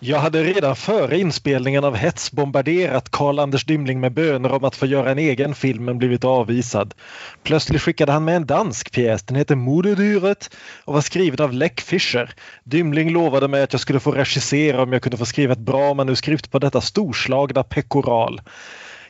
Jag 0.00 0.18
hade 0.18 0.42
redan 0.42 0.76
före 0.76 1.18
inspelningen 1.18 1.84
av 1.84 1.96
Hets 1.96 2.32
bombarderat 2.32 3.10
Karl-Anders 3.10 3.64
Dymling 3.64 4.00
med 4.00 4.12
böner 4.12 4.52
om 4.52 4.64
att 4.64 4.76
få 4.76 4.86
göra 4.86 5.10
en 5.10 5.18
egen 5.18 5.54
film 5.54 5.84
men 5.84 5.98
blivit 5.98 6.24
avvisad. 6.24 6.94
Plötsligt 7.42 7.82
skickade 7.82 8.12
han 8.12 8.24
med 8.24 8.36
en 8.36 8.46
dansk 8.46 8.92
pjäs. 8.92 9.22
Den 9.22 9.36
heter 9.36 9.54
Moderdyret 9.54 10.50
och 10.84 10.94
var 10.94 11.00
skriven 11.00 11.44
av 11.44 11.52
Leck 11.52 11.80
Fischer. 11.80 12.34
Dymling 12.64 13.10
lovade 13.10 13.48
mig 13.48 13.62
att 13.62 13.72
jag 13.72 13.80
skulle 13.80 14.00
få 14.00 14.12
regissera 14.12 14.82
om 14.82 14.92
jag 14.92 15.02
kunde 15.02 15.16
få 15.16 15.26
skriva 15.26 15.52
ett 15.52 15.58
bra 15.58 15.94
manuskript 15.94 16.50
på 16.50 16.58
detta 16.58 16.80
storslagna 16.80 17.62
pekoral. 17.62 18.40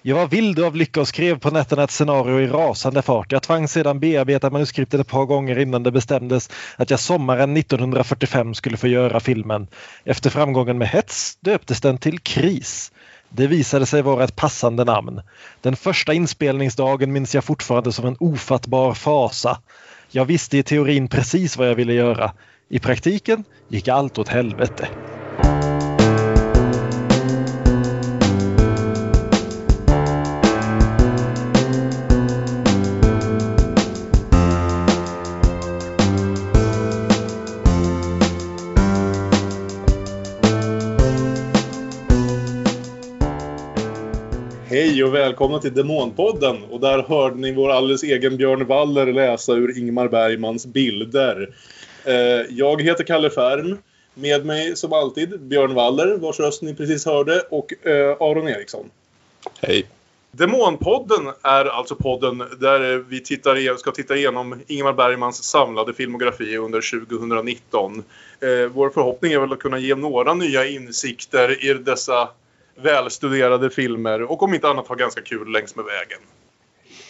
Jag 0.09 0.16
var 0.16 0.27
vild 0.27 0.59
av 0.61 0.77
lycka 0.77 1.00
och 1.00 1.09
skrev 1.09 1.38
på 1.38 1.50
nätterna 1.50 1.82
ett 1.84 1.90
scenario 1.90 2.40
i 2.40 2.46
rasande 2.46 3.02
fart. 3.02 3.32
Jag 3.32 3.43
tvang 3.43 3.68
sedan 3.68 4.00
bearbeta 4.00 4.50
manuskriptet 4.50 5.00
ett 5.00 5.08
par 5.08 5.25
gånger 5.25 5.58
innan 5.58 5.82
det 5.82 5.90
bestämdes 5.90 6.50
att 6.77 6.90
jag 6.90 7.00
sommaren 7.00 7.57
1945 7.57 8.54
skulle 8.54 8.76
få 8.76 8.86
göra 8.89 9.21
filmen. 9.21 9.66
Efter 10.04 10.30
framgången 10.30 10.79
med 10.79 10.89
Hets 10.89 11.36
döptes 11.40 11.80
den 11.80 11.99
till 11.99 12.18
Kris. 12.18 12.93
Det 13.29 13.46
visade 13.46 13.86
sig 13.86 14.02
vara 14.02 14.25
ett 14.25 14.36
passande 14.36 14.85
namn. 14.85 15.21
Den 15.61 15.76
första 15.76 16.14
inspelningsdagen 16.14 17.13
minns 17.13 17.35
jag 17.35 17.44
fortfarande 17.44 17.93
som 17.93 18.07
en 18.07 18.16
ofattbar 18.21 18.94
fasa. 18.94 19.58
Jag 20.11 20.25
visste 20.25 20.58
i 20.58 20.63
teorin 20.63 21.08
precis 21.08 21.57
vad 21.57 21.68
jag 21.68 21.75
ville 21.75 21.93
göra. 21.93 22.32
I 22.68 22.79
praktiken 22.79 23.44
gick 23.68 23.88
allt 23.88 24.18
åt 24.18 24.29
helvete. 24.29 24.88
Hej 44.98 45.04
och 45.04 45.14
välkomna 45.14 45.58
till 45.58 45.74
Demonpodden. 45.74 46.64
Och 46.70 46.80
där 46.80 47.02
hörde 47.02 47.36
ni 47.36 47.52
vår 47.52 47.70
alldeles 47.70 48.02
egen 48.02 48.36
Björn 48.36 48.66
Waller 48.66 49.12
läsa 49.12 49.52
ur 49.52 49.78
Ingmar 49.78 50.08
Bergmans 50.08 50.66
bilder. 50.66 51.55
Eh, 52.05 52.14
jag 52.50 52.82
heter 52.82 53.05
Kalle 53.05 53.30
Färm. 53.30 53.78
Med 54.14 54.46
mig 54.46 54.77
som 54.77 54.92
alltid 54.92 55.40
Björn 55.40 55.74
Waller, 55.74 56.16
vars 56.16 56.40
röst 56.40 56.62
ni 56.62 56.74
precis 56.74 57.06
hörde, 57.06 57.40
och 57.50 57.86
eh, 57.86 58.16
Aron 58.20 58.48
Eriksson. 58.48 58.90
Hej. 59.60 59.86
Demonpodden 60.30 61.33
är 61.42 61.64
alltså 61.64 61.94
podden 61.94 62.38
där 62.38 63.05
vi 63.08 63.20
tittar, 63.20 63.77
ska 63.77 63.90
titta 63.90 64.16
igenom 64.16 64.60
Ingmar 64.66 64.92
Bergmans 64.92 65.44
samlade 65.44 65.94
filmografi 65.94 66.56
under 66.56 67.08
2019. 67.08 68.05
Eh, 68.40 68.70
vår 68.72 68.90
förhoppning 68.90 69.33
är 69.33 69.38
väl 69.38 69.52
att 69.52 69.58
kunna 69.58 69.78
ge 69.78 69.94
några 69.94 70.34
nya 70.34 70.66
insikter 70.66 71.64
i 71.64 71.74
dessa 71.74 72.28
välstuderade 72.82 73.70
filmer 73.70 74.22
och 74.22 74.42
om 74.42 74.54
inte 74.54 74.68
annat 74.68 74.88
ha 74.88 74.94
ganska 74.94 75.20
kul 75.20 75.52
längs 75.52 75.76
med 75.76 75.84
vägen. 75.84 76.20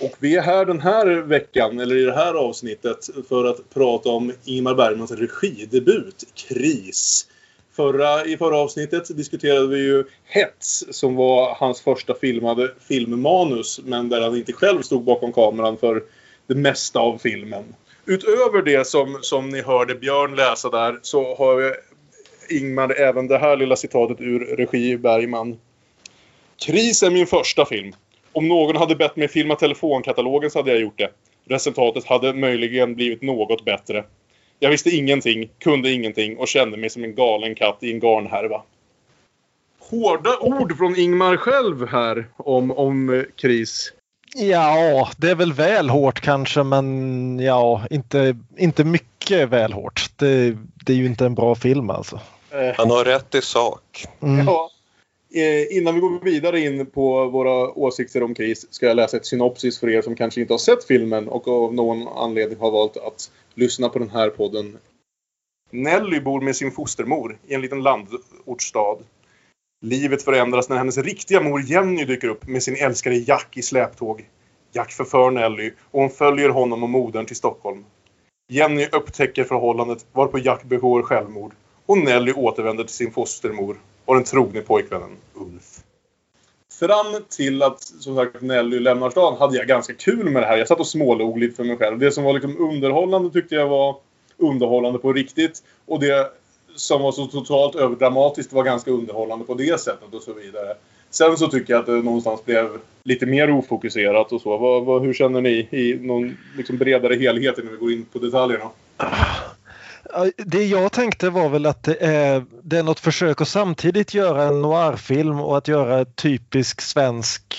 Och 0.01 0.17
vi 0.19 0.37
är 0.37 0.43
här 0.43 0.65
den 0.65 0.81
här 0.81 1.07
veckan, 1.07 1.81
eller 1.81 1.97
i 1.97 2.05
det 2.05 2.15
här 2.15 2.35
avsnittet, 2.35 3.09
för 3.29 3.45
att 3.45 3.71
prata 3.75 4.09
om 4.09 4.33
Ingmar 4.45 4.75
Bergmans 4.75 5.11
regidebut, 5.11 6.25
Kris. 6.35 7.27
Förra, 7.73 8.25
I 8.25 8.37
förra 8.37 8.57
avsnittet 8.57 9.17
diskuterade 9.17 9.67
vi 9.67 9.79
ju 9.79 10.05
Hets 10.25 10.85
som 10.91 11.17
var 11.17 11.55
hans 11.55 11.81
första 11.81 12.15
filmade 12.15 12.75
filmmanus 12.89 13.81
men 13.85 14.09
där 14.09 14.21
han 14.21 14.37
inte 14.37 14.53
själv 14.53 14.83
stod 14.83 15.05
bakom 15.05 15.33
kameran 15.33 15.77
för 15.77 16.03
det 16.47 16.55
mesta 16.55 17.01
av 17.01 17.19
filmen. 17.19 17.75
Utöver 18.05 18.63
det 18.63 18.87
som, 18.87 19.19
som 19.23 19.51
ni 19.51 19.63
hörde 19.63 19.95
Björn 19.95 20.37
läsa 20.37 20.71
där 20.71 20.99
så 21.03 21.35
har 21.35 21.77
Ingmar 22.51 23.01
även 23.01 23.27
det 23.27 23.39
här 23.39 23.57
lilla 23.57 23.77
citatet 23.77 24.21
ur 24.21 24.41
regi 24.41 24.97
Bergman. 24.97 25.59
Kris 26.67 27.03
är 27.03 27.11
min 27.11 27.27
första 27.27 27.65
film. 27.65 27.93
Om 28.33 28.49
någon 28.49 28.77
hade 28.77 28.97
bett 28.97 29.17
mig 29.17 29.29
filma 29.29 29.55
telefonkatalogen 29.55 30.51
så 30.51 30.59
hade 30.59 30.71
jag 30.71 30.81
gjort 30.81 30.99
det. 30.99 31.11
Resultatet 31.45 32.05
hade 32.05 32.33
möjligen 32.33 32.95
blivit 32.95 33.23
något 33.23 33.65
bättre. 33.65 34.05
Jag 34.59 34.71
visste 34.71 34.91
ingenting, 34.91 35.49
kunde 35.59 35.91
ingenting 35.91 36.37
och 36.37 36.49
kände 36.49 36.77
mig 36.77 36.91
som 36.91 37.05
en 37.05 37.15
galen 37.15 37.55
katt 37.55 37.79
i 37.81 37.93
en 37.93 38.01
garnhärva. 38.01 38.63
Hårda 39.79 40.39
ord 40.41 40.79
från 40.79 40.99
Ingmar 40.99 41.37
själv 41.37 41.89
här 41.89 42.27
om, 42.37 42.71
om 42.71 43.15
eh, 43.15 43.23
kris. 43.37 43.93
Ja, 44.35 45.09
det 45.17 45.31
är 45.31 45.35
väl 45.35 45.53
väl 45.53 45.91
hårt 45.91 46.21
kanske 46.21 46.63
men 46.63 47.39
ja, 47.39 47.87
inte, 47.91 48.37
inte 48.57 48.85
mycket 48.85 49.49
väl 49.49 49.73
hårt. 49.73 50.11
Det, 50.17 50.57
det 50.87 50.93
är 50.93 50.97
ju 50.97 51.07
inte 51.07 51.27
en 51.27 51.35
bra 51.35 51.55
film 51.55 51.91
alltså. 51.91 52.21
Han 52.77 52.91
har 52.91 53.05
rätt 53.05 53.35
i 53.35 53.43
sak. 53.43 54.07
Mm. 54.23 54.47
Ja. 54.47 54.71
Eh, 55.35 55.77
innan 55.77 55.95
vi 55.95 56.01
går 56.01 56.25
vidare 56.25 56.61
in 56.61 56.87
på 56.87 57.27
våra 57.27 57.71
åsikter 57.71 58.23
om 58.23 58.35
kris 58.35 58.67
ska 58.71 58.87
jag 58.87 58.97
läsa 58.97 59.17
ett 59.17 59.27
synopsis 59.27 59.81
för 59.81 59.89
er 59.89 60.03
som 60.03 60.17
kanske 60.17 60.41
inte 60.41 60.53
har 60.53 60.59
sett 60.59 60.85
filmen 60.85 61.29
och 61.29 61.49
av 61.49 61.75
någon 61.75 62.09
anledning 62.09 62.59
har 62.59 62.71
valt 62.71 62.97
att 62.97 63.31
lyssna 63.55 63.89
på 63.89 63.99
den 63.99 64.11
här 64.11 64.31
podden. 64.31 64.79
Nelly 65.71 66.21
bor 66.21 66.41
med 66.41 66.57
sin 66.57 66.73
fostermor 66.73 67.39
i 67.47 67.55
en 67.55 67.61
liten 67.61 67.83
landortsstad. 67.83 68.99
Livet 69.81 70.23
förändras 70.23 70.69
när 70.69 70.77
hennes 70.77 70.99
riktiga 70.99 71.41
mor 71.41 71.63
Jenny 71.63 72.05
dyker 72.05 72.29
upp 72.29 72.47
med 72.47 72.63
sin 72.63 72.77
älskare 72.77 73.15
Jack 73.15 73.57
i 73.57 73.63
släptåg. 73.63 74.29
Jack 74.73 74.93
förför 74.93 75.31
Nelly 75.31 75.73
och 75.91 76.01
hon 76.01 76.11
följer 76.11 76.49
honom 76.49 76.83
och 76.83 76.89
modern 76.89 77.27
till 77.27 77.37
Stockholm. 77.37 77.85
Jenny 78.49 78.87
upptäcker 78.93 79.45
förhållandet 79.45 80.07
varpå 80.13 80.39
Jack 80.39 80.65
begår 80.65 81.03
självmord 81.03 81.55
och 81.89 81.99
Nelly 81.99 82.33
återvänder 82.33 82.85
till 82.85 82.95
sin 82.95 83.13
fostermor 83.13 83.81
och 84.05 84.15
den 84.15 84.25
trogne 84.25 84.61
pojkvännen 84.61 85.17
Ulf. 85.35 85.81
Fram 86.81 87.23
till 87.29 87.63
att 87.63 87.83
som 87.83 88.17
sagt 88.17 88.43
Nelly 88.43 88.79
lämnar 88.79 89.11
stan 89.11 89.37
hade 89.39 89.57
jag 89.57 89.67
ganska 89.67 89.95
kul 89.95 90.31
med 90.31 90.43
det 90.43 90.47
här. 90.47 90.59
Jag 90.59 90.69
satt 90.69 90.81
och 90.81 90.87
smålog 90.87 91.39
lite 91.39 91.57
för 91.57 91.65
mig 91.65 91.77
själv. 91.77 91.99
Det 91.99 92.13
som 92.13 92.25
var 92.25 92.33
liksom 92.33 92.59
underhållande 92.59 93.31
tyckte 93.31 93.55
jag 93.55 93.69
var 93.69 93.97
underhållande 94.37 94.99
på 94.99 95.13
riktigt. 95.13 95.63
Och 95.87 96.01
det 96.01 96.33
som 96.75 97.03
var 97.03 97.13
så 97.13 97.27
totalt 97.27 97.75
överdramatiskt 97.75 98.53
var 98.53 98.63
ganska 98.63 98.91
underhållande 98.91 99.45
på 99.45 99.55
det 99.55 99.81
sättet 99.81 100.15
och 100.15 100.23
så 100.23 100.33
vidare. 100.33 100.75
Sen 101.11 101.37
så 101.37 101.49
tycker 101.49 101.73
jag 101.73 101.81
att 101.81 101.87
det 101.87 101.93
någonstans 101.93 102.45
blev 102.45 102.79
lite 103.03 103.27
mer 103.27 103.51
ofokuserat 103.51 104.33
och 104.33 104.41
så. 104.41 104.57
Vad, 104.57 104.85
vad, 104.85 105.03
hur 105.03 105.15
känner 105.15 105.41
ni 105.41 105.69
i 105.71 105.99
någon 106.01 106.37
liksom 106.57 106.79
bredare 106.79 107.15
helhet 107.15 107.59
innan 107.59 107.73
vi 107.73 107.79
går 107.79 107.93
in 107.93 108.05
på 108.13 108.19
detaljerna? 108.19 108.71
Det 110.37 110.65
jag 110.65 110.93
tänkte 110.93 111.31
var 111.31 111.49
väl 111.49 111.67
att 111.67 111.83
det 111.83 111.97
är, 112.01 112.45
det 112.63 112.79
är 112.79 112.83
något 112.83 113.01
försök 113.01 113.41
att 113.41 113.49
samtidigt 113.49 114.15
göra 114.15 114.43
en 114.43 114.63
noirfilm 114.63 115.41
och 115.41 115.59
att 115.59 115.69
göra 115.69 116.01
ett 116.01 116.17
typisk 116.17 116.81
svensk 116.81 117.57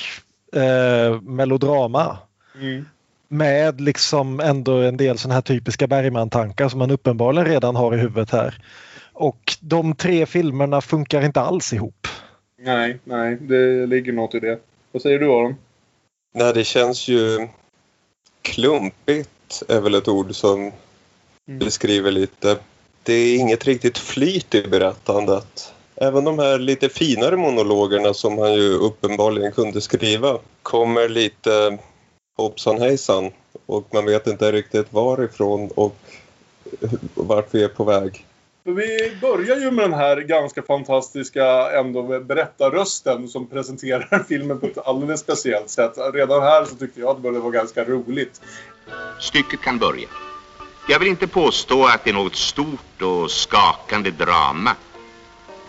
eh, 0.54 1.22
melodrama. 1.22 2.18
Mm. 2.56 2.86
Med 3.28 3.82
liksom 3.82 4.40
ändå 4.40 4.78
en 4.78 4.98
del 4.98 5.18
sådana 5.18 5.34
här 5.34 5.42
typiska 5.42 5.88
Bergman-tankar 5.88 6.70
som 6.70 6.80
man 6.80 6.92
uppenbarligen 6.92 7.48
redan 7.48 7.76
har 7.76 7.96
i 7.96 7.98
huvudet 7.98 8.32
här. 8.32 8.62
Och 9.14 9.56
de 9.60 9.96
tre 9.96 10.26
filmerna 10.26 10.82
funkar 10.82 11.22
inte 11.22 11.42
alls 11.42 11.74
ihop. 11.74 12.08
Nej, 12.60 13.00
nej, 13.04 13.38
det 13.42 13.86
ligger 13.86 14.14
något 14.14 14.36
i 14.36 14.40
det. 14.40 14.60
Vad 14.92 15.02
säger 15.02 15.20
du 15.20 15.26
Aron? 15.26 15.56
Nej, 16.34 16.54
det 16.54 16.64
känns 16.64 17.08
ju 17.08 17.48
klumpigt 18.42 19.64
är 19.68 19.82
väl 19.82 19.96
ett 19.96 20.08
ord 20.08 20.36
som 20.36 20.72
Mm. 21.50 21.60
beskriver 21.60 22.12
lite. 22.12 22.58
Det 23.04 23.14
är 23.14 23.40
inget 23.40 23.66
riktigt 23.66 23.98
flyt 23.98 24.56
i 24.56 24.68
berättandet. 24.68 25.74
Även 25.96 26.24
de 26.24 26.40
här 26.40 26.60
lite 26.60 26.90
finare 26.90 27.38
monologerna 27.38 28.14
som 28.14 28.38
han 28.38 28.54
ju 28.54 28.74
uppenbarligen 28.74 29.52
kunde 29.52 29.82
skriva 29.82 30.38
kommer 30.64 31.10
lite 31.10 31.78
hoppsan 32.38 32.82
hejsan 32.82 33.32
och 33.66 33.88
man 33.94 34.06
vet 34.06 34.28
inte 34.28 34.52
riktigt 34.52 34.94
varifrån 34.94 35.70
och 35.76 35.96
vart 37.16 37.54
vi 37.54 37.64
är 37.64 37.68
på 37.68 37.84
väg. 37.84 38.26
Vi 38.64 39.18
börjar 39.22 39.58
ju 39.58 39.72
med 39.72 39.86
den 39.86 40.00
här 40.00 40.18
ganska 40.18 40.62
fantastiska 40.62 41.72
ändå 41.72 42.20
berättarrösten 42.20 43.28
som 43.28 43.48
presenterar 43.48 44.24
filmen 44.30 44.60
på 44.60 44.66
ett 44.66 44.78
alldeles 44.78 45.20
speciellt 45.20 45.70
sätt. 45.70 45.94
Redan 46.14 46.42
här 46.42 46.66
så 46.66 46.76
tyckte 46.76 47.00
jag 47.00 47.10
att 47.10 47.18
det 47.18 47.22
började 47.22 47.40
vara 47.40 47.52
ganska 47.52 47.84
roligt. 47.84 48.42
Stycket 49.20 49.62
kan 49.62 49.80
börja. 49.80 50.08
Jag 50.90 51.00
vill 51.00 51.08
inte 51.08 51.28
påstå 51.28 51.86
att 51.86 52.04
det 52.04 52.10
är 52.10 52.14
något 52.14 52.36
stort 52.36 53.02
och 53.02 53.32
skakande 53.32 54.12
drama. 54.12 54.76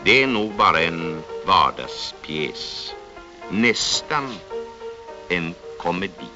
Det 0.04 0.22
är 0.22 0.26
nog 0.26 0.52
bara 0.52 0.80
en 0.80 1.22
vardagspjäs. 1.46 2.94
Nästan 3.50 4.34
en 5.28 5.54
komedi. 5.78 6.30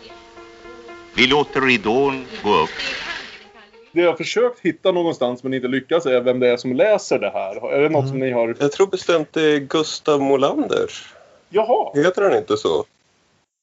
Vi 1.16 1.26
låter 1.26 1.60
ridån 1.60 2.26
gå 2.42 2.54
upp. 2.54 2.70
Det 3.92 4.00
jag 4.00 4.10
har 4.10 4.16
försökt 4.16 4.60
hitta 4.60 4.92
någonstans 4.92 5.42
men 5.42 5.54
inte 5.54 5.68
lyckats 5.68 6.06
är 6.06 6.20
vem 6.20 6.40
det 6.40 6.48
är 6.48 6.56
som 6.56 6.72
läser 6.72 7.18
det 7.18 7.30
här. 7.30 7.72
Är 7.72 7.82
det 7.82 7.88
något 7.88 8.00
mm. 8.00 8.08
som 8.08 8.18
ni 8.18 8.30
har? 8.30 8.56
Jag 8.60 8.72
tror 8.72 8.86
bestämt 8.86 9.32
det 9.32 9.42
är 9.42 9.58
Gustav 9.58 10.20
Molander. 10.20 10.90
Jaha. 11.48 11.90
Heter 11.94 12.22
han 12.22 12.36
inte 12.36 12.56
så? 12.56 12.84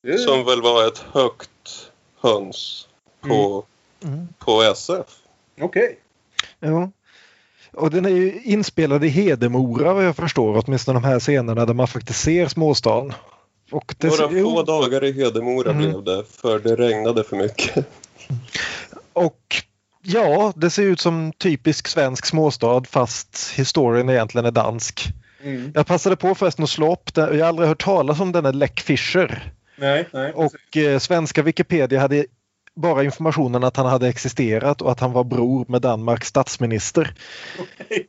Det... 0.03 0.17
Som 0.17 0.45
väl 0.45 0.61
var 0.61 0.87
ett 0.87 1.05
högt 1.13 1.91
höns 2.21 2.87
på 3.21 3.65
mm. 4.03 4.27
På 4.39 4.61
SF. 4.61 5.05
Okej. 5.61 5.83
Okay. 5.83 5.95
Ja. 6.59 6.91
Och 7.73 7.91
den 7.91 8.05
är 8.05 8.09
ju 8.09 8.41
inspelad 8.43 9.03
i 9.03 9.07
Hedemora 9.07 9.93
vad 9.93 10.05
jag 10.05 10.15
förstår, 10.15 10.63
åtminstone 10.65 10.99
de 10.99 11.07
här 11.07 11.19
scenerna 11.19 11.65
där 11.65 11.73
man 11.73 11.87
faktiskt 11.87 12.21
ser 12.21 12.47
småstan. 12.47 13.13
Och 13.71 13.95
det, 13.97 14.07
Några 14.07 14.43
få 14.43 14.63
dagar 14.63 15.03
i 15.03 15.11
Hedemora 15.11 15.71
mm. 15.71 15.83
blev 15.83 16.03
det, 16.03 16.23
för 16.23 16.59
det 16.59 16.75
regnade 16.75 17.23
för 17.23 17.35
mycket. 17.35 17.85
Och 19.13 19.63
ja, 20.01 20.53
det 20.55 20.69
ser 20.69 20.83
ut 20.83 20.99
som 20.99 21.33
typisk 21.37 21.87
svensk 21.87 22.25
småstad 22.25 22.83
fast 22.83 23.51
historien 23.55 24.09
egentligen 24.09 24.45
är 24.45 24.51
dansk. 24.51 25.13
Mm. 25.43 25.71
Jag 25.75 25.87
passade 25.87 26.15
på 26.15 26.35
förresten 26.35 26.63
att 26.63 26.69
slå 26.69 26.93
upp 26.93 27.13
den. 27.13 27.37
Jag 27.37 27.45
har 27.45 27.49
aldrig 27.49 27.67
hört 27.67 27.83
talas 27.83 28.19
om 28.19 28.31
denna 28.31 28.51
Leck 28.51 28.79
Fischer. 28.79 29.53
Nej, 29.75 30.07
nej, 30.13 30.33
och 30.33 30.77
eh, 30.77 30.99
svenska 30.99 31.43
Wikipedia 31.43 31.99
hade 31.99 32.25
bara 32.75 33.03
informationen 33.03 33.63
att 33.63 33.77
han 33.77 33.85
hade 33.85 34.07
existerat 34.07 34.81
och 34.81 34.91
att 34.91 34.99
han 34.99 35.11
var 35.11 35.23
bror 35.23 35.65
med 35.67 35.81
Danmarks 35.81 36.27
statsminister. 36.27 37.13
Okay. 37.59 38.03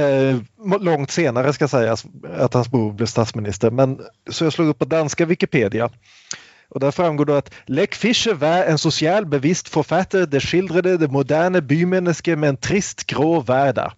Eh, 0.00 0.36
långt 0.80 1.10
senare 1.10 1.52
ska 1.52 1.68
sägas 1.68 2.04
att 2.38 2.54
hans 2.54 2.70
bror 2.70 2.92
blev 2.92 3.06
statsminister. 3.06 3.70
Men, 3.70 4.00
så 4.30 4.44
jag 4.44 4.52
slog 4.52 4.68
upp 4.68 4.78
på 4.78 4.84
danska 4.84 5.26
Wikipedia. 5.26 5.90
Och 6.68 6.80
där 6.80 6.90
framgår 6.90 7.24
då 7.24 7.34
att 7.34 7.54
Leck 7.66 7.94
Fischer 7.94 8.34
var 8.34 8.64
en 8.64 8.78
social 8.78 9.26
bevisst 9.26 9.68
författare 9.68 10.26
det 10.26 10.40
skildrade 10.40 10.96
det 10.96 11.08
moderna 11.08 11.60
bymenneske 11.60 12.36
med 12.36 12.48
en 12.48 12.56
trist 12.56 13.06
grå 13.06 13.40
vardag. 13.40 13.92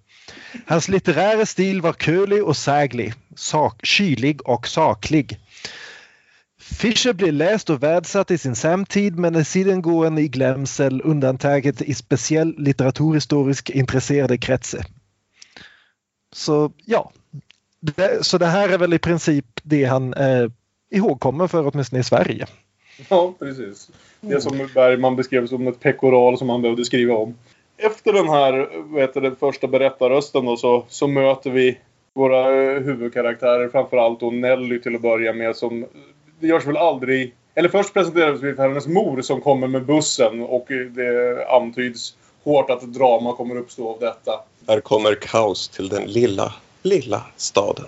Hans 0.67 0.89
litterära 0.89 1.47
stil 1.47 1.81
var 1.81 1.93
kölig 1.93 2.45
och 2.45 2.57
säglig, 2.57 3.15
sak, 3.37 3.87
kylig 3.87 4.49
och 4.49 4.69
saklig. 4.69 5.39
Fischer 6.75 7.13
blir 7.13 7.33
läst 7.33 7.71
och 7.71 7.83
värdsatt 7.83 8.31
i 8.31 8.39
sin 8.39 8.55
samtid 8.55 9.19
men 9.19 9.35
är 9.35 9.43
sidengående 9.43 10.23
i 10.23 10.29
glömsel 10.29 11.03
undantaget 11.05 11.83
i 11.83 11.95
speciell 11.95 12.55
litteraturhistorisk 12.59 13.71
intresserade 13.71 14.39
kretsar. 14.39 14.87
Så 16.33 16.73
ja, 16.85 17.13
det, 17.81 18.27
så 18.27 18.39
det 18.39 18.47
här 18.47 18.69
är 18.69 18.79
väl 18.79 18.95
i 18.95 18.99
princip 18.99 19.47
det 19.63 19.85
han 19.85 20.15
eh, 20.15 20.27
är 20.27 20.51
ihågkommen 20.91 21.49
för 21.49 21.71
åtminstone 21.73 22.01
i 22.01 22.05
Sverige. 22.05 22.47
Ja, 23.09 23.35
precis. 23.39 23.91
Det 24.21 24.41
som 24.41 24.69
Bergman 24.75 25.17
beskrev 25.17 25.47
som 25.47 25.69
ett 25.69 25.81
pekoral 25.81 26.39
som 26.39 26.49
han 26.49 26.63
behövde 26.63 26.85
skriva 26.85 27.15
om. 27.15 27.35
Efter 27.77 28.13
den 28.13 28.29
här 28.29 28.83
vet 28.95 29.15
du, 29.15 29.21
den 29.21 29.37
första 29.37 29.67
berättarrösten 29.67 30.45
då, 30.45 30.57
så, 30.57 30.85
så 30.89 31.07
möter 31.07 31.51
vi 31.51 31.79
våra 32.15 32.63
eh, 32.63 32.83
huvudkaraktärer, 32.83 33.69
framförallt 33.69 34.21
då 34.21 34.31
Nelly 34.31 34.81
till 34.81 34.95
att 34.95 35.03
börja 35.03 35.33
med 35.33 35.57
som 35.57 35.87
det 36.41 36.47
görs 36.47 36.67
väl 36.67 36.77
aldrig... 36.77 37.35
Eller 37.55 37.69
först 37.69 37.95
presenteras 37.95 38.43
vi 38.43 38.55
för 38.55 38.69
hennes 38.69 38.87
mor 38.87 39.23
som 39.23 39.41
kommer 39.41 39.67
med 39.67 39.85
bussen 39.85 40.43
och 40.43 40.67
det 40.69 41.47
antyds 41.49 42.17
hårt 42.45 42.71
att 42.71 42.83
drama 42.83 43.33
kommer 43.33 43.57
uppstå 43.57 43.89
av 43.89 43.99
detta. 44.01 44.41
Här 44.69 44.81
kommer 44.81 45.15
kaos 45.15 45.69
till 45.69 45.89
den 45.89 46.03
lilla, 46.03 46.55
lilla 46.83 47.23
staden. 47.37 47.87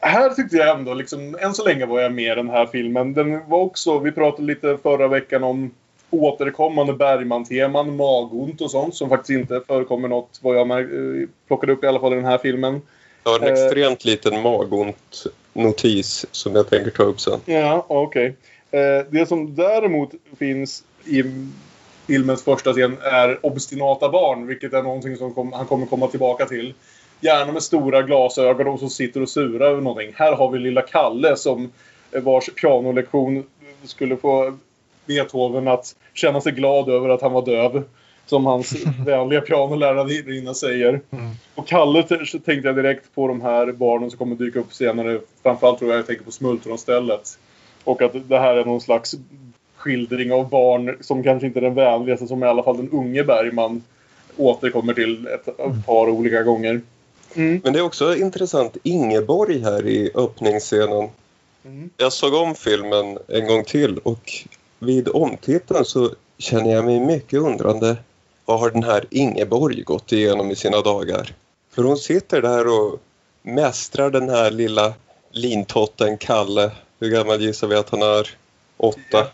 Här 0.00 0.30
tyckte 0.30 0.56
jag 0.56 0.78
ändå, 0.78 0.94
liksom, 0.94 1.36
än 1.40 1.54
så 1.54 1.64
länge 1.64 1.86
var 1.86 2.00
jag 2.00 2.12
med 2.12 2.32
i 2.32 2.34
den 2.34 2.50
här 2.50 2.66
filmen. 2.66 3.14
Den 3.14 3.48
var 3.48 3.58
också, 3.58 3.98
vi 3.98 4.12
pratade 4.12 4.42
lite 4.42 4.78
förra 4.82 5.08
veckan 5.08 5.44
om 5.44 5.70
återkommande 6.10 6.92
Bergman-teman, 6.92 7.96
magont 7.96 8.60
och 8.60 8.70
sånt 8.70 8.94
som 8.94 9.08
faktiskt 9.08 9.30
inte 9.30 9.60
förekommer 9.66 10.08
något 10.08 10.40
vad 10.42 10.56
jag 10.56 10.70
eh, 10.70 11.28
plockade 11.46 11.72
upp 11.72 11.84
i 11.84 11.86
alla 11.86 12.00
fall 12.00 12.12
i 12.12 12.16
den 12.16 12.24
här 12.24 12.38
filmen. 12.38 12.82
Jag 13.24 13.32
har 13.32 13.38
en 13.38 13.44
eh, 13.46 13.52
extremt 13.52 14.04
liten 14.04 14.42
magont 14.42 15.26
notis 15.52 16.26
som 16.30 16.54
jag 16.54 16.70
tänker 16.70 16.90
ta 16.90 17.02
upp 17.02 17.20
sen. 17.20 17.40
Ja, 17.44 17.86
okej. 17.88 18.36
Okay. 18.70 18.80
Eh, 18.80 19.04
det 19.10 19.26
som 19.26 19.54
däremot 19.54 20.10
finns 20.38 20.84
i 21.04 21.22
filmens 22.06 22.44
första 22.44 22.72
scen 22.72 22.96
är 23.02 23.46
obstinata 23.46 24.08
barn, 24.08 24.46
vilket 24.46 24.72
är 24.72 24.82
någonting 24.82 25.16
som 25.16 25.34
kom, 25.34 25.52
han 25.52 25.66
kommer 25.66 25.86
komma 25.86 26.06
tillbaka 26.06 26.46
till. 26.46 26.74
Gärna 27.20 27.52
med 27.52 27.62
stora 27.62 28.02
glasögon 28.02 28.66
och 28.66 28.78
som 28.78 28.90
sitter 28.90 29.22
och 29.22 29.28
surar 29.28 29.66
över 29.66 29.80
någonting. 29.80 30.12
Här 30.14 30.32
har 30.32 30.50
vi 30.50 30.58
lilla 30.58 30.82
Kalle 30.82 31.36
som 31.36 31.72
vars 32.10 32.50
pianolektion 32.54 33.44
skulle 33.84 34.16
få 34.16 34.58
Beethoven 35.06 35.68
att 35.68 35.96
känna 36.14 36.40
sig 36.40 36.52
glad 36.52 36.88
över 36.88 37.08
att 37.08 37.22
han 37.22 37.32
var 37.32 37.46
döv. 37.46 37.84
Som 38.26 38.46
hans 38.46 38.74
vänliga 39.06 39.40
pianolärarinna 39.40 40.54
säger. 40.54 40.88
Mm. 40.88 41.30
Och 41.54 41.66
Kalle 41.66 42.02
tänkte 42.02 42.52
jag 42.52 42.76
direkt 42.76 43.14
på 43.14 43.28
de 43.28 43.40
här 43.40 43.72
barnen 43.72 44.10
som 44.10 44.18
kommer 44.18 44.36
dyka 44.36 44.58
upp 44.58 44.72
senare. 44.72 45.20
Framförallt 45.42 45.78
tror 45.78 45.90
jag 45.90 45.98
jag 45.98 46.06
tänker 46.06 46.24
på 46.24 46.30
Smultronstället. 46.30 47.38
Och 47.84 48.02
att 48.02 48.28
det 48.28 48.38
här 48.38 48.56
är 48.56 48.64
någon 48.64 48.80
slags 48.80 49.14
skildring 49.76 50.32
av 50.32 50.48
barn 50.48 50.96
som 51.00 51.22
kanske 51.22 51.46
inte 51.46 51.58
är 51.58 51.62
den 51.62 51.74
vänligaste 51.74 52.26
som 52.26 52.42
i 52.42 52.46
alla 52.46 52.62
fall 52.62 52.76
den 52.76 52.90
unge 52.90 53.24
Bergman 53.24 53.82
återkommer 54.36 54.94
till 54.94 55.26
ett, 55.26 55.48
ett 55.48 55.86
par 55.86 56.08
olika 56.08 56.42
gånger. 56.42 56.80
Mm. 57.34 57.60
Men 57.64 57.72
det 57.72 57.78
är 57.78 57.82
också 57.82 58.16
intressant 58.16 58.76
Ingeborg 58.82 59.62
här 59.62 59.86
i 59.86 60.10
öppningsscenen. 60.14 61.08
Mm. 61.64 61.90
Jag 61.96 62.12
såg 62.12 62.34
om 62.34 62.54
filmen 62.54 63.18
en 63.28 63.46
gång 63.46 63.64
till 63.64 63.98
och 63.98 64.30
vid 64.78 65.08
omtiteln 65.08 65.84
så 65.84 66.10
känner 66.38 66.74
jag 66.74 66.84
mig 66.84 67.00
mycket 67.00 67.40
undrande. 67.40 67.96
Vad 68.44 68.60
har 68.60 68.70
den 68.70 68.82
här 68.82 69.04
Ingeborg 69.10 69.82
gått 69.82 70.12
igenom 70.12 70.50
i 70.50 70.56
sina 70.56 70.80
dagar? 70.80 71.34
För 71.70 71.82
hon 71.82 71.96
sitter 71.96 72.42
där 72.42 72.66
och 72.66 73.00
mästrar 73.42 74.10
den 74.10 74.28
här 74.28 74.50
lilla 74.50 74.94
lintotten 75.30 76.18
Kalle. 76.18 76.70
Hur 77.00 77.10
gammal 77.10 77.42
gissar 77.42 77.66
vi 77.66 77.76
att 77.76 77.90
han 77.90 78.02
är? 78.02 78.28
Åtta. 78.76 79.26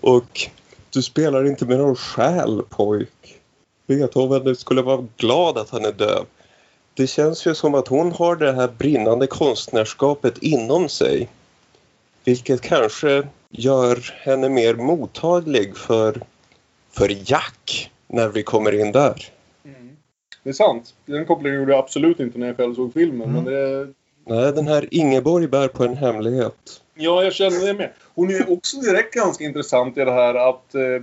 Och 0.00 0.48
du 0.90 1.02
spelar 1.02 1.46
inte 1.46 1.64
med 1.64 1.78
någon 1.78 1.96
själ 1.96 2.62
pojk. 2.68 3.40
Beethoven 3.86 4.56
skulle 4.56 4.82
vara 4.82 5.06
glad 5.16 5.58
att 5.58 5.70
han 5.70 5.84
är 5.84 5.92
döv. 5.92 6.24
Det 6.94 7.06
känns 7.06 7.46
ju 7.46 7.54
som 7.54 7.74
att 7.74 7.88
hon 7.88 8.12
har 8.12 8.36
det 8.36 8.52
här 8.52 8.68
brinnande 8.68 9.26
konstnärskapet 9.26 10.38
inom 10.38 10.88
sig. 10.88 11.28
Vilket 12.24 12.60
kanske 12.60 13.28
gör 13.50 14.14
henne 14.24 14.48
mer 14.48 14.74
mottaglig 14.74 15.76
för, 15.76 16.22
för 16.96 17.30
Jack 17.30 17.90
när 18.08 18.28
vi 18.28 18.42
kommer 18.42 18.80
in 18.80 18.92
där. 18.92 19.24
Mm. 19.64 19.96
Det 20.42 20.48
är 20.48 20.54
sant. 20.54 20.94
Den 21.06 21.26
kopplingen 21.26 21.60
gjorde 21.60 21.72
jag 21.72 21.78
absolut 21.78 22.20
inte 22.20 22.38
när 22.38 22.46
jag 22.46 22.56
själv 22.56 22.74
såg 22.74 22.92
filmen. 22.92 23.28
Mm. 23.28 23.44
Men 23.44 23.52
det... 23.52 23.92
Nej, 24.26 24.52
den 24.52 24.68
här 24.68 24.88
Ingeborg 24.90 25.46
bär 25.46 25.68
på 25.68 25.84
en 25.84 25.96
hemlighet. 25.96 26.82
Ja, 26.94 27.24
jag 27.24 27.32
känner 27.32 27.66
det 27.66 27.74
med. 27.74 27.92
Hon 28.14 28.30
är 28.30 28.52
också 28.52 28.76
direkt 28.76 29.14
ganska 29.14 29.44
intressant 29.44 29.98
i 29.98 30.04
det 30.04 30.12
här 30.12 30.34
att, 30.34 30.74
eh, 30.74 31.02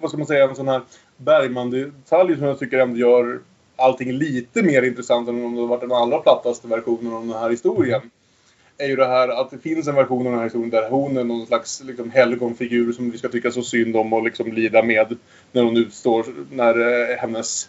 vad 0.00 0.10
ska 0.10 0.18
man 0.18 0.26
säga, 0.26 0.48
en 0.48 0.56
sån 0.56 0.68
här 0.68 0.80
Bergman-detalj 1.16 2.36
som 2.36 2.46
jag 2.46 2.58
tycker 2.58 2.78
ändå 2.78 2.96
gör 2.96 3.40
allting 3.76 4.12
lite 4.12 4.62
mer 4.62 4.82
intressant 4.82 5.28
än 5.28 5.44
om 5.44 5.54
det 5.54 5.66
varit 5.66 5.80
den 5.80 5.92
allra 5.92 6.18
plattaste 6.18 6.68
versionen 6.68 7.12
av 7.12 7.26
den 7.26 7.36
här 7.38 7.50
historien 7.50 8.10
är 8.78 8.86
ju 8.86 8.96
det 8.96 9.06
här 9.06 9.28
att 9.28 9.50
det 9.50 9.58
finns 9.58 9.88
en 9.88 9.94
version 9.94 10.26
av 10.26 10.32
den 10.32 10.38
här 10.38 10.44
historien 10.44 10.70
där 10.70 10.90
hon 10.90 11.16
är 11.16 11.24
någon 11.24 11.46
slags 11.46 11.82
liksom, 11.84 12.10
helgonfigur 12.10 12.92
som 12.92 13.10
vi 13.10 13.18
ska 13.18 13.28
tycka 13.28 13.50
så 13.50 13.62
synd 13.62 13.96
om 13.96 14.12
och 14.12 14.22
liksom 14.22 14.52
lida 14.52 14.82
med 14.82 15.16
när 15.52 15.62
hon 15.62 15.76
utstår, 15.76 16.26
när 16.50 16.80
eh, 16.80 17.16
hennes 17.18 17.68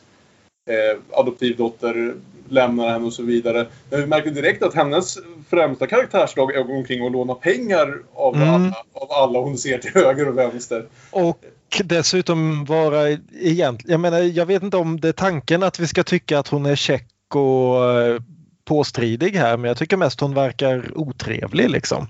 eh, 0.69 0.99
adoptivdotter 1.11 2.13
lämnar 2.49 2.89
henne 2.89 3.05
och 3.05 3.13
så 3.13 3.23
vidare. 3.23 3.67
Men 3.89 3.99
vi 3.99 4.07
märker 4.07 4.31
direkt 4.31 4.63
att 4.63 4.73
hennes 4.73 5.17
främsta 5.49 5.87
karaktärsdrag 5.87 6.55
är 6.55 6.59
att 6.59 6.67
gå 6.67 6.73
omkring 6.73 7.03
och 7.03 7.11
låna 7.11 7.35
pengar 7.35 7.99
av, 8.13 8.35
mm. 8.35 8.49
alla, 8.49 8.75
av 8.93 9.11
alla 9.11 9.39
hon 9.39 9.57
ser 9.57 9.77
till 9.77 9.91
höger 9.93 10.27
och 10.29 10.37
vänster. 10.37 10.85
Och 11.11 11.45
dessutom 11.83 12.65
vara 12.65 13.09
egentligen, 13.39 13.91
jag 13.91 13.99
menar 13.99 14.19
jag 14.19 14.45
vet 14.45 14.63
inte 14.63 14.77
om 14.77 14.99
det 14.99 15.07
är 15.07 15.13
tanken 15.13 15.63
att 15.63 15.79
vi 15.79 15.87
ska 15.87 16.03
tycka 16.03 16.39
att 16.39 16.47
hon 16.47 16.65
är 16.65 16.75
check 16.75 17.07
och 17.35 17.91
eh, 17.91 18.21
påstridig 18.65 19.31
här 19.31 19.57
men 19.57 19.67
jag 19.67 19.77
tycker 19.77 19.97
mest 19.97 20.19
hon 20.19 20.33
verkar 20.33 20.97
otrevlig 20.97 21.69
liksom. 21.69 22.07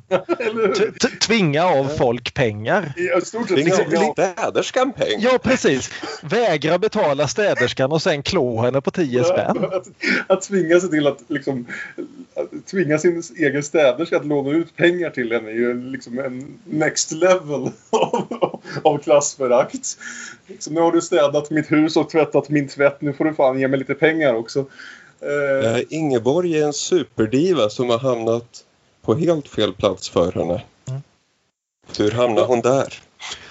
Tvinga 1.28 1.64
av 1.66 1.86
folk 1.86 2.34
pengar. 2.34 2.94
Ja, 2.96 3.22
stort 3.22 3.48
sett 3.48 3.58
liksom, 3.58 4.14
städerskan 4.14 4.94
pengar. 4.94 5.20
Ja 5.32 5.40
precis. 5.44 5.92
Vägra 6.22 6.78
betala 6.78 7.28
städerskan 7.28 7.92
och 7.92 8.02
sen 8.02 8.24
klå 8.24 8.62
henne 8.62 8.82
på 8.82 8.92
10 8.92 9.24
spänn. 9.24 9.58
Att, 9.66 9.88
att 10.28 10.42
tvinga 10.42 10.80
sig 10.80 10.90
till 10.90 11.08
att 11.08 11.20
liksom 11.28 11.68
att 12.36 12.68
tvinga 12.68 12.98
sin 12.98 13.24
egen 13.38 13.64
städerska 13.64 14.18
att 14.18 14.26
låna 14.26 14.50
ut 14.50 14.76
pengar 14.76 15.10
till 15.10 15.32
henne 15.32 15.50
är 15.50 15.56
ju 15.56 15.92
liksom 15.92 16.20
en 16.20 16.60
next 16.66 17.12
level 17.12 17.72
av, 17.90 18.62
av 18.84 18.98
klassförakt. 18.98 19.86
Så 20.60 20.72
nu 20.72 20.82
har 20.82 20.92
du 20.92 21.02
städat 21.02 21.50
mitt 21.50 21.72
hus 21.72 21.98
och 21.98 22.10
tvättat 22.10 22.50
min 22.50 22.68
tvätt. 22.68 23.02
Nu 23.02 23.14
får 23.14 23.26
du 23.26 23.34
fan 23.34 23.60
ge 23.60 23.68
mig 23.68 23.80
lite 23.80 23.94
pengar 23.94 24.34
också. 24.34 24.66
Uh, 25.24 25.82
Ingeborg 25.90 26.58
är 26.58 26.66
en 26.66 26.74
superdiva 26.74 27.70
som 27.70 27.90
har 27.90 28.00
hamnat 28.00 28.64
på 29.02 29.16
helt 29.16 29.48
fel 29.48 29.74
plats 29.74 30.10
för 30.10 30.32
henne. 30.32 30.62
Mm. 30.88 31.02
Hur 31.98 32.12
hamnar 32.12 32.46
hon 32.46 32.62
där? 32.62 33.02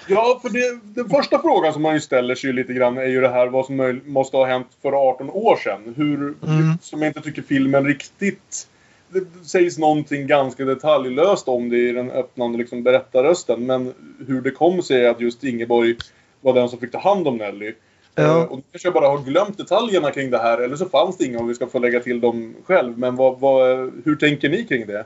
Ja, 0.07 0.39
för 0.41 0.49
det, 0.49 0.79
den 0.83 1.09
första 1.09 1.41
frågan 1.41 1.73
som 1.73 1.81
man 1.81 1.93
ju 1.93 2.01
ställer 2.01 2.35
sig 2.35 2.53
lite 2.53 2.73
grann 2.73 2.97
är 2.97 3.05
ju 3.05 3.21
det 3.21 3.29
här 3.29 3.47
vad 3.47 3.65
som 3.65 4.01
måste 4.05 4.37
ha 4.37 4.45
hänt 4.45 4.67
för 4.81 5.09
18 5.09 5.29
år 5.29 5.55
sedan. 5.55 5.93
Hur, 5.97 6.17
mm. 6.17 6.77
Som 6.81 7.01
jag 7.01 7.09
inte 7.09 7.21
tycker 7.21 7.41
filmen 7.41 7.85
riktigt... 7.85 8.67
Det 9.09 9.47
sägs 9.47 9.77
någonting 9.77 10.27
ganska 10.27 10.65
detaljlöst 10.65 11.47
om 11.47 11.69
det 11.69 11.77
i 11.77 11.91
den 11.91 12.11
öppnande 12.11 12.57
liksom, 12.57 12.83
berättarrösten. 12.83 13.65
Men 13.65 13.93
hur 14.27 14.41
det 14.41 14.51
kom 14.51 14.83
sig 14.83 15.07
att 15.07 15.21
just 15.21 15.43
Ingeborg 15.43 15.95
var 16.41 16.53
den 16.53 16.69
som 16.69 16.79
fick 16.79 16.91
ta 16.91 16.99
hand 16.99 17.27
om 17.27 17.37
Nelly 17.37 17.73
Ja. 18.15 18.23
Eh, 18.23 18.43
Och 18.43 18.57
nu 18.57 18.63
kanske 18.71 18.87
jag 18.87 18.93
bara 18.93 19.07
har 19.07 19.17
glömt 19.23 19.57
detaljerna 19.57 20.11
kring 20.11 20.31
det 20.31 20.37
här 20.37 20.57
eller 20.57 20.75
så 20.75 20.85
fanns 20.89 21.17
det 21.17 21.25
inga 21.25 21.39
och 21.39 21.49
vi 21.49 21.55
ska 21.55 21.67
få 21.67 21.79
lägga 21.79 21.99
till 21.99 22.21
dem 22.21 22.55
själv. 22.65 22.97
Men 22.97 23.15
vad, 23.15 23.39
vad, 23.39 23.91
hur 24.05 24.15
tänker 24.15 24.49
ni 24.49 24.63
kring 24.63 24.87
det? 24.87 25.05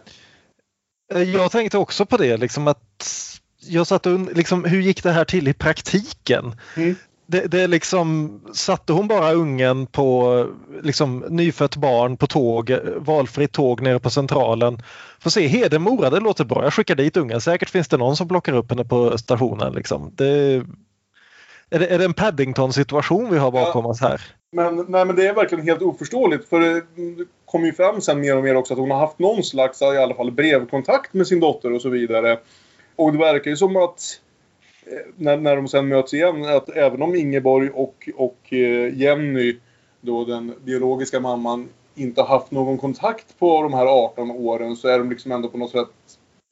Eh, 1.14 1.22
Jag 1.36 1.52
tänkte 1.52 1.78
också 1.78 2.06
på 2.06 2.18
det, 2.18 2.38
liksom 2.38 2.68
att 2.68 3.30
jag 3.68 3.88
satt 3.88 4.06
und- 4.06 4.34
liksom, 4.36 4.64
hur 4.64 4.82
gick 4.82 5.04
det 5.04 5.12
här 5.12 5.26
till 5.26 5.48
i 5.48 5.54
praktiken? 5.54 6.56
Mm. 6.78 6.96
Det, 7.32 7.48
det 7.52 7.62
är 7.62 7.68
liksom, 7.68 8.40
satte 8.54 8.94
hon 8.94 9.08
bara 9.08 9.34
ungen 9.34 9.86
på 9.88 10.46
liksom, 10.84 11.26
nyfött 11.30 11.76
barn 11.76 12.18
på 12.18 12.28
tåg, 12.28 12.78
valfritt 12.98 13.52
tåg 13.52 13.82
nere 13.82 14.00
på 14.00 14.10
centralen. 14.10 14.82
Får 15.20 15.30
se, 15.30 15.48
Hedemora, 15.48 16.10
det 16.10 16.20
låter 16.20 16.46
bra, 16.46 16.64
jag 16.64 16.74
skickar 16.74 16.96
dit 16.96 17.18
ungen. 17.18 17.42
Säkert 17.42 17.70
finns 17.70 17.88
det 17.88 17.98
någon 17.98 18.18
som 18.18 18.28
plockar 18.28 18.54
upp 18.54 18.70
henne 18.70 18.86
på 18.86 19.18
stationen. 19.18 19.74
Liksom. 19.74 20.12
Det, 20.16 20.64
är, 21.70 21.80
det, 21.80 21.88
är 21.88 22.00
det 22.00 22.06
en 22.06 22.14
Paddington 22.14 22.74
situation 22.74 23.32
vi 23.32 23.38
har 23.38 23.52
bakom 23.52 23.86
oss 23.86 24.02
här? 24.02 24.22
Men, 24.52 24.76
nej, 24.76 25.06
men 25.06 25.16
det 25.16 25.28
är 25.28 25.34
verkligen 25.34 25.66
helt 25.66 25.82
oförståeligt. 25.82 26.50
För 26.50 26.60
det 26.60 26.84
kommer 27.46 27.66
ju 27.66 27.74
fram 27.74 28.02
sen 28.02 28.20
mer 28.20 28.38
och 28.38 28.44
mer 28.44 28.56
också 28.56 28.74
att 28.74 28.80
hon 28.80 28.92
har 28.92 29.00
haft 29.00 29.20
någon 29.20 29.44
slags, 29.44 29.82
i 29.82 29.86
alla 29.86 30.16
fall 30.16 30.32
brevkontakt 30.32 31.14
med 31.14 31.28
sin 31.28 31.40
dotter 31.40 31.74
och 31.74 31.82
så 31.82 31.90
vidare. 31.90 32.40
Och 32.96 33.12
det 33.12 33.18
verkar 33.18 33.52
ju 33.52 33.58
som 33.58 33.76
att 33.76 34.22
eh, 34.86 34.98
när, 35.16 35.38
när 35.38 35.56
de 35.56 35.68
sen 35.68 35.88
möts 35.88 36.14
igen, 36.14 36.46
att 36.46 36.70
även 36.70 37.02
om 37.02 37.16
Ingeborg 37.16 37.70
och, 37.70 38.10
och 38.16 38.54
eh, 38.54 38.98
Jenny, 38.98 39.58
då 40.02 40.26
den 40.26 40.54
biologiska 40.64 41.20
mamman, 41.20 41.70
inte 41.96 42.22
har 42.22 42.28
haft 42.28 42.52
någon 42.52 42.78
kontakt 42.78 43.40
på 43.40 43.64
de 43.64 43.74
här 43.74 43.86
18 43.86 44.32
åren 44.32 44.76
så 44.76 44.88
är 44.88 45.00
de 45.00 45.10
liksom 45.10 45.32
ändå 45.32 45.50
på 45.50 45.58
något 45.58 45.72
sätt 45.72 45.88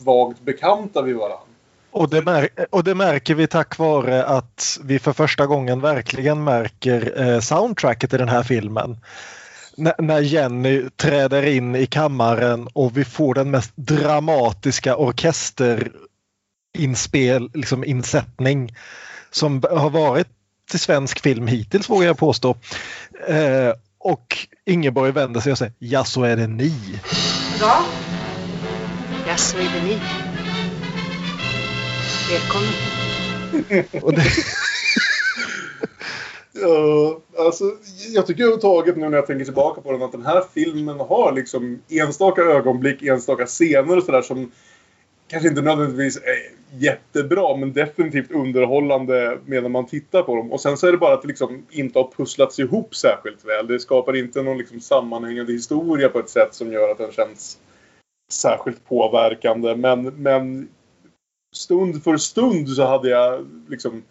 vagt 0.03 0.41
bekanta 0.41 1.01
vid 1.01 1.15
varandra. 1.15 1.56
Och 1.91 2.09
det, 2.09 2.49
och 2.69 2.83
det 2.83 2.95
märker 2.95 3.35
vi 3.35 3.47
tack 3.47 3.77
vare 3.77 4.25
att 4.25 4.79
vi 4.83 4.99
för 4.99 5.13
första 5.13 5.45
gången 5.45 5.81
verkligen 5.81 6.43
märker 6.43 7.21
eh, 7.21 7.39
soundtracket 7.39 8.13
i 8.13 8.17
den 8.17 8.29
här 8.29 8.43
filmen. 8.43 8.97
N- 9.77 9.93
när 9.99 10.19
Jenny 10.21 10.89
träder 10.95 11.43
in 11.45 11.75
i 11.75 11.85
kammaren 11.85 12.67
och 12.73 12.97
vi 12.97 13.05
får 13.05 13.33
den 13.33 13.51
mest 13.51 13.71
dramatiska 13.75 14.95
orkesterinspel, 14.95 17.49
liksom 17.53 17.83
insättning 17.83 18.75
som 19.31 19.63
har 19.71 19.89
varit 19.89 20.27
till 20.69 20.79
svensk 20.79 21.19
film 21.19 21.47
hittills 21.47 21.89
vågar 21.89 22.07
jag 22.07 22.17
påstå. 22.17 22.57
Eh, 23.27 23.71
och 23.99 24.37
Ingeborg 24.65 25.11
vänder 25.11 25.41
sig 25.41 25.51
och 25.51 25.57
säger 25.57 25.73
ja 25.79 26.03
så 26.03 26.23
är 26.23 26.35
det 26.35 26.47
ni. 26.47 26.99
Ja? 27.59 27.85
Ja, 29.27 29.37
så 29.37 29.57
är 29.57 29.69
det 29.73 29.83
ni. 29.83 29.99
Välkommen. 32.29 32.73
Och 34.03 34.13
det, 34.13 34.21
Ja, 36.61 37.21
alltså, 37.37 37.63
jag 38.13 38.27
tycker 38.27 38.43
överhuvudtaget 38.43 38.97
nu 38.97 39.09
när 39.09 39.17
jag 39.17 39.27
tänker 39.27 39.45
tillbaka 39.45 39.81
på 39.81 39.91
den 39.91 40.01
att 40.01 40.11
den 40.11 40.25
här 40.25 40.43
filmen 40.53 40.99
har 40.99 41.31
liksom 41.31 41.81
enstaka 41.89 42.41
ögonblick, 42.41 43.03
enstaka 43.03 43.45
scener 43.45 43.97
och 43.97 44.03
sådär 44.03 44.21
som 44.21 44.51
kanske 45.27 45.49
inte 45.49 45.61
nödvändigtvis 45.61 46.17
är 46.17 46.51
jättebra 46.79 47.57
men 47.57 47.73
definitivt 47.73 48.31
underhållande 48.31 49.39
medan 49.45 49.71
man 49.71 49.85
tittar 49.85 50.23
på 50.23 50.35
dem. 50.35 50.51
Och 50.51 50.61
sen 50.61 50.77
så 50.77 50.87
är 50.87 50.91
det 50.91 50.97
bara 50.97 51.13
att 51.13 51.21
det 51.21 51.27
liksom 51.27 51.65
inte 51.69 51.99
har 51.99 52.11
pusslats 52.17 52.59
ihop 52.59 52.95
särskilt 52.95 53.45
väl. 53.45 53.67
Det 53.67 53.79
skapar 53.79 54.15
inte 54.15 54.41
någon 54.41 54.57
liksom 54.57 54.79
sammanhängande 54.79 55.53
historia 55.53 56.09
på 56.09 56.19
ett 56.19 56.29
sätt 56.29 56.53
som 56.53 56.71
gör 56.71 56.89
att 56.91 56.97
den 56.97 57.11
känns 57.11 57.57
särskilt 58.31 58.85
påverkande. 58.85 59.75
Men, 59.75 60.03
men 60.03 60.69
stund 61.57 62.03
för 62.03 62.17
stund 62.17 62.69
så 62.69 62.85
hade 62.85 63.09
jag 63.09 63.47
liksom 63.69 64.03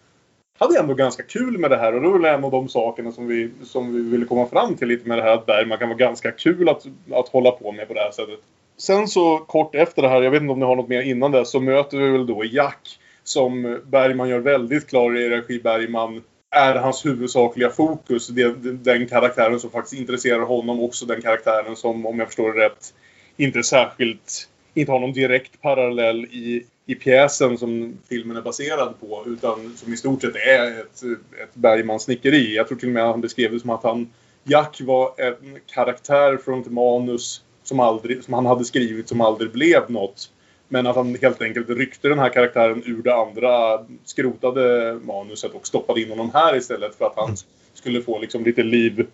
hade 0.59 0.73
jag 0.73 0.81
ändå 0.81 0.93
ganska 0.93 1.23
kul 1.23 1.57
med 1.57 1.71
det 1.71 1.77
här 1.77 1.95
och 1.95 2.01
det 2.01 2.07
var 2.07 2.19
väl 2.19 2.33
en 2.35 2.43
av 2.43 2.51
de 2.51 2.69
sakerna 2.69 3.11
som 3.11 3.27
vi, 3.27 3.49
som 3.63 3.93
vi 3.93 4.01
ville 4.01 4.25
komma 4.25 4.47
fram 4.47 4.75
till 4.75 4.87
lite 4.87 5.07
med 5.07 5.17
det 5.17 5.21
här 5.23 5.31
att 5.33 5.45
Bergman 5.45 5.77
kan 5.77 5.89
vara 5.89 5.97
ganska 5.97 6.31
kul 6.31 6.69
att, 6.69 6.85
att 7.11 7.27
hålla 7.29 7.51
på 7.51 7.71
med 7.71 7.87
på 7.87 7.93
det 7.93 7.99
här 7.99 8.11
sättet. 8.11 8.39
Sen 8.77 9.07
så 9.07 9.37
kort 9.37 9.75
efter 9.75 10.01
det 10.01 10.07
här, 10.09 10.21
jag 10.21 10.31
vet 10.31 10.41
inte 10.41 10.51
om 10.53 10.59
ni 10.59 10.65
har 10.65 10.75
något 10.75 10.89
mer 10.89 11.01
innan 11.01 11.31
det, 11.31 11.45
så 11.45 11.59
möter 11.59 11.97
vi 11.97 12.09
väl 12.09 12.25
då 12.27 12.45
Jack 12.45 12.99
som 13.23 13.79
Bergman 13.85 14.29
gör 14.29 14.39
väldigt 14.39 14.87
klar 14.87 15.17
i 15.17 15.29
regi 15.29 15.59
Bergman 15.59 16.23
är 16.51 16.75
hans 16.75 17.05
huvudsakliga 17.05 17.69
fokus. 17.69 18.27
Det, 18.27 18.63
det- 18.63 18.73
den 18.73 19.07
karaktären 19.07 19.59
som 19.59 19.69
faktiskt 19.69 20.01
intresserar 20.01 20.41
honom. 20.41 20.79
Också 20.79 21.05
den 21.05 21.21
karaktären 21.21 21.75
som, 21.75 22.05
om 22.05 22.19
jag 22.19 22.27
förstår 22.27 22.53
det 22.53 22.65
rätt, 22.65 22.93
inte 23.37 23.63
särskilt... 23.63 24.49
Inte 24.73 24.91
har 24.91 24.99
någon 24.99 25.13
direkt 25.13 25.61
parallell 25.61 26.25
i, 26.25 26.65
i 26.89 26.95
pjäsen 26.95 27.57
som 27.57 27.97
filmen 28.09 28.37
är 28.37 28.41
baserad 28.41 28.93
på. 28.99 29.23
Utan 29.27 29.73
som 29.75 29.93
i 29.93 29.97
stort 29.97 30.21
sett 30.21 30.35
är 30.35 30.79
ett, 30.79 31.03
ett 31.43 31.53
Bergmans 31.53 32.03
snickeri. 32.03 32.55
Jag 32.55 32.67
tror 32.67 32.77
till 32.77 32.89
och 32.89 32.93
med 32.93 33.03
att 33.03 33.11
han 33.11 33.21
beskrev 33.21 33.51
det 33.51 33.59
som 33.59 33.69
att 33.69 33.83
han... 33.83 34.09
Jack 34.43 34.81
var 34.81 35.13
en 35.17 35.59
karaktär 35.65 36.37
från 36.37 36.61
ett 36.61 36.71
manus 36.71 37.43
som, 37.63 37.79
aldrig, 37.79 38.23
som 38.23 38.33
han 38.33 38.45
hade 38.45 38.65
skrivit 38.65 39.09
som 39.09 39.21
aldrig 39.21 39.51
blev 39.51 39.91
något. 39.91 40.31
Men 40.67 40.87
att 40.87 40.95
han 40.95 41.15
helt 41.21 41.41
enkelt 41.41 41.69
ryckte 41.69 42.09
den 42.09 42.19
här 42.19 42.29
karaktären 42.29 42.83
ur 42.85 43.01
det 43.03 43.15
andra 43.15 43.85
skrotade 44.05 44.93
manuset 45.03 45.53
och 45.53 45.67
stoppade 45.67 46.01
in 46.01 46.09
honom 46.09 46.31
här 46.33 46.57
istället 46.57 46.95
för 46.95 47.05
att 47.05 47.15
han 47.15 47.35
skulle 47.73 48.01
få 48.01 48.19
liksom 48.19 48.43
lite 48.43 48.63
liv. 48.63 49.07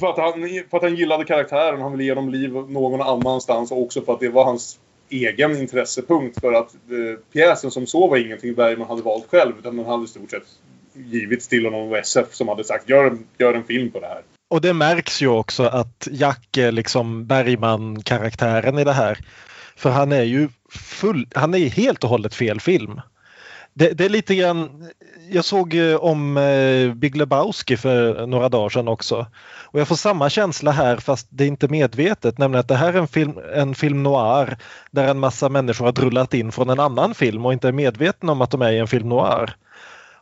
För 0.00 0.06
att, 0.10 0.18
han, 0.18 0.32
för 0.70 0.76
att 0.76 0.82
han 0.82 0.96
gillade 0.96 1.24
karaktären, 1.24 1.80
han 1.80 1.92
ville 1.92 2.04
ge 2.04 2.10
honom 2.10 2.30
liv 2.30 2.52
någon 2.52 3.00
annanstans 3.00 3.72
och 3.72 3.82
också 3.82 4.02
för 4.02 4.12
att 4.12 4.20
det 4.20 4.28
var 4.28 4.44
hans 4.44 4.78
egen 5.12 5.56
intressepunkt 5.56 6.40
för 6.40 6.52
att 6.52 6.74
eh, 6.74 7.18
pjäsen 7.32 7.70
som 7.70 7.86
så 7.86 8.08
var 8.08 8.16
ingenting 8.16 8.54
Bergman 8.54 8.88
hade 8.88 9.02
valt 9.02 9.26
själv 9.30 9.52
utan 9.58 9.76
den 9.76 9.86
hade 9.86 10.04
i 10.04 10.08
stort 10.08 10.30
sett 10.30 10.42
givits 10.94 11.48
till 11.48 11.64
honom 11.64 11.80
av 11.80 11.94
SF 11.96 12.34
som 12.34 12.48
hade 12.48 12.64
sagt 12.64 12.88
gör, 12.88 13.04
en- 13.04 13.26
gör 13.38 13.54
en 13.54 13.64
film 13.64 13.90
på 13.90 14.00
det 14.00 14.06
här. 14.06 14.22
Och 14.50 14.60
det 14.60 14.72
märks 14.72 15.22
ju 15.22 15.28
också 15.28 15.62
att 15.62 16.08
Jack 16.10 16.56
är 16.56 16.72
liksom 16.72 17.26
Bergman-karaktären 17.26 18.78
i 18.78 18.84
det 18.84 18.92
här. 18.92 19.18
För 19.76 19.90
han 19.90 20.12
är 20.12 20.22
ju 20.22 20.48
full, 20.70 21.28
han 21.34 21.54
är 21.54 21.68
helt 21.68 22.04
och 22.04 22.10
hållet 22.10 22.34
fel 22.34 22.60
film. 22.60 23.00
Det, 23.74 23.92
det 23.92 24.04
är 24.04 24.08
lite 24.08 24.34
grann, 24.34 24.90
jag 25.30 25.44
såg 25.44 25.76
om 26.00 26.36
eh, 26.36 26.94
Big 26.94 27.16
Lebowski 27.16 27.76
för 27.76 28.26
några 28.26 28.48
dagar 28.48 28.68
sedan 28.68 28.88
också. 28.88 29.26
Och 29.72 29.80
jag 29.80 29.88
får 29.88 29.96
samma 29.96 30.30
känsla 30.30 30.70
här 30.70 30.96
fast 30.96 31.26
det 31.30 31.44
är 31.44 31.48
inte 31.48 31.68
medvetet, 31.68 32.38
nämligen 32.38 32.60
att 32.60 32.68
det 32.68 32.76
här 32.76 32.92
är 32.92 32.98
en 32.98 33.08
film, 33.08 33.38
en 33.54 33.74
film 33.74 34.02
noir 34.02 34.56
där 34.90 35.08
en 35.08 35.18
massa 35.18 35.48
människor 35.48 35.84
har 35.84 35.92
drullat 35.92 36.34
in 36.34 36.52
från 36.52 36.70
en 36.70 36.80
annan 36.80 37.14
film 37.14 37.46
och 37.46 37.52
inte 37.52 37.68
är 37.68 37.72
medvetna 37.72 38.32
om 38.32 38.40
att 38.40 38.50
de 38.50 38.62
är 38.62 38.72
i 38.72 38.78
en 38.78 38.88
film 38.88 39.08
noir. 39.08 39.56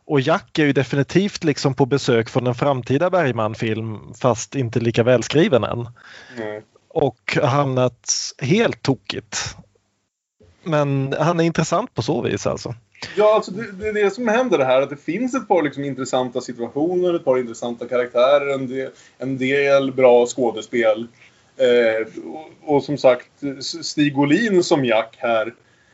Och 0.05 0.21
Jack 0.21 0.59
är 0.59 0.65
ju 0.65 0.73
definitivt 0.73 1.43
liksom 1.43 1.73
på 1.73 1.85
besök 1.85 2.29
från 2.29 2.47
en 2.47 2.55
framtida 2.55 3.09
Bergman-film 3.09 4.13
fast 4.21 4.55
inte 4.55 4.79
lika 4.79 5.03
välskriven 5.03 5.63
än. 5.63 5.89
Nej. 6.37 6.61
Och 6.87 7.37
hamnat 7.43 8.11
helt 8.39 8.81
tokigt. 8.81 9.55
Men 10.63 11.15
han 11.19 11.39
är 11.39 11.43
intressant 11.43 11.93
på 11.93 12.01
så 12.01 12.21
vis 12.21 12.47
alltså. 12.47 12.75
Ja, 13.15 13.35
alltså 13.35 13.51
det, 13.51 13.71
det 13.71 13.87
är 13.87 13.93
det 13.93 14.11
som 14.11 14.27
händer 14.27 14.57
det 14.57 14.65
här. 14.65 14.81
Att 14.81 14.89
det 14.89 14.97
finns 14.97 15.35
ett 15.35 15.47
par 15.47 15.63
liksom 15.63 15.83
intressanta 15.83 16.41
situationer, 16.41 17.13
ett 17.13 17.25
par 17.25 17.37
intressanta 17.37 17.87
karaktärer, 17.87 18.53
en 18.53 18.67
del, 18.67 18.89
en 19.17 19.37
del 19.37 19.91
bra 19.91 20.25
skådespel. 20.25 21.07
Eh, 21.57 22.23
och, 22.25 22.75
och 22.75 22.83
som 22.83 22.97
sagt, 22.97 23.29
Stig 23.81 24.19
Olin 24.19 24.63
som 24.63 24.85
Jack 24.85 25.15
här. 25.19 25.53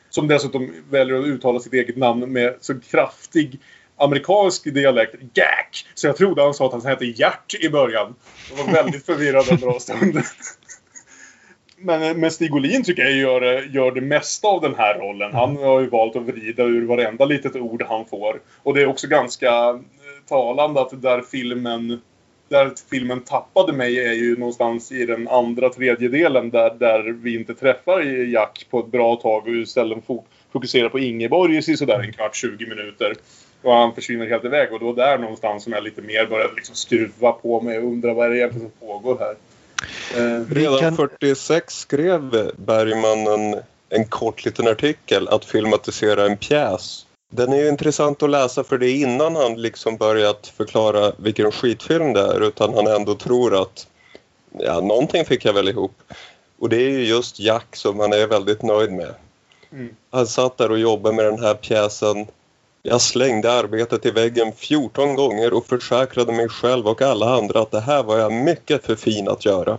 Som 0.09 0.27
dessutom 0.27 0.73
väljer 0.89 1.19
att 1.19 1.25
uttala 1.25 1.59
sitt 1.59 1.73
eget 1.73 1.97
namn 1.97 2.31
med 2.31 2.55
så 2.61 2.79
kraftig 2.79 3.59
amerikansk 3.97 4.63
dialekt. 4.73 5.15
Jack! 5.33 5.85
Så 5.95 6.07
jag 6.07 6.17
trodde 6.17 6.43
han 6.43 6.53
sa 6.53 6.65
att 6.65 6.71
han 6.71 6.85
hette 6.85 7.05
Gert 7.05 7.55
i 7.59 7.69
början. 7.69 8.15
Jag 8.49 8.63
var 8.63 8.73
väldigt 8.73 9.05
förvirrad 9.05 9.51
en 9.51 9.57
bra 9.57 9.79
stund. 9.79 10.21
Men, 11.77 12.19
men 12.19 12.31
Stig 12.31 12.53
Olin 12.55 12.83
tycker 12.83 13.03
jag 13.03 13.13
gör, 13.15 13.41
gör 13.75 13.91
det 13.91 14.01
mesta 14.01 14.47
av 14.47 14.61
den 14.61 14.75
här 14.75 14.99
rollen. 14.99 15.33
Han 15.33 15.57
har 15.57 15.81
ju 15.81 15.87
valt 15.89 16.15
att 16.15 16.23
vrida 16.23 16.63
ur 16.63 16.85
varenda 16.85 17.25
litet 17.25 17.55
ord 17.55 17.83
han 17.87 18.05
får. 18.05 18.41
Och 18.63 18.73
det 18.73 18.81
är 18.81 18.87
också 18.87 19.07
ganska 19.07 19.47
eh, 19.69 19.75
talande 20.27 20.81
att 20.81 21.01
där 21.01 21.21
filmen 21.21 22.01
där 22.49 22.71
filmen 22.89 23.21
tappade 23.21 23.73
mig 23.73 24.05
är 24.07 24.13
ju 24.13 24.37
någonstans 24.37 24.91
i 24.91 25.05
den 25.05 25.27
andra 25.27 25.69
tredjedelen 25.69 26.49
där, 26.49 26.75
där 26.79 27.03
vi 27.23 27.35
inte 27.35 27.55
träffar 27.55 28.01
Jack 28.33 28.67
på 28.69 28.79
ett 28.79 28.91
bra 28.91 29.15
tag 29.15 29.47
och 29.47 29.53
istället 29.53 30.05
fo- 30.07 30.23
fokuserar 30.53 30.89
på 30.89 30.99
Ingeborg 30.99 31.57
i 31.57 31.61
sådär 31.61 31.99
en 31.99 32.13
kvart, 32.13 32.35
20 32.35 32.65
minuter. 32.65 33.13
Och 33.61 33.73
han 33.73 33.95
försvinner 33.95 34.27
helt 34.27 34.45
iväg 34.45 34.73
och 34.73 34.81
var 34.81 34.93
där 34.93 35.17
någonstans 35.17 35.63
som 35.63 35.73
jag 35.73 35.83
lite 35.83 36.01
mer 36.01 36.25
började 36.25 36.53
liksom 36.55 36.75
skruva 36.75 37.31
på 37.31 37.61
mig 37.61 37.77
och 37.77 37.83
undra 37.83 38.13
vad 38.13 38.25
är 38.25 38.29
det 38.29 38.37
egentligen 38.37 38.71
som 38.79 38.87
pågår 38.87 39.17
här. 39.19 39.35
Eh, 40.15 40.41
Redan 40.49 40.79
kan- 40.79 40.95
46 40.95 41.79
skrev 41.79 42.51
Bergman 42.55 43.27
en, 43.27 43.61
en 43.89 44.05
kort 44.05 44.45
liten 44.45 44.67
artikel 44.67 45.27
att 45.27 45.45
filmatisera 45.45 46.25
en 46.25 46.37
pjäs. 46.37 47.05
Den 47.29 47.53
är 47.53 47.57
ju 47.57 47.69
intressant 47.69 48.23
att 48.23 48.29
läsa 48.29 48.63
för 48.63 48.77
det 48.77 48.89
är 48.89 48.95
innan 48.95 49.35
han 49.35 49.61
liksom 49.61 49.97
börjat 49.97 50.47
förklara 50.47 51.11
vilken 51.17 51.51
skitfilm 51.51 52.13
det 52.13 52.21
är 52.21 52.41
utan 52.41 52.73
han 52.73 52.87
ändå 52.87 53.15
tror 53.15 53.61
att 53.61 53.87
ja, 54.59 54.79
någonting 54.81 55.25
fick 55.25 55.45
jag 55.45 55.53
väl 55.53 55.67
ihop. 55.67 56.03
Och 56.59 56.69
det 56.69 56.77
är 56.77 56.89
ju 56.89 57.05
just 57.05 57.39
Jack 57.39 57.75
som 57.75 57.99
han 57.99 58.13
är 58.13 58.27
väldigt 58.27 58.61
nöjd 58.61 58.91
med. 58.91 59.13
Mm. 59.71 59.95
Han 60.11 60.27
satt 60.27 60.57
där 60.57 60.71
och 60.71 60.79
jobbade 60.79 61.15
med 61.15 61.25
den 61.25 61.39
här 61.39 61.53
pjäsen 61.53 62.27
Jag 62.83 63.01
slängde 63.01 63.51
arbetet 63.51 64.05
i 64.05 64.11
väggen 64.11 64.51
14 64.55 65.15
gånger 65.15 65.53
och 65.53 65.65
försäkrade 65.65 66.31
mig 66.31 66.49
själv 66.49 66.87
och 66.87 67.01
alla 67.01 67.35
andra 67.35 67.61
att 67.61 67.71
det 67.71 67.79
här 67.79 68.03
var 68.03 68.17
jag 68.17 68.33
mycket 68.33 68.85
för 68.85 68.95
fin 68.95 69.27
att 69.27 69.45
göra. 69.45 69.77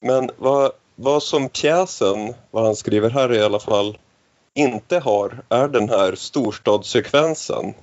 Men 0.00 0.30
vad, 0.36 0.72
vad 0.94 1.22
som 1.22 1.48
pjäsen, 1.48 2.34
vad 2.50 2.64
han 2.64 2.76
skriver 2.76 3.10
här 3.10 3.32
i 3.32 3.42
alla 3.42 3.60
fall, 3.60 3.98
inte 4.54 4.98
har 4.98 5.42
är 5.48 5.68
den 5.68 5.88
här 5.88 6.14
storstadssekvensen. 6.14 7.74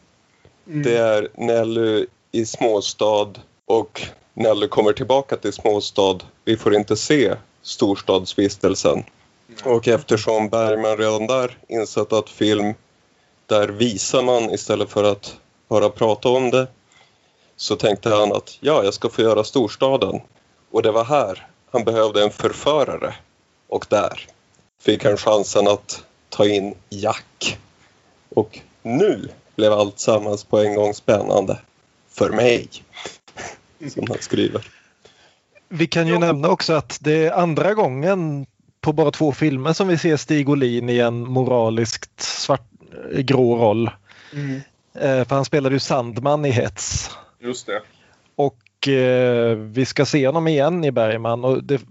Mm. 0.67 0.83
Det 0.83 0.97
är 0.97 1.29
Nelly 1.35 2.05
i 2.31 2.45
småstad 2.45 3.29
och 3.65 4.01
Nelly 4.33 4.67
kommer 4.67 4.93
tillbaka 4.93 5.37
till 5.37 5.53
småstad. 5.53 6.17
Vi 6.45 6.57
får 6.57 6.75
inte 6.75 6.95
se 6.97 7.35
storstadsvistelsen. 7.61 9.03
Och 9.63 9.87
eftersom 9.87 10.49
Bergman 10.49 10.97
redan 10.97 11.27
där 11.27 11.57
insett 11.67 12.13
att 12.13 12.29
film, 12.29 12.73
där 13.53 13.67
visar 13.67 14.23
man 14.23 14.49
istället 14.53 14.89
för 14.89 15.03
att 15.03 15.37
bara 15.67 15.89
prata 15.89 16.29
om 16.29 16.51
det, 16.51 16.67
så 17.55 17.75
tänkte 17.75 18.09
han 18.09 18.31
att 18.31 18.57
ja, 18.59 18.83
jag 18.83 18.93
ska 18.93 19.09
få 19.09 19.21
göra 19.21 19.43
storstaden. 19.43 20.21
Och 20.71 20.81
det 20.81 20.91
var 20.91 21.03
här 21.03 21.47
han 21.71 21.83
behövde 21.83 22.23
en 22.23 22.31
förförare. 22.31 23.13
Och 23.67 23.85
där 23.89 24.27
fick 24.81 25.05
han 25.05 25.17
chansen 25.17 25.67
att 25.67 26.03
ta 26.29 26.47
in 26.47 26.75
Jack. 26.89 27.59
Och 28.29 28.59
nu 28.81 29.29
blev 29.55 29.73
allt 29.73 29.99
sammans 29.99 30.43
på 30.43 30.59
en 30.59 30.75
gång 30.75 30.93
spännande. 30.93 31.59
För 32.09 32.29
mig. 32.29 32.67
Som 33.93 34.05
han 34.07 34.17
skriver. 34.19 34.67
Vi 35.69 35.87
kan 35.87 36.07
ju 36.07 36.17
nämna 36.17 36.49
också 36.49 36.73
att 36.73 36.97
det 37.01 37.25
är 37.25 37.31
andra 37.31 37.73
gången 37.73 38.45
på 38.81 38.93
bara 38.93 39.11
två 39.11 39.31
filmer 39.31 39.73
som 39.73 39.87
vi 39.87 39.97
ser 39.97 40.17
Stig 40.17 40.49
Olin 40.49 40.89
i 40.89 40.99
en 40.99 41.19
moraliskt 41.19 42.21
svart, 42.21 42.72
grå 43.15 43.55
roll. 43.57 43.89
Mm. 44.33 44.61
Eh, 44.93 45.27
För 45.27 45.35
han 45.35 45.45
spelade 45.45 45.75
ju 45.75 45.79
Sandman 45.79 46.45
i 46.45 46.49
Hets. 46.49 47.09
Just 47.39 47.65
det. 47.67 47.81
Och 48.35 48.87
eh, 48.87 49.57
vi 49.57 49.85
ska 49.85 50.05
se 50.05 50.27
honom 50.27 50.47
igen 50.47 50.83
i 50.83 50.91
Bergman. 50.91 51.45
Och 51.45 51.63
det, 51.63 51.81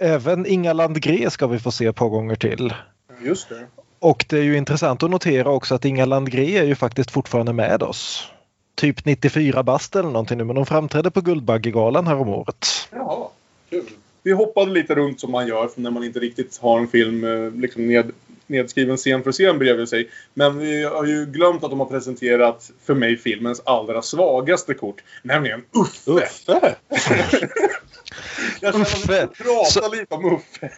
även 0.00 0.46
Inga 0.46 0.72
Landgren 0.72 1.30
ska 1.30 1.46
vi 1.46 1.58
få 1.58 1.70
se 1.70 1.86
ett 1.86 1.96
par 1.96 2.08
gånger 2.08 2.36
till. 2.36 2.74
Just 3.22 3.48
det. 3.48 3.66
Och 3.98 4.24
det 4.28 4.38
är 4.38 4.42
ju 4.42 4.56
intressant 4.56 5.02
att 5.02 5.10
notera 5.10 5.50
också 5.50 5.74
att 5.74 5.84
Inga 5.84 6.04
Landgren 6.04 6.48
är 6.48 6.64
ju 6.64 6.74
faktiskt 6.74 7.10
fortfarande 7.10 7.52
med 7.52 7.82
oss. 7.82 8.28
Typ 8.74 9.04
94 9.04 9.62
bast 9.62 9.96
eller 9.96 10.08
någonting 10.08 10.38
nu 10.38 10.44
men 10.44 10.56
de 10.56 10.66
framträdde 10.66 11.10
på 11.10 11.20
Guldbaggegalan 11.20 12.06
här 12.06 12.16
om 12.16 12.28
året. 12.28 12.66
Jaha, 12.90 13.28
kul. 13.70 13.84
Vi 14.22 14.32
hoppade 14.32 14.70
lite 14.70 14.94
runt 14.94 15.20
som 15.20 15.30
man 15.32 15.46
gör 15.46 15.70
när 15.76 15.90
man 15.90 16.04
inte 16.04 16.18
riktigt 16.18 16.58
har 16.58 16.78
en 16.78 16.88
film 16.88 17.24
eh, 17.24 17.60
liksom 17.60 17.86
ned, 17.86 18.12
nedskriven 18.46 18.96
scen 18.96 19.22
för 19.22 19.32
scen 19.32 19.58
bredvid 19.58 19.88
sig. 19.88 20.10
Men 20.34 20.58
vi 20.58 20.84
har 20.84 21.04
ju 21.04 21.26
glömt 21.26 21.64
att 21.64 21.70
de 21.70 21.80
har 21.80 21.86
presenterat 21.86 22.70
för 22.86 22.94
mig 22.94 23.16
filmens 23.16 23.62
allra 23.66 24.02
svagaste 24.02 24.74
kort. 24.74 24.96
Nämligen 25.22 25.60
Uffe! 25.72 26.10
Uffe! 26.10 26.74
Jag 28.60 28.74
Uffe. 28.74 29.26
prata 29.26 29.64
Så- 29.70 29.92
lite 29.92 30.14
om 30.14 30.34
Uffe. 30.34 30.70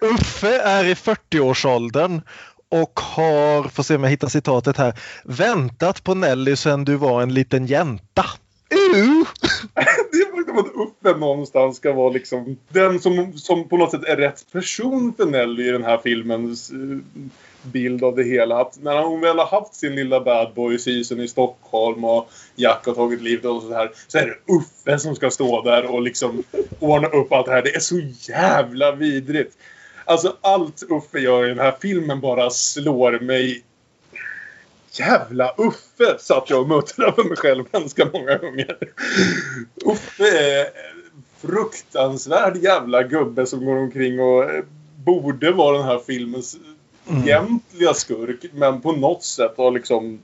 Uffe 0.14 0.60
är 0.60 0.84
i 0.84 0.94
40-årsåldern 0.94 2.20
och 2.68 3.00
har, 3.00 3.68
får 3.68 3.82
se 3.82 3.94
om 3.94 4.02
jag 4.04 4.10
hittar 4.10 4.28
citatet 4.28 4.76
här, 4.76 4.94
väntat 5.24 6.04
på 6.04 6.14
Nelly 6.14 6.56
sedan 6.56 6.84
du 6.84 6.96
var 6.96 7.22
en 7.22 7.34
liten 7.34 7.66
jänta. 7.66 8.24
Det 10.10 10.18
är 10.18 10.36
faktiskt 10.36 10.58
att 10.58 10.74
Uffe 10.74 11.18
någonstans 11.18 11.76
ska 11.76 11.92
vara 11.92 12.12
liksom 12.12 12.56
den 12.68 13.00
som, 13.00 13.32
som 13.32 13.68
på 13.68 13.76
något 13.76 13.90
sätt 13.90 14.04
är 14.04 14.16
rätt 14.16 14.52
person 14.52 15.14
för 15.16 15.26
Nelly 15.26 15.68
i 15.68 15.72
den 15.72 15.84
här 15.84 15.98
filmens 15.98 16.70
eh, 16.70 16.76
bild 17.62 18.04
av 18.04 18.16
det 18.16 18.24
hela. 18.24 18.60
Att 18.60 18.78
när 18.82 19.02
hon 19.02 19.20
väl 19.20 19.38
har 19.38 19.46
haft 19.46 19.74
sin 19.74 19.94
lilla 19.94 20.20
bad 20.20 20.54
boy 20.54 20.78
season 20.78 21.20
i 21.20 21.28
Stockholm 21.28 22.04
och 22.04 22.30
Jack 22.56 22.86
har 22.86 22.94
tagit 22.94 23.22
livet 23.22 23.44
och 23.44 23.62
så 23.62 23.74
här. 23.74 23.90
Så 24.08 24.18
är 24.18 24.26
det 24.26 24.52
Uffe 24.52 24.98
som 24.98 25.16
ska 25.16 25.30
stå 25.30 25.62
där 25.62 25.84
och 25.84 26.02
liksom 26.02 26.42
ordna 26.78 27.08
upp 27.08 27.32
allt 27.32 27.46
det 27.46 27.52
här. 27.52 27.62
Det 27.62 27.74
är 27.74 27.80
så 27.80 28.00
jävla 28.32 28.92
vidrigt. 28.92 29.56
Alltså 30.04 30.36
allt 30.40 30.82
Uffe 30.82 31.18
gör 31.18 31.44
i 31.44 31.48
den 31.48 31.58
här 31.58 31.74
filmen 31.80 32.20
bara 32.20 32.50
slår 32.50 33.20
mig 33.20 33.62
Jävla 34.92 35.54
Uffe 35.58 36.18
satt 36.18 36.50
jag 36.50 36.60
och 36.60 36.68
muttrade 36.68 37.12
för 37.12 37.24
mig 37.24 37.36
själv 37.36 37.64
ganska 37.72 38.08
många 38.12 38.36
gånger. 38.38 38.76
Uffe 39.84 40.28
är 40.38 40.66
fruktansvärd 41.40 42.56
jävla 42.56 43.02
gubbe 43.02 43.46
som 43.46 43.64
går 43.64 43.76
omkring 43.76 44.20
och 44.20 44.44
eh, 44.44 44.64
borde 45.04 45.52
vara 45.52 45.76
den 45.78 45.86
här 45.86 45.98
filmens 45.98 46.56
Mm. 47.08 47.22
egentliga 47.22 47.94
skurk. 47.94 48.44
Men 48.52 48.80
på 48.80 48.92
något 48.92 49.24
sätt 49.24 49.54
har 49.56 49.70
liksom 49.70 50.20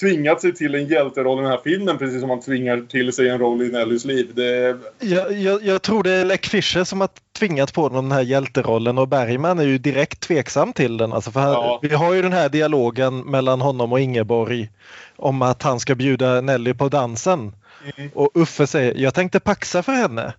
tvingat 0.00 0.40
sig 0.40 0.54
till 0.54 0.74
en 0.74 0.86
hjälteroll 0.86 1.38
i 1.38 1.42
den 1.42 1.50
här 1.50 1.60
filmen. 1.64 1.98
Precis 1.98 2.20
som 2.20 2.30
han 2.30 2.40
tvingar 2.40 2.80
till 2.88 3.12
sig 3.12 3.28
en 3.28 3.38
roll 3.38 3.62
i 3.62 3.68
Nellys 3.68 4.04
liv. 4.04 4.30
Det, 4.34 4.76
Jag, 4.98 5.32
jag, 5.32 5.62
jag 5.62 5.82
tror 5.82 6.02
det 6.02 6.12
är 6.12 6.24
Leck 6.24 6.46
Fischer 6.46 6.84
som 6.84 7.00
har 7.00 7.08
tvingat 7.38 7.74
på 7.74 7.82
honom 7.82 8.08
den 8.08 8.18
här 8.18 8.24
hjälterollen 8.24 8.98
och 8.98 9.08
Bergman 9.08 9.58
är 9.58 9.64
ju 9.64 9.78
direkt 9.78 10.20
tveksam 10.20 10.72
till 10.72 10.96
den. 10.96 11.12
Alltså 11.12 11.30
för 11.30 11.40
han, 11.40 11.52
Ja. 11.52 11.78
Vi 11.82 11.94
har 11.94 12.14
ju 12.14 12.22
den 12.22 12.32
här 12.32 12.48
dialogen 12.48 13.20
mellan 13.20 13.60
honom 13.60 13.92
och 13.92 14.00
Ingeborg 14.00 14.70
om 15.16 15.42
att 15.42 15.62
han 15.62 15.80
ska 15.80 15.94
bjuda 15.94 16.40
Nelly 16.40 16.74
på 16.74 16.88
dansen. 16.88 17.52
Mm. 17.96 18.10
Och 18.14 18.30
Uffe 18.34 18.66
säger 18.66 18.94
jag 18.94 19.14
tänkte 19.14 19.40
paxa 19.40 19.82
för 19.82 19.92
henne. 19.92 20.32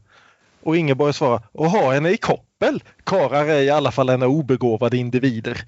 Och 0.64 0.78
Ingeborg 0.78 1.14
svarar 1.14 1.42
och 1.52 1.70
ha 1.72 1.94
henne 1.94 2.10
i 2.10 2.18
exempel 2.60 2.84
Karar 3.04 3.46
är 3.46 3.62
i 3.62 3.70
alla 3.70 3.92
fall 3.92 4.10
en 4.10 4.24
obegåvade 4.24 4.98
individer. 4.98 5.62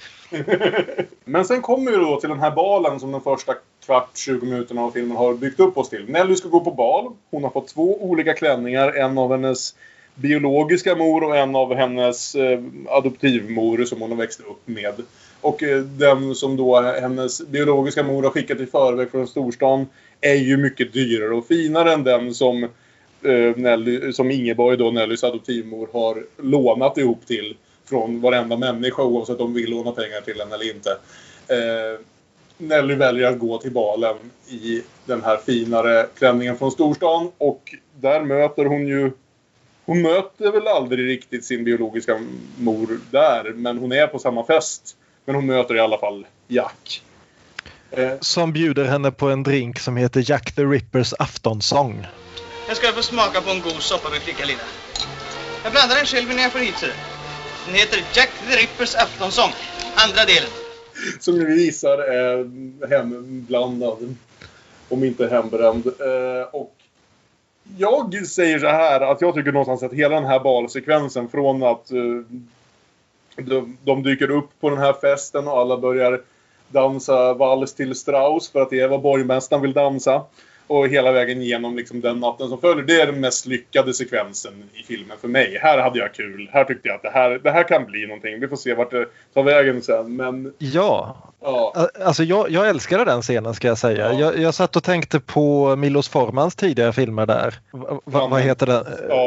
Men 1.25 1.45
sen 1.45 1.61
kommer 1.61 1.91
vi 1.91 1.97
då 1.97 2.19
till 2.19 2.29
den 2.29 2.39
här 2.39 2.51
balen 2.51 2.99
som 2.99 3.11
den 3.11 3.21
första 3.21 3.53
kvart, 3.85 4.17
20 4.17 4.45
minuterna 4.45 4.81
av 4.81 4.91
filmen 4.91 5.17
har 5.17 5.33
byggt 5.33 5.59
upp 5.59 5.77
oss 5.77 5.89
till. 5.89 6.09
Nelly 6.09 6.35
ska 6.35 6.49
gå 6.49 6.59
på 6.59 6.71
bal. 6.71 7.11
Hon 7.31 7.43
har 7.43 7.49
fått 7.49 7.67
två 7.67 8.03
olika 8.03 8.33
klänningar. 8.33 8.93
En 8.93 9.17
av 9.17 9.31
hennes 9.31 9.75
biologiska 10.15 10.95
mor 10.95 11.23
och 11.23 11.37
en 11.37 11.55
av 11.55 11.75
hennes 11.75 12.35
eh, 12.35 12.59
adoptivmor 12.87 13.85
som 13.85 14.01
hon 14.01 14.11
har 14.11 14.17
växt 14.17 14.39
upp 14.39 14.67
med. 14.67 14.93
Och 15.41 15.63
eh, 15.63 15.81
den 15.81 16.35
som 16.35 16.57
då 16.57 16.81
hennes 16.81 17.47
biologiska 17.47 18.03
mor 18.03 18.23
har 18.23 18.29
skickat 18.29 18.59
i 18.59 18.65
förväg 18.65 19.11
från 19.11 19.27
storstan 19.27 19.85
är 20.21 20.35
ju 20.35 20.57
mycket 20.57 20.93
dyrare 20.93 21.35
och 21.35 21.47
finare 21.47 21.93
än 21.93 22.03
den 22.03 22.33
som 22.33 22.67
Eh, 23.27 23.57
Nelly, 23.57 24.13
som 24.13 24.31
Ingeborg 24.31 24.77
då, 24.77 24.91
Nellys 24.91 25.23
adoptivmor, 25.23 25.89
har 25.93 26.25
lånat 26.37 26.97
ihop 26.97 27.25
till 27.25 27.57
från 27.85 28.21
varenda 28.21 28.57
människa 28.57 29.03
oavsett 29.03 29.39
om 29.39 29.53
de 29.53 29.61
vill 29.61 29.69
låna 29.69 29.91
pengar 29.91 30.21
till 30.21 30.39
henne 30.39 30.55
eller 30.55 30.75
inte. 30.75 30.89
Eh, 31.47 31.99
Nelly 32.57 32.95
väljer 32.95 33.27
att 33.27 33.39
gå 33.39 33.57
till 33.57 33.71
balen 33.71 34.15
i 34.49 34.81
den 35.05 35.23
här 35.23 35.37
finare 35.37 36.07
klänningen 36.17 36.57
från 36.57 36.71
storstan 36.71 37.31
och 37.37 37.75
där 37.95 38.21
möter 38.21 38.65
hon 38.65 38.87
ju 38.87 39.11
hon 39.85 40.01
möter 40.01 40.51
väl 40.51 40.67
aldrig 40.67 41.07
riktigt 41.07 41.45
sin 41.45 41.63
biologiska 41.63 42.19
mor 42.57 42.99
där 43.11 43.53
men 43.55 43.77
hon 43.77 43.91
är 43.91 44.07
på 44.07 44.19
samma 44.19 44.45
fest. 44.45 44.97
Men 45.25 45.35
hon 45.35 45.45
möter 45.45 45.75
i 45.75 45.79
alla 45.79 45.97
fall 45.97 46.25
Jack. 46.47 47.01
Eh, 47.91 48.11
Som 48.19 48.53
bjuder 48.53 48.85
henne 48.85 49.11
på 49.11 49.29
en 49.29 49.43
drink 49.43 49.79
som 49.79 49.97
heter 49.97 50.23
Jack 50.25 50.55
the 50.55 50.63
Rippers 50.63 51.13
aftonsång. 51.13 52.07
Jag 52.67 52.77
ska 52.77 52.91
få 52.91 53.01
smaka 53.01 53.41
på 53.41 53.49
en 53.49 53.61
god 53.61 53.81
soppa 53.81 54.09
med 54.09 54.21
flicka 54.21 54.45
lilla. 54.45 54.67
Jag 55.63 55.71
blandar 55.71 55.95
den 55.95 56.05
själv 56.05 56.31
innan 56.31 56.43
jag 56.43 56.51
får 56.51 56.59
hit 56.59 56.77
ser 56.77 56.87
du. 56.87 56.93
Den 57.65 57.75
heter 57.75 57.99
Jack 58.13 58.29
the 58.49 58.55
Rippers 58.55 58.95
aftonsång. 58.95 59.51
Andra 59.95 60.25
delen. 60.25 60.49
som 61.19 61.39
ni 61.39 61.45
visar 61.45 61.97
är 61.97 62.47
hemblandad. 62.89 64.15
Om 64.89 65.03
inte 65.03 65.27
hembränd. 65.27 65.87
Eh, 65.87 66.47
och 66.51 66.75
jag 67.77 68.27
säger 68.27 68.59
så 68.59 68.67
här 68.67 69.01
att 69.01 69.21
jag 69.21 69.35
tycker 69.35 69.51
någonstans 69.51 69.83
att 69.83 69.93
hela 69.93 70.15
den 70.15 70.25
här 70.25 70.39
balsekvensen 70.39 71.29
från 71.29 71.63
att 71.63 71.91
eh, 71.91 71.97
de, 73.35 73.77
de 73.83 74.03
dyker 74.03 74.31
upp 74.31 74.49
på 74.59 74.69
den 74.69 74.79
här 74.79 74.93
festen 74.93 75.47
och 75.47 75.59
alla 75.59 75.77
börjar 75.77 76.21
dansa 76.69 77.33
vals 77.33 77.73
till 77.73 77.95
Strauss 77.95 78.49
för 78.49 78.61
att 78.61 78.69
det 78.69 78.79
är 78.79 78.87
vad 78.87 79.01
borgmästaren 79.01 79.61
vill 79.61 79.73
dansa. 79.73 80.25
Och 80.67 80.87
hela 80.87 81.11
vägen 81.11 81.41
igenom 81.41 81.75
liksom 81.77 82.01
den 82.01 82.19
natten 82.19 82.49
som 82.49 82.61
följer. 82.61 82.83
Det 82.85 83.01
är 83.01 83.05
den 83.05 83.19
mest 83.19 83.45
lyckade 83.45 83.93
sekvensen 83.93 84.53
i 84.73 84.83
filmen 84.83 85.17
för 85.21 85.27
mig. 85.27 85.57
Här 85.61 85.77
hade 85.77 85.99
jag 85.99 86.13
kul. 86.13 86.49
Här 86.53 86.63
tyckte 86.63 86.87
jag 86.87 86.95
att 86.95 87.01
det 87.01 87.09
här, 87.09 87.39
det 87.43 87.51
här 87.51 87.63
kan 87.67 87.85
bli 87.85 88.07
någonting. 88.07 88.39
Vi 88.39 88.47
får 88.47 88.55
se 88.57 88.73
vart 88.73 88.91
det 88.91 89.05
tar 89.33 89.43
vägen 89.43 89.81
sen. 89.81 90.15
Men 90.15 90.53
Ja, 90.57 91.17
ja. 91.41 91.87
Alltså 92.05 92.23
jag, 92.23 92.49
jag 92.49 92.69
älskade 92.69 93.05
den 93.05 93.21
scenen 93.21 93.53
ska 93.53 93.67
jag 93.67 93.77
säga. 93.77 94.13
Ja. 94.13 94.19
Jag, 94.19 94.37
jag 94.39 94.53
satt 94.53 94.75
och 94.75 94.83
tänkte 94.83 95.19
på 95.19 95.75
Milos 95.75 96.09
Formans 96.09 96.55
tidigare 96.55 96.93
filmer 96.93 97.25
där. 97.25 97.55
Va, 97.71 97.79
va, 97.89 97.99
Ja, 98.05 98.19
vad 98.19 98.29
men- 98.29 98.41
heter 98.41 98.65
den? 98.65 98.83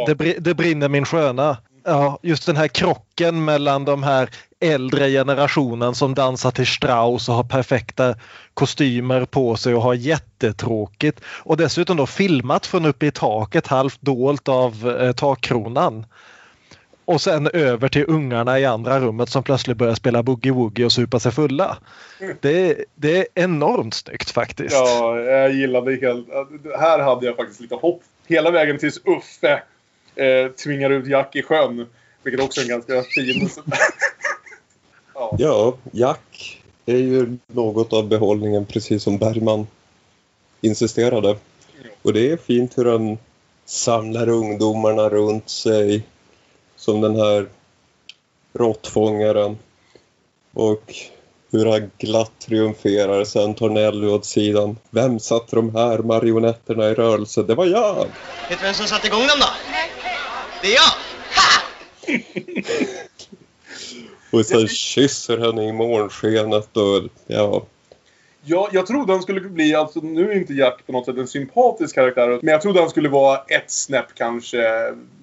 Det, 0.07 0.14
bri- 0.14 0.37
det 0.40 0.55
brinner 0.55 0.88
min 0.88 1.05
sköna. 1.05 1.57
Ja, 1.85 2.19
just 2.23 2.47
den 2.47 2.57
här 2.57 2.69
krocken 2.69 3.45
mellan 3.45 3.85
de 3.85 4.03
här 4.03 4.31
äldre 4.61 5.11
generationen 5.11 5.95
som 5.95 6.14
dansar 6.14 6.51
till 6.51 6.66
Strauss 6.66 7.29
och 7.29 7.35
har 7.35 7.45
perfekta 7.45 8.14
kostymer 8.55 9.25
på 9.25 9.57
sig 9.57 9.75
och 9.75 9.83
har 9.83 9.95
jättetråkigt. 9.95 11.21
Och 11.25 11.57
dessutom 11.57 11.97
då 11.97 12.07
filmat 12.07 12.66
från 12.66 12.87
uppe 12.87 13.07
i 13.07 13.11
taket 13.11 13.66
halvt 13.66 14.01
dolt 14.01 14.49
av 14.49 14.97
eh, 15.01 15.12
takkronan. 15.12 16.07
och 17.11 17.21
sen 17.21 17.47
över 17.53 17.88
till 17.88 18.05
ungarna 18.09 18.61
i 18.61 18.64
andra 18.64 19.01
rummet 19.01 19.29
som 19.29 19.43
plötsligt 19.43 19.77
börjar 19.77 19.95
spela 19.95 20.23
boogie-woogie 20.23 20.85
och 20.85 20.93
supa 20.93 21.19
sig 21.19 21.33
fulla. 21.33 21.77
Det, 22.40 22.85
det 22.95 23.19
är 23.19 23.27
enormt 23.35 23.95
snyggt 23.95 24.31
faktiskt. 24.31 24.75
Ja, 24.75 25.21
jag 25.21 25.53
gillade 25.53 25.97
helt... 25.97 26.29
Här 26.79 26.99
hade 26.99 27.27
jag 27.27 27.37
faktiskt 27.37 27.61
lite 27.61 27.75
hopp. 27.75 28.03
Hela 28.27 28.51
vägen 28.51 28.79
tills 28.79 29.01
Uffe 29.05 29.62
eh, 30.20 30.50
tvingar 30.50 30.90
ut 30.90 31.06
Jack 31.06 31.37
i 31.37 31.42
sjön. 31.42 31.87
Vilket 32.22 32.44
också 32.44 32.61
är 32.61 32.64
en 32.64 32.68
ganska 32.68 33.02
fin... 33.02 33.50
ja. 35.14 35.37
Ja, 35.38 35.76
Jack 35.92 36.62
är 36.87 36.96
ju 36.96 37.38
något 37.46 37.92
av 37.92 38.09
behållningen 38.09 38.66
precis 38.66 39.02
som 39.02 39.18
Bergman 39.18 39.66
insisterade. 40.61 41.37
Och 42.02 42.12
det 42.12 42.33
är 42.33 42.37
fint 42.37 42.78
hur 42.78 42.85
han 42.85 43.18
samlar 43.64 44.28
ungdomarna 44.28 45.09
runt 45.09 45.48
sig 45.48 46.02
som 46.76 47.00
den 47.00 47.16
här 47.16 47.46
råttfångaren. 48.52 49.59
Och 50.52 50.94
hur 51.52 51.66
han 51.66 51.90
glatt 51.98 52.33
triumferar. 52.38 53.24
Sen 53.24 53.54
tar 53.54 53.68
Nelly 53.68 54.06
åt 54.06 54.24
sidan. 54.24 54.78
Vem 54.90 55.18
satte 55.18 55.56
de 55.56 55.76
här 55.76 55.98
marionetterna 55.98 56.90
i 56.90 56.94
rörelse? 56.94 57.42
Det 57.42 57.54
var 57.54 57.66
jag! 57.66 58.06
Vet 58.48 58.59
du 58.59 58.64
vem 58.64 58.74
som 58.74 58.87
satte 58.87 59.06
igång 59.06 59.20
dem 59.20 59.38
då? 59.40 59.80
Det 60.62 60.75
är 60.75 60.77
jag! 60.77 60.92
Och 64.40 64.46
sen 64.46 64.68
kysser 64.68 65.38
henne 65.38 65.68
i 65.68 65.73
morgonskenet 65.73 66.77
och 66.77 67.03
ja, 67.27 67.66
Ja, 68.42 68.68
jag 68.73 68.87
trodde 68.87 69.12
han 69.12 69.23
skulle 69.23 69.40
bli, 69.40 69.75
alltså 69.75 70.01
nu 70.01 70.31
är 70.31 70.37
inte 70.37 70.55
Jack 70.55 70.87
på 70.87 70.92
något 70.92 71.05
sätt 71.05 71.16
en 71.16 71.27
sympatisk 71.27 71.94
karaktär. 71.94 72.38
Men 72.42 72.53
jag 72.53 72.62
trodde 72.62 72.81
han 72.81 72.90
skulle 72.90 73.09
vara 73.09 73.38
ett 73.38 73.70
snäpp 73.70 74.14
kanske 74.14 74.62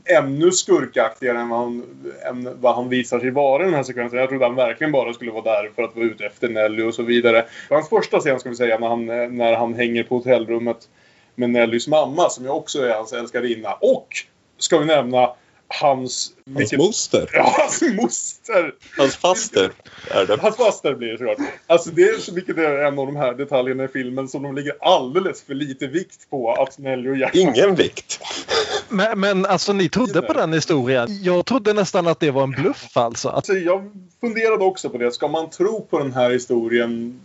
ännu 0.06 0.52
skurkaktigare 0.52 1.40
än 1.40 1.50
vad, 1.50 1.60
han, 1.60 1.84
än 2.30 2.62
vad 2.62 2.76
han 2.76 2.90
visar 2.90 3.20
sig 3.20 3.32
vara 3.32 3.64
i 3.64 3.66
den 3.66 3.74
här 3.74 3.84
sekvensen. 3.84 4.20
Jag 4.20 4.30
trodde 4.30 4.46
han 4.46 4.56
verkligen 4.56 4.92
bara 4.92 5.14
skulle 5.14 5.32
vara 5.32 5.44
där 5.44 5.72
för 5.76 5.84
att 5.84 5.96
vara 5.96 6.06
ute 6.06 6.26
efter 6.26 6.50
Nelly 6.50 6.84
och 6.84 6.94
så 6.94 7.04
vidare. 7.04 7.46
Hans 7.70 7.90
första 7.90 8.20
scen 8.20 8.40
ska 8.40 8.50
vi 8.50 8.56
säga 8.56 8.80
när 8.80 8.88
han, 8.88 9.06
när 9.38 9.56
han 9.56 9.74
hänger 9.74 10.04
på 10.04 10.16
hotellrummet 10.16 10.90
med 11.36 11.50
Nellys 11.50 11.88
mamma 11.88 12.30
som 12.30 12.44
ju 12.44 12.50
också 12.50 12.82
är 12.82 12.94
hans 12.94 13.14
älskarinna. 13.14 13.74
Och, 13.74 14.08
ska 14.58 14.78
vi 14.78 14.86
nämna, 14.86 15.30
hans... 15.68 16.32
hans 16.56 16.74
moster. 16.74 17.30
Ja, 17.34 17.56
hans 17.58 17.82
moster! 17.82 18.74
Hans 18.98 19.16
faster 19.16 19.72
är 20.12 20.26
det. 20.26 20.38
Hans 20.42 20.58
faster 20.58 20.96
blir 20.96 21.08
det 21.08 21.18
såklart. 21.18 21.38
Alltså 21.68 21.90
det 21.90 22.02
är 22.02 22.20
så 22.20 22.34
mycket 22.34 22.58
är 22.58 22.84
en 22.84 23.00
av 23.00 23.06
de 23.06 23.16
här 23.16 23.34
detaljerna 23.34 23.84
i 23.84 23.88
filmen 23.88 24.28
som 24.28 24.44
de 24.44 24.56
lägger 24.56 24.74
alldeles 24.82 25.44
för 25.44 25.54
lite 25.54 25.88
vikt 25.88 26.30
på 26.30 26.54
att 26.54 26.78
Nelly 26.78 27.10
och 27.10 27.18
Jack... 27.18 27.36
Ingen 27.36 27.76
vikt. 27.76 28.20
Men, 28.90 29.20
men 29.20 29.46
alltså 29.46 29.74
ni 29.74 29.90
trodde 29.90 30.22
på 30.22 30.34
den 30.34 30.54
historien? 30.54 31.24
Jag 31.24 31.46
trodde 31.46 31.74
nästan 31.74 32.08
att 32.08 32.20
det 32.20 32.32
var 32.32 32.44
en 32.44 32.52
bluff 32.52 32.98
alltså. 32.98 33.30
Alltså, 33.30 33.54
jag 33.54 33.92
funderade 34.22 34.64
också 34.64 34.90
på 34.90 34.98
det. 34.98 35.12
Ska 35.12 35.28
man 35.28 35.50
tro 35.50 35.86
på 35.90 36.00
den 36.00 36.14
här 36.14 36.30
historien 36.30 37.22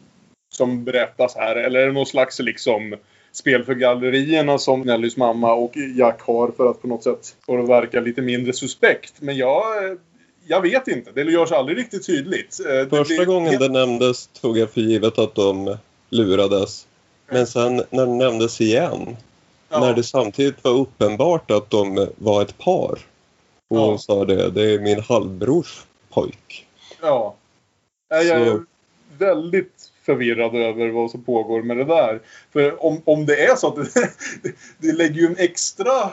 som 0.52 0.84
berättas 0.84 1.36
här? 1.36 1.56
Eller 1.56 1.80
är 1.80 1.86
det 1.86 1.92
någon 1.92 2.06
slags 2.06 2.38
liksom 2.38 2.96
spel 3.32 3.64
för 3.64 3.74
gallerierna 3.74 4.58
som 4.58 4.80
Nellys 4.80 5.16
mamma 5.16 5.52
och 5.52 5.76
Jack 5.76 6.22
har 6.22 6.50
för 6.56 6.70
att 6.70 6.82
på 6.82 6.88
något 6.88 7.02
sätt 7.02 7.36
få 7.46 7.56
det 7.56 7.62
att 7.62 7.68
verka 7.68 8.00
lite 8.00 8.22
mindre 8.22 8.52
suspekt. 8.52 9.14
Men 9.20 9.36
jag, 9.36 9.64
jag 10.46 10.60
vet 10.60 10.88
inte. 10.88 11.12
Det 11.12 11.22
görs 11.22 11.52
aldrig 11.52 11.78
riktigt 11.78 12.06
tydligt. 12.06 12.60
Eh, 12.60 12.88
Första 12.88 13.14
det, 13.14 13.24
gången 13.24 13.58
det 13.58 13.68
nämndes 13.68 14.26
tog 14.26 14.58
jag 14.58 14.70
för 14.70 14.80
givet 14.80 15.18
att 15.18 15.34
de 15.34 15.76
lurades. 16.10 16.86
Men 17.28 17.46
sen 17.46 17.82
när 17.90 18.06
det 18.06 18.12
nämndes 18.12 18.60
igen, 18.60 19.16
ja. 19.68 19.80
när 19.80 19.94
det 19.94 20.02
samtidigt 20.02 20.64
var 20.64 20.72
uppenbart 20.72 21.50
att 21.50 21.70
de 21.70 22.08
var 22.16 22.42
ett 22.42 22.58
par. 22.58 22.98
Och 23.68 23.78
hon 23.78 23.98
sa 23.98 24.24
det, 24.24 24.50
det 24.50 24.74
är 24.74 24.78
min 24.78 25.00
halvbrors 25.00 25.84
pojk. 26.10 26.66
Ja. 27.00 27.34
Jag 28.08 28.26
är 28.26 28.60
väldigt 29.18 29.81
förvirrad 30.02 30.54
över 30.54 30.88
vad 30.88 31.10
som 31.10 31.24
pågår 31.24 31.62
med 31.62 31.76
det 31.76 31.84
där. 31.84 32.20
För 32.52 32.84
om, 32.84 33.02
om 33.04 33.26
det 33.26 33.44
är 33.44 33.56
så 33.56 33.68
att 33.68 33.76
det, 33.76 34.10
det 34.78 34.92
lägger 34.92 35.20
ju 35.20 35.26
en 35.26 35.36
extra 35.38 36.10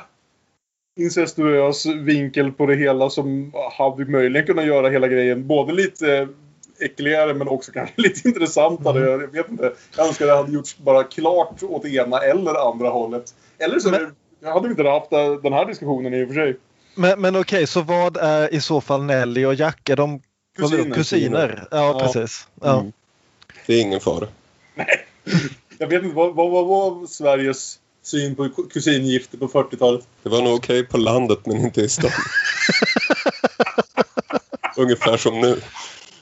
incestuös 1.00 1.86
vinkel 1.86 2.52
på 2.52 2.66
det 2.66 2.76
hela 2.76 3.10
som 3.10 3.54
hade 3.78 4.06
möjligen 4.06 4.48
kunnat 4.48 4.66
göra 4.66 4.90
hela 4.90 5.08
grejen 5.08 5.48
både 5.48 5.74
lite 5.74 6.28
äckligare 6.80 7.34
men 7.34 7.48
också 7.48 7.72
kanske 7.72 7.94
lite 8.02 8.28
intressantare. 8.28 9.14
Mm. 9.14 9.22
Jag 9.22 9.28
vet 9.28 9.50
inte. 9.50 9.74
Jag 9.98 10.08
önskar 10.08 10.26
det 10.26 10.36
hade 10.36 10.52
gjorts 10.52 10.78
bara 10.78 11.04
klart 11.04 11.64
åt 11.64 11.86
ena 11.86 12.20
eller 12.20 12.70
andra 12.70 12.90
hållet. 12.90 13.34
Eller 13.58 13.80
så 13.80 13.90
men, 13.90 14.16
hade 14.54 14.68
vi 14.68 14.72
inte 14.72 14.90
haft 14.90 15.10
den 15.44 15.54
här 15.54 15.66
diskussionen 15.66 16.14
i 16.14 16.24
och 16.24 16.28
för 16.28 16.36
sig. 16.36 16.58
Men, 16.96 17.22
men 17.22 17.36
okej, 17.36 17.68
så 17.68 17.82
vad 17.82 18.18
är 18.18 18.54
i 18.54 18.62
så 18.62 18.82
fall 18.82 19.04
Nelly 19.04 19.46
och 19.46 19.54
Jack? 19.54 19.90
Är 19.90 19.96
de 19.96 20.22
kusiner? 20.58 20.96
kusiner? 20.96 21.68
Ja, 21.72 21.78
ja, 21.78 22.00
precis. 22.00 22.48
Ja. 22.62 22.80
Mm. 22.80 22.92
Det 23.70 23.76
är 23.76 23.82
ingen 23.82 24.00
fara. 24.00 24.28
Nej. 24.76 25.06
Jag 25.78 25.88
vet 25.88 26.04
inte, 26.04 26.16
vad, 26.16 26.36
vad, 26.36 26.52
vad 26.52 26.68
var 26.68 27.08
Sveriges 27.08 27.80
syn 28.04 28.36
på 28.36 28.50
kusingifte 28.50 29.38
på 29.38 29.48
40-talet? 29.48 30.08
Det 30.24 30.30
var 30.30 30.42
nog 30.42 30.54
okej 30.54 30.80
okay 30.80 30.92
på 30.92 30.98
landet 30.98 31.40
men 31.46 31.58
inte 31.58 31.82
i 31.82 31.90
stan. 31.90 32.12
Ungefär 34.78 35.18
som 35.18 35.42
nu. 35.42 35.62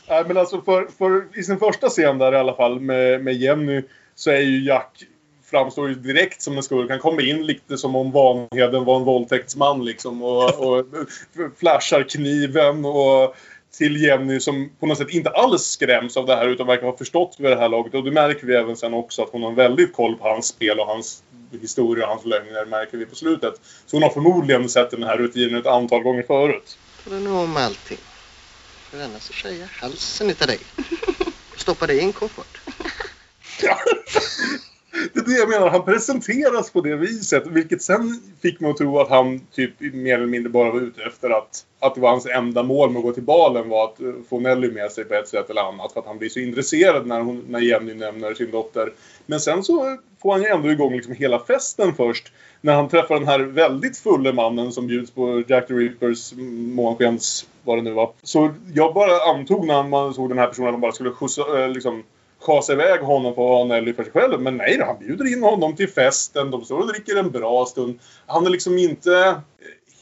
Nej 0.09 0.23
men 0.27 0.37
alltså 0.37 0.61
för, 0.61 0.87
för, 0.97 1.39
i 1.39 1.43
sin 1.43 1.59
första 1.59 1.89
scen 1.89 2.17
där 2.17 2.33
i 2.33 2.37
alla 2.37 2.55
fall 2.55 2.79
med, 2.79 3.23
med 3.23 3.35
Jenny 3.35 3.83
så 4.15 4.31
är 4.31 4.41
ju 4.41 4.65
Jack 4.65 5.03
framstår 5.45 5.89
ju 5.89 5.95
direkt 5.95 6.41
som 6.41 6.57
en 6.57 6.63
skurk. 6.63 6.89
Han 6.89 6.99
kommer 6.99 7.29
in 7.29 7.45
lite 7.45 7.77
som 7.77 7.95
om 7.95 8.11
Vanheden 8.11 8.85
var 8.85 8.95
en 8.97 9.03
våldtäktsman 9.03 9.85
liksom 9.85 10.23
och, 10.23 10.67
och 10.67 10.85
flashar 11.59 12.03
kniven 12.09 12.85
och 12.85 13.35
till 13.71 14.03
Jenny 14.03 14.39
som 14.39 14.69
på 14.79 14.85
något 14.85 14.97
sätt 14.97 15.09
inte 15.09 15.29
alls 15.29 15.63
skräms 15.63 16.17
av 16.17 16.25
det 16.25 16.35
här 16.35 16.47
utan 16.47 16.67
verkar 16.67 16.85
ha 16.85 16.97
förstått 16.97 17.35
vid 17.39 17.51
det 17.51 17.57
här 17.57 17.69
laget. 17.69 17.93
Och 17.93 18.03
det 18.03 18.11
märker 18.11 18.47
vi 18.47 18.55
även 18.55 18.77
sen 18.77 18.93
också 18.93 19.23
att 19.23 19.29
hon 19.29 19.43
har 19.43 19.51
väldigt 19.51 19.93
koll 19.93 20.15
på 20.15 20.27
hans 20.27 20.47
spel 20.47 20.79
och 20.79 20.87
hans 20.87 21.23
historia 21.61 22.05
och 22.05 22.09
hans 22.09 22.25
lögner 22.25 22.65
märker 22.65 22.97
vi 22.97 23.05
på 23.05 23.15
slutet. 23.15 23.53
Så 23.85 23.95
hon 23.95 24.03
har 24.03 24.09
förmodligen 24.09 24.69
sett 24.69 24.91
den 24.91 25.03
här 25.03 25.17
rutinen 25.17 25.59
ett 25.59 25.65
antal 25.65 26.03
gånger 26.03 26.23
förut. 26.23 26.77
Får 26.97 27.11
du 27.11 27.19
nog 27.19 27.35
om 27.35 27.57
allting. 27.57 27.97
För 28.89 29.03
annars 29.03 29.21
så 29.21 29.33
skär 29.33 29.51
jag 29.51 29.67
halsen 29.67 30.29
utav 30.29 30.47
dig. 30.47 30.59
Stoppa 31.57 31.87
dig 31.87 31.97
i 31.97 32.01
en 32.01 32.13
koffert. 32.13 32.57
Ja. 33.61 33.77
Det 35.27 35.33
jag 35.33 35.49
menar. 35.49 35.69
Han 35.69 35.85
presenteras 35.85 36.71
på 36.71 36.81
det 36.81 36.95
viset. 36.95 37.47
Vilket 37.47 37.81
sen 37.81 38.21
fick 38.41 38.59
mig 38.59 38.71
att 38.71 38.77
tro 38.77 38.99
att 38.99 39.09
han 39.09 39.39
typ 39.39 39.71
mer 39.79 40.15
eller 40.15 40.25
mindre 40.25 40.49
bara 40.49 40.71
var 40.71 40.79
ute 40.79 41.03
efter 41.03 41.29
att, 41.29 41.65
att 41.79 41.95
det 41.95 42.01
var 42.01 42.09
hans 42.09 42.25
enda 42.25 42.63
mål 42.63 42.89
med 42.89 42.99
att 42.99 43.03
gå 43.03 43.11
till 43.11 43.23
balen 43.23 43.69
var 43.69 43.83
att 43.83 44.01
eh, 44.01 44.13
få 44.29 44.39
Nelly 44.39 44.71
med 44.71 44.91
sig 44.91 45.03
på 45.03 45.13
ett 45.13 45.27
sätt 45.27 45.49
eller 45.49 45.61
annat. 45.61 45.93
För 45.93 45.99
att 45.99 46.05
han 46.05 46.17
blir 46.17 46.29
så 46.29 46.39
intresserad 46.39 47.07
när, 47.07 47.21
hon, 47.21 47.45
när 47.47 47.59
Jenny 47.59 47.93
nämner 47.93 48.33
sin 48.33 48.51
dotter. 48.51 48.93
Men 49.25 49.39
sen 49.39 49.63
så 49.63 49.97
får 50.21 50.31
han 50.31 50.41
ju 50.41 50.47
ändå 50.47 50.71
igång 50.71 50.95
liksom 50.95 51.13
hela 51.13 51.39
festen 51.39 51.93
först. 51.93 52.31
När 52.61 52.73
han 52.73 52.89
träffar 52.89 53.15
den 53.15 53.27
här 53.27 53.39
väldigt 53.39 53.97
fulle 53.97 54.33
mannen 54.33 54.71
som 54.71 54.87
bjuds 54.87 55.11
på 55.11 55.43
Jack 55.47 55.67
the 55.67 55.73
Rippers 55.73 56.33
månskens, 56.75 57.47
vad 57.63 57.77
det 57.77 57.81
nu 57.81 57.91
var. 57.91 58.11
Så 58.23 58.53
jag 58.73 58.93
bara 58.93 59.33
antog 59.33 59.67
när 59.67 59.83
man 59.83 60.13
såg 60.13 60.29
den 60.29 60.37
här 60.37 60.47
personen 60.47 60.67
att 60.67 60.73
de 60.73 60.81
bara 60.81 60.91
skulle 60.91 61.11
skjutsa, 61.11 61.63
eh, 61.63 61.69
liksom 61.69 62.03
schasa 62.39 62.73
iväg 62.73 62.99
honom 62.99 63.35
på 63.35 63.43
att 63.43 63.57
ha 63.57 63.65
Nelly 63.65 63.93
för 63.93 64.03
sig 64.03 64.11
själv. 64.11 64.41
Men 64.41 64.57
nej, 64.57 64.79
han 64.81 64.99
bjuder 64.99 65.33
in 65.33 65.43
honom 65.43 65.75
till 65.75 65.89
festen. 65.89 66.51
De 66.51 66.65
står 66.65 66.79
och 66.79 66.87
dricker 66.87 67.15
en 67.15 67.31
bra 67.31 67.65
stund. 67.65 67.99
Han 68.25 68.45
är 68.45 68.49
liksom 68.49 68.77
inte 68.77 69.41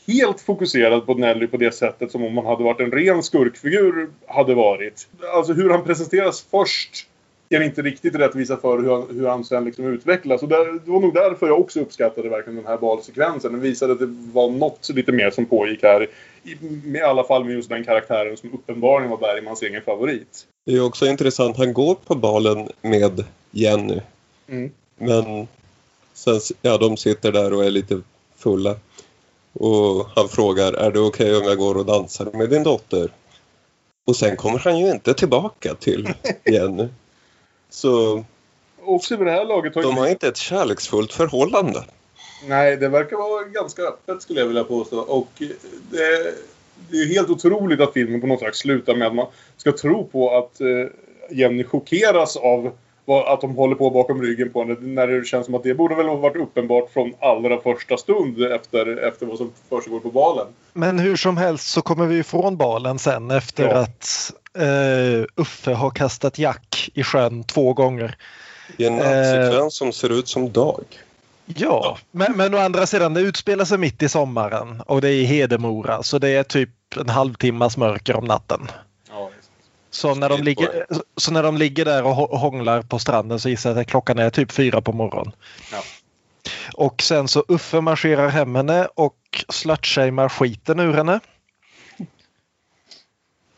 helt 0.08 0.41
fokuserad 0.41 1.06
på 1.06 1.13
Nelly 1.13 1.48
på 1.48 1.58
det 1.58 1.71
sättet 1.71 2.12
som 2.12 2.24
om 2.24 2.38
han 2.38 2.45
hade 2.45 2.63
varit 2.63 2.80
en 2.80 2.91
ren 2.91 3.24
skurkfigur 3.24 4.10
hade 4.28 4.56
varit. 4.56 5.08
Alltså 5.36 5.54
hur 5.54 5.69
han 5.69 5.84
presenteras 5.84 6.45
först 6.52 7.08
ger 7.50 7.62
inte 7.62 7.82
riktigt 7.82 8.15
rättvisa 8.15 8.58
för 8.58 8.80
hur 8.80 8.91
han, 8.91 9.08
hur 9.19 9.28
han 9.28 9.43
sen 9.43 9.65
liksom 9.65 9.86
utvecklas. 9.86 10.43
Och 10.43 10.50
där, 10.50 10.80
det 10.86 10.91
var 10.91 11.00
nog 11.00 11.13
därför 11.13 11.48
jag 11.48 11.60
också 11.60 11.80
uppskattade 11.80 12.30
verkligen 12.30 12.56
den 12.58 12.67
här 12.67 12.78
balsekvensen. 12.78 13.52
Den 13.52 13.62
visade 13.62 13.93
att 13.93 14.00
det 14.00 14.15
var 14.34 14.50
något 14.50 14.89
lite 14.89 15.12
mer 15.12 15.30
som 15.32 15.45
pågick 15.45 15.84
här. 15.84 16.08
I, 16.46 17.02
alla 17.02 17.24
fall 17.24 17.44
med 17.46 17.54
just 17.54 17.70
den 17.70 17.84
karaktären 17.84 18.38
som 18.38 18.54
uppenbarligen 18.54 19.12
var 19.12 19.18
Bergmans 19.18 19.62
egen 19.62 19.82
favorit. 19.82 20.48
Det 20.66 20.76
är 20.76 20.86
också 20.86 21.08
intressant, 21.08 21.58
han 21.58 21.74
går 21.74 21.96
på 21.96 22.16
balen 22.16 22.70
med 22.82 23.24
Jenny. 23.52 24.00
Mm. 24.48 24.72
Men 24.98 25.48
sen, 26.14 26.40
ja, 26.62 26.78
de 26.78 26.98
sitter 26.98 27.32
där 27.32 27.54
och 27.54 27.66
är 27.66 27.72
lite 27.72 28.02
fulla. 28.36 28.76
Och 29.54 30.08
han 30.16 30.30
frågar, 30.30 30.74
är 30.74 30.92
det 30.92 31.00
okej 31.00 31.32
okay 31.32 31.42
om 31.42 31.48
jag 31.48 31.58
går 31.58 31.78
och 31.78 31.86
dansar 31.86 32.30
med 32.34 32.50
din 32.50 32.64
dotter? 32.64 33.12
Och 34.06 34.16
sen 34.16 34.36
kommer 34.36 34.60
han 34.60 34.80
ju 34.80 34.92
inte 34.92 35.14
tillbaka 35.14 35.76
till 35.76 36.14
Jenny. 36.52 36.88
Så... 37.70 38.24
Också 38.82 39.18
vid 39.18 39.28
det 39.28 39.32
här 39.32 39.46
laget 39.46 39.76
har 39.76 39.82
De 39.82 39.98
har 39.98 40.08
inte 40.08 40.28
ett 40.28 40.38
kärleksfullt 40.38 41.14
förhållande. 41.14 41.84
Nej, 42.48 42.78
det 42.78 42.88
verkar 42.90 43.18
vara 43.18 43.44
ganska 43.44 43.82
öppet 43.82 44.22
skulle 44.22 44.40
jag 44.40 44.48
vilja 44.48 44.64
påstå. 44.64 45.00
Och 45.00 45.28
det, 45.92 46.34
det 46.90 46.98
är 46.98 47.08
helt 47.14 47.30
otroligt 47.30 47.80
att 47.82 47.94
filmen 47.94 48.22
på 48.22 48.28
något 48.28 48.40
sätt 48.40 48.56
slutar 48.56 48.96
med 48.96 49.08
att 49.08 49.16
man 49.16 49.28
ska 49.58 49.72
tro 49.72 50.08
på 50.08 50.38
att 50.38 50.62
eh, 50.62 50.68
Jenny 51.38 51.64
chockeras 51.64 52.36
av 52.38 52.72
vad- 53.06 53.28
att 53.34 53.42
de 53.42 53.56
håller 53.56 53.76
på 53.76 53.90
bakom 53.90 54.22
ryggen 54.22 54.50
på 54.52 54.64
henne. 54.64 54.76
När 54.80 55.08
det 55.08 55.26
känns 55.26 55.46
som 55.46 55.56
att 55.56 55.64
det 55.64 55.74
borde 55.74 55.96
väl 55.96 56.06
ha 56.08 56.16
varit 56.16 56.36
uppenbart 56.36 56.90
från 56.94 57.14
allra 57.20 57.62
första 57.62 57.98
stund 57.98 58.44
efter, 58.44 58.98
efter 59.08 59.26
vad 59.26 59.38
som 59.38 59.52
försiggår 59.70 60.00
på 60.00 60.10
balen. 60.12 60.48
Men 60.74 61.00
hur 61.00 61.16
som 61.16 61.38
helst 61.38 61.68
så 61.68 61.82
kommer 61.82 62.06
vi 62.06 62.18
ifrån 62.20 62.58
balen 62.58 63.00
sen 63.00 63.32
efter 63.32 63.64
Ja. 63.68 63.76
att 63.76 64.32
eh, 64.58 65.26
Uffe 65.36 65.72
har 65.74 65.90
kastat 65.90 66.40
Jack 66.40 66.90
i 66.94 67.04
sjön 67.04 67.44
två 67.44 67.74
gånger. 67.74 68.18
I 68.78 68.86
en 68.86 69.00
Eh. 69.00 69.06
nattsekvens 69.06 69.76
som 69.76 69.94
ser 69.94 70.20
ut 70.20 70.28
som 70.28 70.52
dag. 70.52 70.84
Ja, 71.46 71.98
men, 72.12 72.38
men 72.38 72.54
å 72.54 72.58
andra 72.58 72.86
sidan 72.86 73.14
det 73.14 73.22
utspelar 73.22 73.66
sig 73.66 73.78
mitt 73.78 74.04
i 74.04 74.10
sommaren 74.10 74.82
och 74.82 75.02
det 75.02 75.10
är 75.10 75.14
i 75.14 75.26
Hedemora 75.26 76.04
så 76.04 76.20
det 76.20 76.30
är 76.30 76.44
typ 76.44 76.70
en 76.98 77.10
halvtimmas 77.10 77.78
mörker 77.78 78.16
om 78.16 78.26
natten. 78.26 78.72
Ja, 79.10 79.30
Så 79.90 80.16
när, 80.16 80.30
de 80.30 80.42
ligger, 80.44 80.86
så 81.18 81.32
när 81.32 81.44
de 81.44 81.58
ligger 81.58 81.86
där 81.86 82.04
och 82.04 82.16
hå- 82.16 82.38
hånglar 82.38 82.82
på 82.82 83.00
stranden 83.00 83.40
så 83.40 83.50
gissar 83.50 83.70
jag 83.70 83.80
att 83.80 83.88
klockan 83.88 84.20
är 84.20 84.30
typ 84.30 84.52
fyra 84.52 84.82
på 84.82 84.94
morgonen. 84.94 85.32
Ja. 85.72 85.82
Och 86.74 87.02
sen 87.02 87.28
så 87.28 87.46
Uffe 87.48 87.82
marscherar 87.82 88.30
hem 88.30 88.56
henne 88.56 88.88
och 88.96 89.18
slutshamear 89.50 90.30
skiten 90.30 90.80
ur 90.80 90.94
henne. 90.94 91.20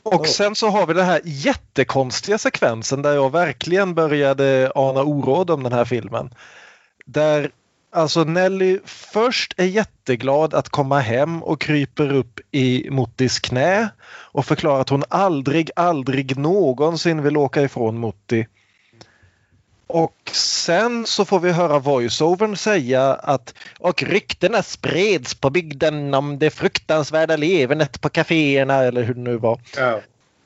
Och 0.03 0.27
sen 0.27 0.55
så 0.55 0.69
har 0.69 0.87
vi 0.87 0.93
den 0.93 1.05
här 1.05 1.21
jättekonstiga 1.23 2.37
sekvensen 2.37 3.01
där 3.01 3.13
jag 3.13 3.31
verkligen 3.31 3.93
började 3.93 4.71
ana 4.75 5.01
oråd 5.03 5.49
om 5.49 5.63
den 5.63 5.73
här 5.73 5.85
filmen. 5.85 6.33
Där 7.05 7.51
alltså 7.91 8.23
Nelly 8.23 8.79
först 8.85 9.53
är 9.57 9.65
jätteglad 9.65 10.53
att 10.53 10.69
komma 10.69 10.99
hem 10.99 11.43
och 11.43 11.61
kryper 11.61 12.13
upp 12.13 12.39
i 12.51 12.89
Mottis 12.89 13.39
knä 13.39 13.89
och 14.09 14.45
förklarar 14.45 14.81
att 14.81 14.89
hon 14.89 15.03
aldrig, 15.09 15.71
aldrig 15.75 16.37
någonsin 16.37 17.23
vill 17.23 17.37
åka 17.37 17.61
ifrån 17.61 17.97
Motti. 17.97 18.47
Och 19.87 20.31
sen 20.31 21.05
så 21.05 21.25
får 21.25 21.39
vi 21.39 21.51
höra 21.51 21.79
voiceovern 21.79 22.55
säga 22.55 23.13
att 23.13 23.53
och 23.79 24.03
ryktena 24.03 24.63
spreds 24.63 25.35
på 25.35 25.49
bygden 25.49 26.13
om 26.13 26.39
det 26.39 26.49
fruktansvärda 26.49 27.35
levernet 27.35 28.01
på 28.01 28.09
kaféerna 28.09 28.83
eller 28.83 29.03
hur 29.03 29.13
det 29.13 29.21
nu 29.21 29.37
var. 29.37 29.59
Ja. 29.77 30.01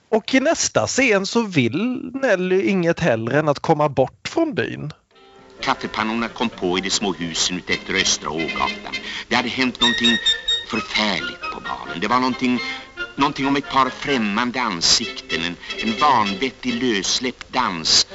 Och 0.09 0.33
i 0.35 0.39
nästa 0.39 0.87
scen 0.87 1.25
så 1.25 1.41
vill 1.41 2.11
Nelly 2.13 2.61
inget 2.61 2.99
hellre 2.99 3.39
än 3.39 3.49
att 3.49 3.59
komma 3.59 3.89
bort 3.89 4.27
från 4.27 4.53
byn. 4.53 4.93
Kaffepannorna 5.61 6.27
kom 6.27 6.49
på 6.49 6.77
i 6.77 6.81
de 6.81 6.89
små 6.89 7.13
husen 7.13 7.57
utefter 7.57 7.93
Östra 7.93 8.29
Ågatan. 8.29 8.95
Det 9.27 9.35
hade 9.35 9.49
hänt 9.49 9.81
någonting 9.81 10.17
förfärligt 10.65 11.51
på 11.53 11.59
balen. 11.59 11.99
Det 11.99 12.07
var 12.07 12.19
någonting, 12.19 12.59
någonting 13.15 13.47
om 13.47 13.55
ett 13.55 13.69
par 13.69 13.89
främmande 13.89 14.61
ansikten, 14.61 15.43
en, 15.43 15.55
en 15.81 15.93
vanvettig 15.99 16.73
lössläppt 16.83 17.53
dans. 17.53 18.07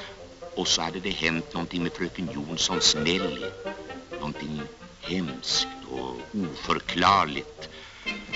Och 0.55 0.69
så 0.69 0.83
hade 0.83 1.01
det 1.01 1.11
hänt 1.11 1.55
någonting 1.55 1.83
med 1.83 1.93
fröken 1.93 2.29
Jonssons 2.35 2.95
Nelly. 2.95 3.47
Någonting 4.19 4.63
hemskt 5.01 5.69
och 5.91 6.17
oförklarligt. 6.33 7.69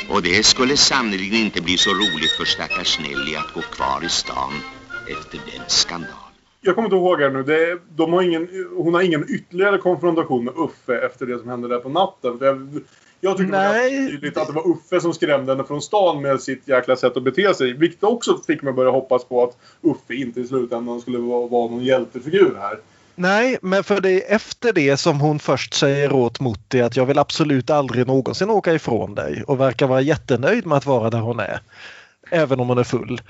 Och 0.08 0.22
det 0.22 0.46
skulle 0.46 0.76
sannerligen 0.76 1.40
inte 1.40 1.60
bli 1.60 1.78
så 1.78 1.90
roligt 1.90 2.30
för 2.30 2.44
stackars 2.44 2.98
Nelly 2.98 3.36
att 3.36 3.54
gå 3.54 3.62
kvar 3.62 4.04
i 4.04 4.08
stan 4.08 4.62
efter 5.06 5.40
den 5.52 5.64
skandalen. 5.68 6.29
Jag 6.60 6.74
kommer 6.74 6.86
inte 6.86 6.96
ihåg 6.96 7.20
här 7.20 7.30
nu. 7.30 7.42
Det, 7.42 7.78
de 7.96 8.12
har 8.12 8.22
ingen, 8.22 8.48
hon 8.76 8.94
har 8.94 9.02
ingen 9.02 9.24
ytterligare 9.28 9.78
konfrontation 9.78 10.44
med 10.44 10.54
Uffe 10.56 11.06
efter 11.06 11.26
det 11.26 11.38
som 11.38 11.48
hände 11.48 11.68
där 11.68 11.78
på 11.78 11.88
natten. 11.88 12.38
För 12.38 12.46
jag, 12.46 12.80
jag 13.20 13.36
tycker 13.36 13.50
Nej. 13.52 13.90
Det 13.90 14.10
tydligt 14.10 14.36
att 14.36 14.46
det 14.46 14.52
var 14.52 14.70
Uffe 14.70 15.00
som 15.00 15.14
skrämde 15.14 15.52
henne 15.52 15.64
från 15.64 15.82
stan 15.82 16.22
med 16.22 16.40
sitt 16.40 16.68
jäkla 16.68 16.96
sätt 16.96 17.16
att 17.16 17.22
bete 17.22 17.54
sig. 17.54 17.72
Vilket 17.72 18.02
också 18.04 18.38
fick 18.46 18.62
mig 18.62 18.72
börja 18.72 18.90
hoppas 18.90 19.24
på 19.24 19.42
att 19.42 19.56
Uffe 19.82 20.14
inte 20.14 20.40
i 20.40 20.46
slutändan 20.46 21.00
skulle 21.00 21.18
vara, 21.18 21.46
vara 21.46 21.70
någon 21.70 21.84
hjältefigur 21.84 22.56
här. 22.60 22.78
Nej, 23.14 23.58
men 23.62 23.84
för 23.84 24.00
det 24.00 24.10
är 24.10 24.34
efter 24.34 24.72
det 24.72 24.96
som 24.96 25.20
hon 25.20 25.38
först 25.38 25.74
säger 25.74 26.12
åt 26.12 26.40
Mutti 26.40 26.80
att 26.80 26.96
jag 26.96 27.06
vill 27.06 27.18
absolut 27.18 27.70
aldrig 27.70 28.06
någonsin 28.06 28.50
åka 28.50 28.74
ifrån 28.74 29.14
dig 29.14 29.44
och 29.46 29.60
verkar 29.60 29.86
vara 29.86 30.00
jättenöjd 30.00 30.66
med 30.66 30.78
att 30.78 30.86
vara 30.86 31.10
där 31.10 31.18
hon 31.18 31.40
är. 31.40 31.60
Även 32.30 32.60
om 32.60 32.68
hon 32.68 32.78
är 32.78 32.84
full. 32.84 33.20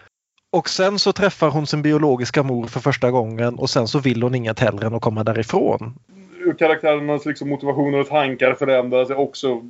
Och 0.52 0.68
sen 0.68 0.98
så 0.98 1.12
träffar 1.12 1.50
hon 1.50 1.66
sin 1.66 1.82
biologiska 1.82 2.42
mor 2.42 2.66
för 2.66 2.80
första 2.80 3.10
gången 3.10 3.54
och 3.58 3.70
sen 3.70 3.88
så 3.88 3.98
vill 3.98 4.22
hon 4.22 4.34
inget 4.34 4.60
hellre 4.60 4.86
än 4.86 4.94
att 4.94 5.02
komma 5.02 5.24
därifrån. 5.24 5.94
Hur 6.38 6.54
karaktärernas 6.54 7.26
liksom, 7.26 7.48
motivationer 7.48 7.98
och 8.00 8.08
tankar 8.08 8.54
förändras 8.54 9.10
är 9.10 9.18
också 9.18 9.66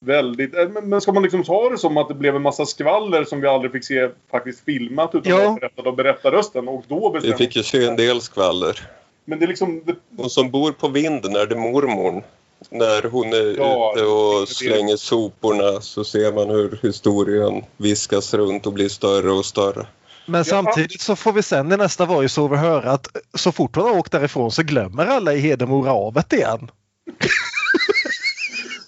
väldigt... 0.00 0.54
eh, 0.56 0.68
Men, 0.82 1.00
ska 1.00 1.12
man 1.12 1.22
liksom 1.22 1.44
ta 1.44 1.68
det 1.70 1.78
som 1.78 1.96
att 1.96 2.08
det 2.08 2.14
blev 2.14 2.36
en 2.36 2.42
massa 2.42 2.66
skvaller 2.66 3.24
som 3.24 3.40
vi 3.40 3.46
aldrig 3.46 3.72
fick 3.72 3.84
se 3.84 4.08
faktiskt 4.30 4.64
filmat 4.64 5.14
utan 5.14 5.32
Ja. 5.32 5.38
bara 5.38 5.54
berättat 5.60 5.86
av 5.86 5.96
berättarrösten 5.96 6.68
och 6.68 6.84
då 6.88 7.16
Vi 7.22 7.32
fick 7.32 7.56
ju 7.56 7.62
se 7.62 7.86
en 7.86 7.96
del 7.96 8.20
skvaller. 8.20 8.88
Men 9.24 9.38
det 9.38 9.44
är 9.44 9.48
liksom... 9.48 9.82
Det, 9.84 9.94
Hon 10.16 10.30
som 10.30 10.50
bor 10.50 10.72
på 10.72 10.88
vinden 10.88 11.36
är 11.36 11.46
det 11.46 11.56
mormorn. 11.56 12.22
När 12.70 13.10
hon 13.10 13.32
är 13.32 13.56
Ja, 13.58 13.92
ute 13.96 14.04
och 14.06 14.48
slänger 14.48 14.96
soporna 14.96 15.80
så 15.80 16.04
ser 16.04 16.32
man 16.32 16.50
hur 16.50 16.78
historien 16.82 17.64
viskas 17.76 18.34
runt 18.34 18.66
och 18.66 18.72
blir 18.72 18.88
större 18.88 19.30
och 19.30 19.44
större. 19.44 19.86
Men 20.26 20.44
samtidigt 20.44 21.00
så 21.00 21.16
får 21.16 21.32
vi 21.32 21.42
sen 21.42 21.72
i 21.72 21.76
nästa 21.76 22.06
voiceover 22.06 22.56
höra 22.56 22.90
att 22.90 23.16
så 23.34 23.52
fort 23.52 23.76
hon 23.76 23.84
har 23.84 23.98
åkt 23.98 24.12
därifrån 24.12 24.50
så 24.50 24.62
glömmer 24.62 25.06
alla 25.06 25.32
i 25.32 25.38
Hedemora 25.38 25.92
avet 25.92 26.32
igen. 26.32 26.70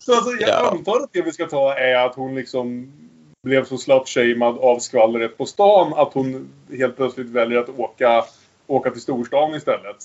Så 0.00 0.14
alltså, 0.14 0.30
jag 0.30 0.48
Ja. 0.50 0.70
antar 0.70 1.00
att 1.00 1.12
det 1.12 1.22
vi 1.22 1.32
ska 1.32 1.46
ta 1.46 1.74
är 1.74 2.06
att 2.06 2.14
hon 2.14 2.34
liksom 2.34 2.92
blev 3.42 3.64
så 3.64 3.78
slutshamead 3.78 4.58
av 4.58 4.78
skvallret 4.78 5.38
på 5.38 5.46
stan 5.46 5.92
att 5.96 6.12
hon 6.12 6.48
helt 6.78 6.96
plötsligt 6.96 7.28
väljer 7.30 7.58
att 7.58 7.68
åka, 7.68 8.24
åka 8.66 8.90
till 8.90 9.00
storstan 9.00 9.54
istället. 9.54 9.96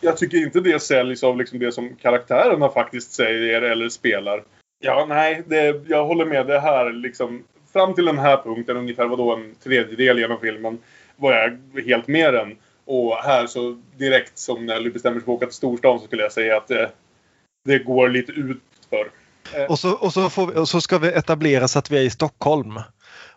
Jag 0.00 0.16
tycker 0.16 0.38
inte 0.38 0.60
det 0.60 0.82
säljs 0.82 1.24
av 1.24 1.36
liksom 1.36 1.58
det 1.58 1.72
som 1.72 1.96
karaktärerna 1.96 2.68
faktiskt 2.68 3.12
säger 3.12 3.62
eller 3.62 3.88
spelar. 3.88 4.42
Ja, 4.84 5.06
nej, 5.08 5.42
det, 5.46 5.82
jag 5.88 6.06
håller 6.06 6.24
med. 6.24 6.46
Det 6.46 6.60
här 6.60 6.92
liksom... 6.92 7.44
Fram 7.72 7.94
till 7.94 8.04
den 8.04 8.18
här 8.18 8.36
punkten, 8.36 8.76
ungefär 8.76 9.06
vadå, 9.06 9.34
en 9.34 9.54
tredjedel 9.64 10.18
genom 10.18 10.40
filmen, 10.40 10.78
var 11.16 11.32
jag 11.32 11.82
helt 11.84 12.08
med 12.08 12.34
den. 12.34 12.56
Och 12.84 13.16
här 13.16 13.46
så 13.46 13.82
direkt 13.96 14.38
som 14.38 14.66
Nelly 14.66 14.90
bestämmer 14.90 15.16
sig 15.16 15.24
för 15.24 15.32
att 15.32 15.36
åka 15.36 15.46
till 15.46 15.54
storstan 15.54 15.98
så 15.98 16.06
skulle 16.06 16.22
jag 16.22 16.32
säga 16.32 16.56
att 16.56 16.68
det, 16.68 16.90
det 17.64 17.78
går 17.78 18.08
lite 18.08 18.32
utför. 18.32 19.10
Eh, 19.54 19.64
och 19.64 19.78
så, 19.78 19.92
och, 19.92 20.12
så 20.12 20.30
får 20.30 20.46
vi, 20.46 20.54
och 20.54 20.68
så 20.68 20.80
ska 20.80 20.98
vi 20.98 21.08
etablera 21.08 21.68
så 21.68 21.78
att 21.78 21.90
vi 21.90 21.98
är 21.98 22.02
i 22.02 22.10
Stockholm. 22.10 22.80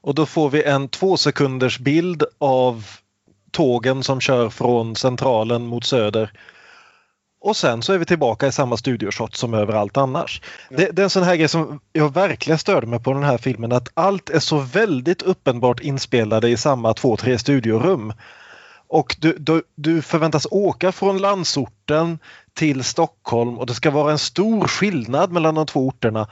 Och 0.02 0.16
då 0.16 0.26
får 0.26 0.50
vi 0.50 0.64
en 0.64 0.88
två 0.90 1.18
sekunders 1.18 1.80
bild 1.80 2.24
av 2.38 2.86
tågen 3.52 4.04
som 4.04 4.22
kör 4.22 4.50
från 4.50 4.96
centralen 4.96 5.66
mot 5.66 5.86
söder. 5.86 6.32
Och 7.42 7.58
sen 7.58 7.82
så 7.82 7.94
är 7.94 7.98
vi 7.98 8.06
tillbaka 8.06 8.48
i 8.48 8.52
samma 8.52 8.78
studioshot 8.78 9.36
som 9.36 9.54
överallt 9.54 9.98
annars. 9.98 10.42
Det, 10.70 10.92
det 10.92 11.02
är 11.02 11.04
en 11.04 11.10
sån 11.10 11.24
här 11.24 11.36
grej 11.36 11.48
som 11.48 11.80
jag 11.94 12.14
verkligen 12.14 12.60
störde 12.60 12.88
mig 12.88 13.00
på 13.00 13.14
den 13.14 13.24
här 13.24 13.38
filmen 13.38 13.72
att 13.72 13.90
allt 13.94 14.30
är 14.30 14.40
så 14.40 14.58
väldigt 14.58 15.22
uppenbart 15.22 15.80
inspelade 15.80 16.50
i 16.50 16.58
samma 16.58 16.94
två, 16.94 17.18
tre 17.18 17.40
studiorum. 17.40 18.14
Och 18.88 19.16
du, 19.20 19.36
du, 19.40 19.64
du 19.76 20.02
förväntas 20.02 20.48
åka 20.52 20.92
från 20.92 21.18
landsorten 21.18 22.20
till 22.54 22.84
Stockholm 22.84 23.58
och 23.58 23.66
det 23.66 23.74
ska 23.74 23.92
vara 23.92 24.12
en 24.12 24.20
stor 24.20 24.68
skillnad 24.68 25.32
mellan 25.32 25.56
de 25.56 25.66
två 25.66 25.88
orterna. 25.88 26.28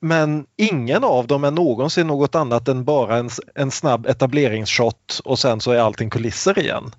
Men 0.00 0.46
ingen 0.56 1.04
av 1.04 1.26
dem 1.26 1.44
är 1.44 1.50
någonsin 1.50 2.06
något 2.06 2.34
annat 2.34 2.68
än 2.68 2.84
bara 2.84 3.16
en, 3.16 3.30
en 3.54 3.70
snabb 3.70 4.06
etableringsshot 4.06 5.20
och 5.24 5.38
sen 5.38 5.60
så 5.60 5.70
är 5.70 5.78
allting 5.78 6.10
kulisser 6.10 6.58
igen. 6.58 6.92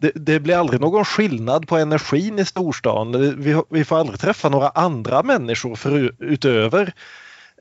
Det, 0.00 0.12
det 0.14 0.40
blir 0.40 0.56
aldrig 0.56 0.80
någon 0.80 1.04
skillnad 1.04 1.68
på 1.68 1.76
energin 1.76 2.38
i 2.38 2.44
storstan. 2.44 3.12
Vi, 3.42 3.62
vi 3.68 3.84
får 3.84 3.98
aldrig 3.98 4.20
träffa 4.20 4.48
några 4.48 4.68
andra 4.68 5.22
människor 5.22 5.76
för, 5.76 6.14
utöver 6.18 6.92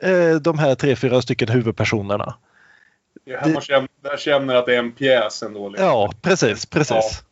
eh, 0.02 0.36
de 0.36 0.60
här 0.60 0.76
tre, 0.76 0.96
fyra 0.96 1.22
stycken 1.22 1.50
huvudpersonerna. 1.50 2.36
Det 3.26 3.32
är 3.32 3.38
här 3.38 3.54
man 3.54 3.62
känner, 3.62 3.88
där 4.02 4.18
känner 4.18 4.56
att 4.56 4.66
det 4.66 4.76
är 4.76 4.80
en 4.80 4.92
pjäs 4.92 5.44
ändå. 5.44 5.70
Liksom. 5.70 5.88
Ja, 5.88 6.14
precis, 6.22 6.66
precis. 6.66 7.24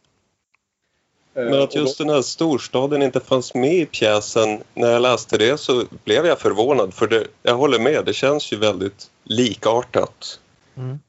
Eh, 1.36 1.44
Men 1.44 1.62
att 1.62 1.76
just 1.76 1.98
den 1.98 2.10
här 2.10 2.22
storstaden 2.22 3.02
inte 3.02 3.20
fanns 3.20 3.54
med 3.54 3.74
i 3.74 3.86
pjäsen. 3.86 4.64
När 4.74 4.92
jag 4.92 5.02
läste 5.02 5.38
det 5.38 5.58
så 5.58 5.84
blev 6.04 6.26
jag 6.26 6.40
förvånad 6.40 6.94
för 6.94 7.08
det, 7.08 7.28
jag 7.44 7.56
håller 7.56 7.80
med, 7.80 8.06
det 8.06 8.14
känns 8.14 8.54
ju 8.54 8.58
väldigt 8.58 9.10
likartat. 9.24 10.40
Mm. 10.78 11.00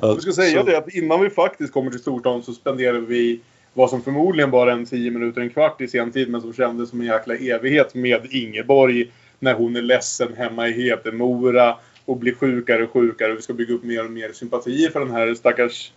Jag 0.00 0.22
ska 0.22 0.32
säga 0.32 0.62
det 0.62 0.78
att 0.78 0.94
innan 0.94 1.20
vi 1.20 1.30
faktiskt 1.30 1.72
kommer 1.72 1.90
till 1.90 2.00
storstan 2.00 2.42
så 2.42 2.52
spenderar 2.52 2.98
vi 2.98 3.40
vad 3.74 3.90
som 3.90 4.02
förmodligen 4.02 4.50
bara 4.50 4.72
en 4.72 4.86
10 4.86 5.10
minuter, 5.10 5.40
en 5.40 5.50
kvart 5.50 5.80
i 5.80 5.88
sen 5.88 6.12
tid 6.12 6.30
men 6.30 6.40
som 6.40 6.52
kändes 6.52 6.90
som 6.90 7.00
en 7.00 7.06
jäkla 7.06 7.34
evighet 7.34 7.94
med 7.94 8.26
Ingeborg 8.30 9.12
när 9.38 9.54
hon 9.54 9.76
är 9.76 9.82
ledsen 9.82 10.34
hemma 10.36 10.68
i 10.68 10.72
Hedemora 10.72 11.76
och 12.04 12.16
blir 12.16 12.34
sjukare 12.34 12.84
och 12.84 12.90
sjukare. 12.90 13.34
Vi 13.34 13.42
ska 13.42 13.52
bygga 13.52 13.74
upp 13.74 13.84
mer 13.84 14.04
och 14.04 14.10
mer 14.10 14.32
sympatier 14.32 14.90
för 14.90 15.00
den 15.00 15.10
här 15.10 15.34
stackars 15.34 15.92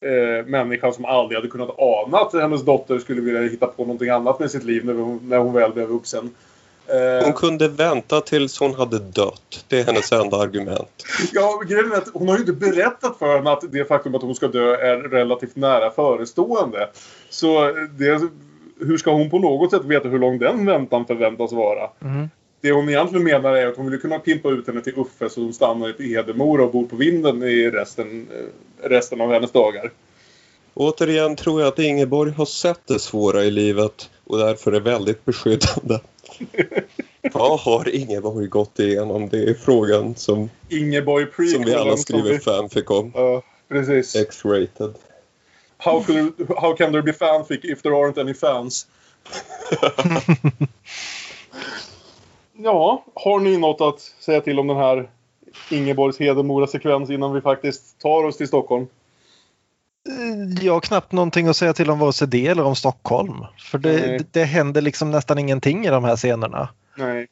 eh, 0.00 0.46
människan 0.46 0.92
som 0.92 1.04
aldrig 1.04 1.38
hade 1.38 1.48
kunnat 1.48 1.78
ana 1.78 2.18
att 2.18 2.32
hennes 2.32 2.64
dotter 2.64 2.98
skulle 2.98 3.20
vilja 3.20 3.42
hitta 3.42 3.66
på 3.66 3.82
någonting 3.82 4.08
annat 4.08 4.40
med 4.40 4.50
sitt 4.50 4.64
liv 4.64 4.84
när 4.84 4.94
hon, 4.94 5.20
när 5.28 5.38
hon 5.38 5.52
väl 5.52 5.72
blev 5.72 5.88
vuxen. 5.88 6.30
Eh, 6.92 7.24
Hon 7.24 7.32
kunde 7.32 7.68
vänta 7.68 8.20
tills 8.20 8.60
hon 8.60 8.74
hade 8.74 8.98
dött. 8.98 9.64
Det 9.68 9.80
är 9.80 9.84
hennes 9.84 10.12
enda 10.12 10.36
argument. 10.36 11.06
Ja, 11.32 11.62
grejen 11.68 11.92
är 11.92 11.96
att 11.96 12.08
hon 12.12 12.28
har 12.28 12.34
ju 12.34 12.40
inte 12.40 12.52
berättat 12.52 13.18
för 13.18 13.36
henne 13.36 13.50
att 13.50 13.72
det 13.72 13.84
faktum 13.84 14.14
att 14.14 14.22
hon 14.22 14.34
ska 14.34 14.48
dö 14.48 14.74
är 14.74 14.96
relativt 14.96 15.56
nära 15.56 15.90
förestående. 15.90 16.88
Så 17.30 17.72
det 17.98 18.20
hur 18.80 18.98
ska 18.98 19.12
hon 19.12 19.30
på 19.30 19.38
något 19.38 19.70
sätt 19.70 19.84
veta 19.84 20.08
hur 20.08 20.18
lång 20.18 20.38
den 20.38 20.66
väntan 20.66 21.06
förväntas 21.06 21.52
vara? 21.52 21.90
Mm. 22.02 22.28
Det 22.60 22.72
hon 22.72 22.88
egentligen 22.88 23.24
menar 23.24 23.54
är 23.54 23.66
att 23.66 23.76
hon 23.76 23.90
vill 23.90 24.00
kunna 24.00 24.18
pimpa 24.18 24.48
ut 24.48 24.66
henne 24.66 24.80
till 24.80 24.94
Uffe 24.96 25.30
så 25.30 25.40
hon 25.40 25.52
stannar 25.52 26.02
i 26.02 26.14
Hedemora 26.14 26.62
och 26.64 26.72
bor 26.72 26.86
på 26.86 26.96
vinden 26.96 27.42
i 27.42 27.70
resten, 27.70 28.28
eh, 28.32 28.88
resten 28.88 29.20
av 29.20 29.32
hennes 29.32 29.52
dagar. 29.52 29.92
Återigen 30.74 31.36
tror 31.36 31.60
jag 31.60 31.68
att 31.68 31.78
Ingeborg 31.78 32.32
har 32.32 32.44
sett 32.44 32.80
det 32.86 32.98
svåra 32.98 33.44
i 33.44 33.50
livet 33.50 34.10
och 34.24 34.38
därför 34.38 34.72
är 34.72 34.80
väldigt 34.80 35.24
beskyddande. 35.24 35.98
Vad 37.32 37.60
har 37.60 37.94
Ingeborg 37.94 38.46
gått 38.46 38.78
igenom? 38.78 39.28
Det 39.28 39.50
är 39.50 39.54
frågan 39.54 40.14
som, 40.14 40.50
Ingeborg 40.68 41.26
som 41.52 41.64
vi 41.64 41.74
alla 41.74 41.96
skriver 41.96 42.38
fanfic 42.38 42.84
om. 42.86 43.12
Ja, 43.14 43.42
precis. 43.68 44.16
X-rated. 44.16 44.94
How, 45.76 46.02
could, 46.02 46.32
how 46.56 46.76
can 46.76 46.92
there 46.92 47.02
be 47.02 47.12
fanfic 47.12 47.60
if 47.64 47.82
there 47.82 47.94
aren't 47.94 48.20
any 48.20 48.34
fans? 48.34 48.86
ja, 52.52 53.04
har 53.14 53.40
ni 53.40 53.58
något 53.58 53.80
att 53.80 54.00
säga 54.00 54.40
till 54.40 54.58
om 54.58 54.66
den 54.66 54.76
här 54.76 55.10
Ingeborgs 55.70 56.18
Hedemora-sekvens 56.18 57.10
innan 57.10 57.32
vi 57.32 57.40
faktiskt 57.40 57.98
tar 57.98 58.24
oss 58.24 58.36
till 58.36 58.48
Stockholm? 58.48 58.86
Jag 60.62 60.72
har 60.72 60.80
knappt 60.80 61.12
någonting 61.12 61.48
att 61.48 61.56
säga 61.56 61.72
till 61.72 61.90
om 61.90 61.98
vare 61.98 62.12
sig 62.12 62.28
det 62.28 62.46
eller 62.46 62.64
om 62.64 62.76
Stockholm. 62.76 63.34
För 63.58 63.78
det, 63.78 63.96
det, 63.98 64.32
det 64.32 64.44
händer 64.44 64.80
liksom 64.80 65.10
nästan 65.10 65.38
ingenting 65.38 65.86
i 65.86 65.90
de 65.90 66.04
här 66.04 66.16
scenerna. 66.16 66.68
Nej. 66.96 67.26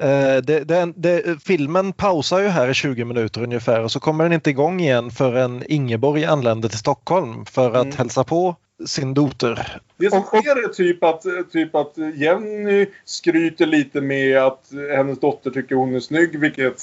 Eh, 0.00 0.36
Det, 0.42 0.64
det, 0.64 0.92
det, 0.96 1.42
filmen 1.44 1.92
pausar 1.92 2.40
ju 2.40 2.48
här 2.48 2.68
i 2.68 2.74
20 2.74 3.04
minuter 3.04 3.42
ungefär 3.42 3.82
och 3.84 3.92
så 3.92 4.00
kommer 4.00 4.24
den 4.24 4.32
inte 4.32 4.50
igång 4.50 4.80
igen 4.80 5.10
förrän 5.10 5.62
Ingeborg 5.68 6.24
anländer 6.24 6.68
till 6.68 6.78
Stockholm 6.78 7.44
för 7.44 7.70
att 7.74 7.84
Mm. 7.84 7.96
hälsa 7.96 8.24
på 8.24 8.56
sin 8.86 9.14
dotter. 9.14 9.80
Det 9.96 10.10
som 10.10 10.22
sker 10.22 10.64
är 10.64 10.68
typ 10.72 11.04
att, 11.04 11.22
typ 11.52 11.74
att 11.74 11.92
Jenny 12.14 12.86
skryter 13.04 13.66
lite 13.66 14.00
med 14.00 14.38
att 14.38 14.70
hennes 14.96 15.20
dotter 15.20 15.50
tycker 15.50 15.74
hon 15.74 15.94
är 15.94 16.00
snygg, 16.00 16.38
vilket 16.40 16.82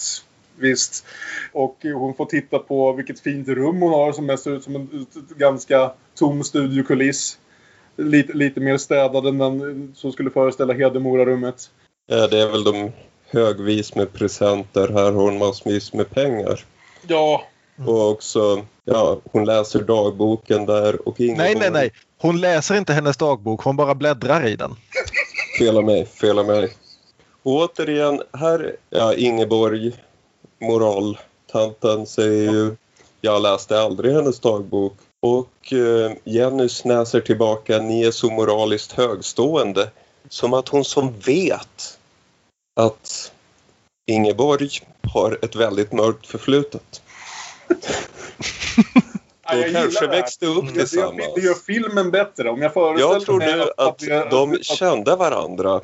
visst. 0.59 1.05
Och 1.51 1.77
hon 1.83 2.13
får 2.13 2.25
titta 2.25 2.59
på 2.59 2.93
vilket 2.93 3.19
fint 3.19 3.47
rum 3.47 3.81
hon 3.81 3.93
har 3.93 4.11
som 4.11 4.25
mest 4.25 4.43
ser 4.43 4.51
ut 4.51 4.63
som 4.63 4.75
en 4.75 5.07
ganska 5.37 5.91
tom 6.15 6.43
studiokuliss. 6.43 7.39
Lite, 7.97 8.33
lite 8.33 8.59
mer 8.59 8.77
städad 8.77 9.27
än 9.27 9.37
den 9.37 9.93
som 9.95 10.11
skulle 10.11 10.29
föreställa 10.29 10.73
Hedemora-rummet. 10.73 11.69
Ja, 12.07 12.27
det 12.27 12.41
är 12.41 12.51
väl 12.51 12.63
de 12.63 12.91
högvis 13.31 13.95
med 13.95 14.13
presenter. 14.13 14.87
Här 14.87 15.03
har 15.03 15.11
hon 15.11 15.37
massvis 15.37 15.93
med 15.93 16.09
pengar. 16.09 16.65
Ja, 17.07 17.43
Och 17.85 18.11
också, 18.11 18.65
ja, 18.85 19.21
hon 19.31 19.45
läser 19.45 19.79
dagboken 19.79 20.65
där 20.65 21.07
och 21.07 21.19
Ingeborg... 21.19 21.45
Nej, 21.45 21.55
nej, 21.55 21.71
nej. 21.71 21.91
Hon 22.17 22.41
läser 22.41 22.75
inte 22.75 22.93
hennes 22.93 23.17
dagbok, 23.17 23.63
hon 23.63 23.75
bara 23.75 23.95
bläddrar 23.95 24.47
i 24.47 24.55
den. 24.55 24.75
Fel 25.59 25.77
av 25.77 25.83
mig, 25.83 26.05
fel 26.05 26.39
av 26.39 26.45
mig. 26.45 26.73
Och 27.43 27.53
återigen, 27.53 28.21
här, 28.33 28.75
ja, 28.89 29.13
Ingeborg, 29.13 29.93
moraltanten 30.61 32.05
säger 32.05 32.51
ju 32.51 32.75
jag 33.21 33.41
läste 33.41 33.79
aldrig 33.81 34.13
hennes 34.13 34.39
dagbok. 34.39 34.93
Och 35.21 35.73
eh, 35.73 36.11
Jenny 36.23 36.69
snäser 36.69 37.21
tillbaka, 37.21 37.77
ni 37.81 38.03
är 38.03 38.11
så 38.11 38.29
moraliskt 38.31 38.91
högstående. 38.91 39.89
Som 40.29 40.53
att 40.53 40.67
hon 40.69 40.85
som 40.85 41.13
vet 41.19 41.97
att 42.79 43.31
Ingeborg 44.11 44.69
har 45.13 45.39
ett 45.41 45.55
väldigt 45.55 45.91
mörkt 45.91 46.27
förflutet. 46.27 47.01
Ja, 49.47 49.55
De 49.55 49.73
kanske 49.73 50.05
det 50.05 50.11
här. 50.11 50.21
växte 50.21 50.45
upp 50.45 50.65
det, 50.65 50.71
det, 50.71 50.77
gör, 50.79 50.85
tillsammans. 50.85 51.33
det 51.35 51.41
gör 51.41 51.53
filmen 51.53 52.11
bättre. 52.11 52.49
Om 52.49 52.61
jag 52.61 52.73
föreställer 52.73 53.13
Jag 53.13 53.25
tror 53.25 53.39
nu 53.39 53.65
att 53.77 53.97
det- 53.99 54.27
de 54.29 54.51
att- 54.53 54.63
kände 54.65 55.15
varandra. 55.15 55.81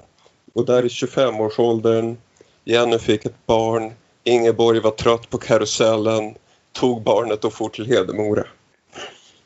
Och 0.53 0.65
där 0.65 0.85
i 0.85 0.87
25-årsåldern, 0.87 2.17
Jenny 2.65 2.99
fick 2.99 3.25
ett 3.25 3.45
barn, 3.45 3.93
Ingeborg 4.23 4.79
var 4.79 4.91
trött 4.91 5.29
på 5.29 5.37
karusellen, 5.37 6.35
tog 6.71 7.03
barnet 7.03 7.45
och 7.45 7.53
for 7.53 7.69
till 7.69 7.85
Hedemora. 7.85 8.43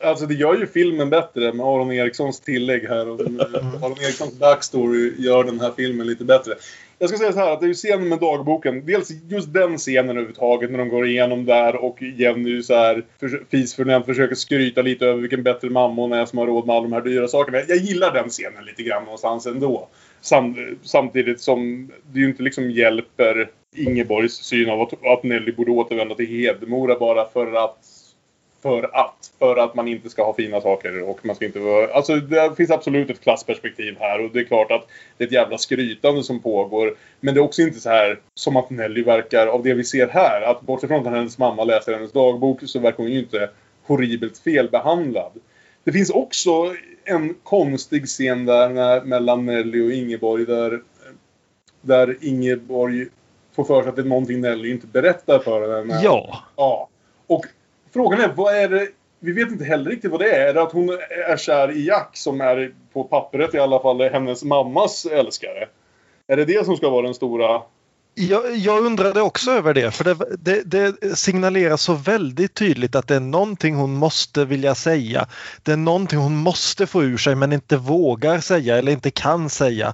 Alltså 0.03 0.25
det 0.25 0.33
gör 0.33 0.55
ju 0.55 0.67
filmen 0.67 1.09
bättre 1.09 1.53
med 1.53 1.65
Aron 1.65 1.91
Erikssons 1.91 2.39
tillägg 2.39 2.88
här. 2.88 3.09
Och 3.09 3.21
eh, 3.21 3.83
Aron 3.83 4.01
Erikssons 4.01 4.39
backstory 4.39 5.13
gör 5.17 5.43
den 5.43 5.59
här 5.59 5.71
filmen 5.75 6.07
lite 6.07 6.23
bättre. 6.23 6.53
Jag 6.99 7.09
ska 7.09 7.17
säga 7.17 7.33
så 7.33 7.39
här 7.39 7.53
att 7.53 7.59
det 7.59 7.65
är 7.65 7.67
ju 7.67 7.73
scenen 7.73 8.09
med 8.09 8.19
dagboken. 8.19 8.85
Dels 8.85 9.11
just 9.29 9.53
den 9.53 9.77
scenen 9.77 10.09
överhuvudtaget 10.09 10.71
när 10.71 10.77
de 10.77 10.89
går 10.89 11.07
igenom 11.07 11.45
där 11.45 11.75
och 11.75 12.01
Jenny 12.01 12.63
så 12.63 12.73
här 12.73 13.05
för, 13.19 13.43
fisförnämt 13.51 14.05
försöker 14.05 14.35
skryta 14.35 14.81
lite 14.81 15.05
över 15.05 15.21
vilken 15.21 15.43
bättre 15.43 15.69
mamma 15.69 16.01
hon 16.01 16.13
är 16.13 16.25
som 16.25 16.39
har 16.39 16.47
råd 16.47 16.65
med 16.65 16.75
alla 16.75 16.83
de 16.83 16.93
här 16.93 17.01
dyra 17.01 17.27
sakerna. 17.27 17.57
Jag 17.67 17.77
gillar 17.77 18.13
den 18.13 18.29
scenen 18.29 18.65
lite 18.65 18.83
grann 18.83 19.03
någonstans 19.03 19.45
ändå. 19.45 19.88
Sam, 20.21 20.77
samtidigt 20.83 21.41
som 21.41 21.91
det 22.13 22.19
ju 22.19 22.25
inte 22.25 22.43
liksom 22.43 22.71
hjälper 22.71 23.49
Ingeborgs 23.75 24.33
syn 24.33 24.69
av 24.69 24.81
att, 24.81 25.05
att 25.05 25.23
Nelly 25.23 25.51
borde 25.51 25.71
återvända 25.71 26.15
till 26.15 26.27
Hedemora 26.27 26.99
bara 26.99 27.29
för 27.29 27.53
att 27.53 27.85
för 28.65 28.89
att. 28.95 29.31
För 29.39 29.55
att 29.57 29.75
man 29.75 29.88
inte 29.88 30.09
ska 30.09 30.23
ha 30.23 30.33
fina 30.33 30.61
saker 30.61 31.01
och 31.01 31.25
man 31.25 31.35
ska 31.35 31.45
inte 31.45 31.59
vara... 31.59 31.93
Alltså 31.93 32.15
det 32.15 32.55
finns 32.57 32.71
absolut 32.71 33.09
ett 33.09 33.21
klassperspektiv 33.21 33.95
här 33.99 34.25
och 34.25 34.31
det 34.33 34.39
är 34.39 34.43
klart 34.43 34.71
att 34.71 34.88
det 35.17 35.23
är 35.23 35.27
ett 35.27 35.33
jävla 35.33 35.57
skrytande 35.57 36.23
som 36.23 36.39
pågår. 36.39 36.95
Men 37.19 37.33
det 37.33 37.39
är 37.39 37.43
också 37.43 37.61
inte 37.61 37.79
så 37.79 37.89
här 37.89 38.19
som 38.33 38.55
att 38.55 38.69
Nelly 38.69 39.03
verkar, 39.03 39.47
av 39.47 39.63
det 39.63 39.73
vi 39.73 39.83
ser 39.83 40.07
här, 40.07 40.41
att 40.41 40.61
bortsett 40.61 40.88
från 40.88 41.07
att 41.07 41.13
hennes 41.13 41.38
mamma 41.38 41.63
läser 41.63 41.93
hennes 41.93 42.11
dagbok 42.11 42.59
så 42.65 42.79
verkar 42.79 42.97
hon 42.97 43.11
ju 43.11 43.19
inte 43.19 43.49
horribelt 43.83 44.38
felbehandlad. 44.38 45.31
Det 45.83 45.91
finns 45.91 46.09
också 46.09 46.75
en 47.05 47.35
konstig 47.43 48.05
scen 48.05 48.45
där 48.45 48.69
när, 48.69 49.01
mellan 49.01 49.45
Nelly 49.45 49.88
och 49.88 49.91
Ingeborg 49.91 50.45
där, 50.45 50.81
där 51.81 52.17
Ingeborg 52.21 53.07
får 53.56 53.63
för 53.63 53.82
sig 53.82 53.89
att 53.89 53.96
det 53.96 54.02
är 54.02 54.06
någonting 54.06 54.41
Nelly 54.41 54.72
inte 54.72 54.88
berättar 54.88 55.39
för 55.39 55.78
henne. 55.78 56.02
Ja. 56.04 56.44
Ja. 56.56 56.89
Och 57.28 57.46
frågan 57.94 58.22
är, 58.22 58.28
vad 58.28 58.56
är 58.56 58.70
det? 58.70 58.88
Vi 59.20 59.32
vet 59.32 59.52
inte 59.52 59.65
heller 59.65 59.91
riktigt 59.91 60.12
vad 60.12 60.20
det 60.20 60.36
är. 60.36 60.48
Är 60.48 60.54
det 60.54 60.62
att 60.62 60.72
hon 60.72 60.89
är 61.30 61.38
kär 61.38 61.72
i 61.72 61.88
Jack 61.88 62.18
som 62.18 62.41
är 62.41 62.74
på 62.94 63.04
pappret 63.04 63.54
i 63.54 63.60
alla 63.60 63.80
fall 63.80 64.02
hennes 64.02 64.44
mammas 64.44 65.06
älskare? 65.06 65.68
Är 66.28 66.38
det 66.38 66.46
det 66.46 66.65
som 66.65 66.78
ska 66.78 66.89
vara 66.89 67.06
den 67.06 67.13
stora... 67.13 67.62
Jag, 68.18 68.56
jag 68.56 68.86
undrade 68.86 69.22
också 69.22 69.52
över 69.52 69.74
det 69.74 69.91
för 69.91 70.04
det, 70.04 70.15
det, 70.39 70.91
det 71.02 71.18
signalerar 71.18 71.78
så 71.78 71.94
väldigt 71.94 72.54
tydligt 72.54 72.96
att 72.96 73.08
det 73.08 73.15
är 73.15 73.20
någonting 73.20 73.76
hon 73.76 73.94
måste 73.94 74.46
vilja 74.46 74.76
säga. 74.76 75.28
Det 75.63 75.72
är 75.72 75.78
någonting 75.78 76.20
hon 76.20 76.36
måste 76.36 76.88
få 76.88 77.04
ur 77.04 77.18
sig 77.18 77.36
men 77.36 77.54
inte 77.54 77.78
vågar 77.78 78.39
säga 78.39 78.78
eller 78.78 78.91
inte 78.91 79.12
kan 79.12 79.50
säga. 79.50 79.94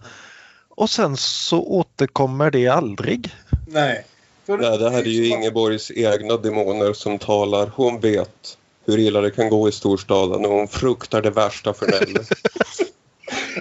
Och 0.82 0.90
sen 0.90 1.18
så 1.18 1.64
återkommer 1.64 2.52
det 2.52 2.68
aldrig. 2.68 3.34
Nej. 3.68 4.06
För 4.46 4.58
Nej, 4.58 4.78
det 4.78 4.90
här 4.90 5.00
är 5.00 5.06
ju 5.06 5.28
Ingeborgs 5.28 5.92
egna 5.92 6.38
demoner 6.38 6.94
som 6.94 7.20
talar. 7.20 7.72
Hon 7.76 8.00
vet 8.00 8.58
hur 8.86 9.00
illa 9.00 9.22
det 9.22 9.32
kan 9.32 9.50
gå 9.50 9.70
i 9.70 9.72
storstaden 9.72 10.46
och 10.46 10.52
hon 10.52 10.68
fruktar 10.68 11.22
det 11.22 11.30
värsta 11.30 11.74
för 11.74 11.88
Nelly. 11.88 12.20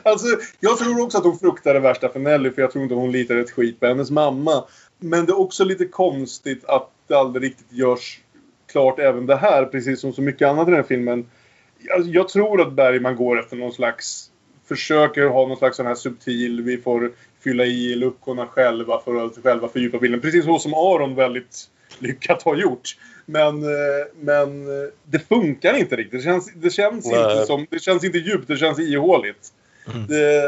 Alltså, 0.02 0.26
jag 0.60 0.78
tror 0.78 1.02
också 1.02 1.18
att 1.18 1.24
hon 1.24 1.38
fruktar 1.38 1.74
det 1.74 1.80
värsta 1.80 2.08
för 2.08 2.20
Nelly 2.20 2.50
för 2.50 2.62
jag 2.62 2.72
tror 2.72 2.82
inte 2.82 2.94
hon 2.94 3.12
litar 3.12 3.36
ett 3.36 3.50
skit 3.50 3.80
på 3.80 3.86
hennes 3.86 4.10
mamma. 4.10 4.64
Men 4.98 5.26
det 5.26 5.32
är 5.32 5.40
också 5.40 5.64
lite 5.64 5.84
konstigt 5.84 6.64
att 6.64 6.90
det 7.06 7.14
aldrig 7.14 7.44
riktigt 7.44 7.72
görs 7.72 8.20
klart 8.72 8.98
även 8.98 9.26
det 9.26 9.36
här, 9.36 9.64
precis 9.64 10.00
som 10.00 10.12
så 10.12 10.22
mycket 10.22 10.48
annat 10.48 10.68
i 10.68 10.70
den 10.70 10.80
här 10.80 10.88
filmen. 10.88 11.30
Jag, 11.78 12.06
jag 12.06 12.28
tror 12.28 12.60
att 12.60 12.72
Bergman 12.72 13.16
går 13.16 13.40
efter 13.40 13.56
någon 13.56 13.72
slags... 13.72 14.29
Försöker 14.70 15.26
ha 15.26 15.46
någon 15.46 15.56
slags 15.56 15.76
sån 15.76 15.86
här 15.86 15.94
subtil, 15.94 16.62
vi 16.62 16.78
får 16.78 17.12
fylla 17.44 17.64
i 17.64 17.94
luckorna 17.94 18.46
själva 18.46 19.00
för 19.04 19.26
att 19.26 19.42
själva 19.42 19.68
fördjupa 19.68 19.98
bilden. 19.98 20.20
Precis 20.20 20.44
så 20.44 20.58
som 20.58 20.74
Aron 20.74 21.14
väldigt 21.14 21.68
lyckat 21.98 22.42
har 22.42 22.56
gjort. 22.56 22.96
Men, 23.26 23.62
eh, 23.62 24.06
men 24.20 24.66
eh, 24.66 24.88
det 25.04 25.18
funkar 25.18 25.74
inte 25.74 25.96
riktigt. 25.96 26.20
Det 26.20 26.24
känns, 26.24 26.52
det 26.54 26.70
känns, 26.70 27.06
Nej. 27.06 27.32
inte, 27.32 27.46
som, 27.46 27.66
det 27.70 27.78
känns 27.78 28.04
inte 28.04 28.18
djupt, 28.18 28.48
det 28.48 28.56
känns 28.56 28.78
ihåligt. 28.78 29.52
Det, 30.08 30.42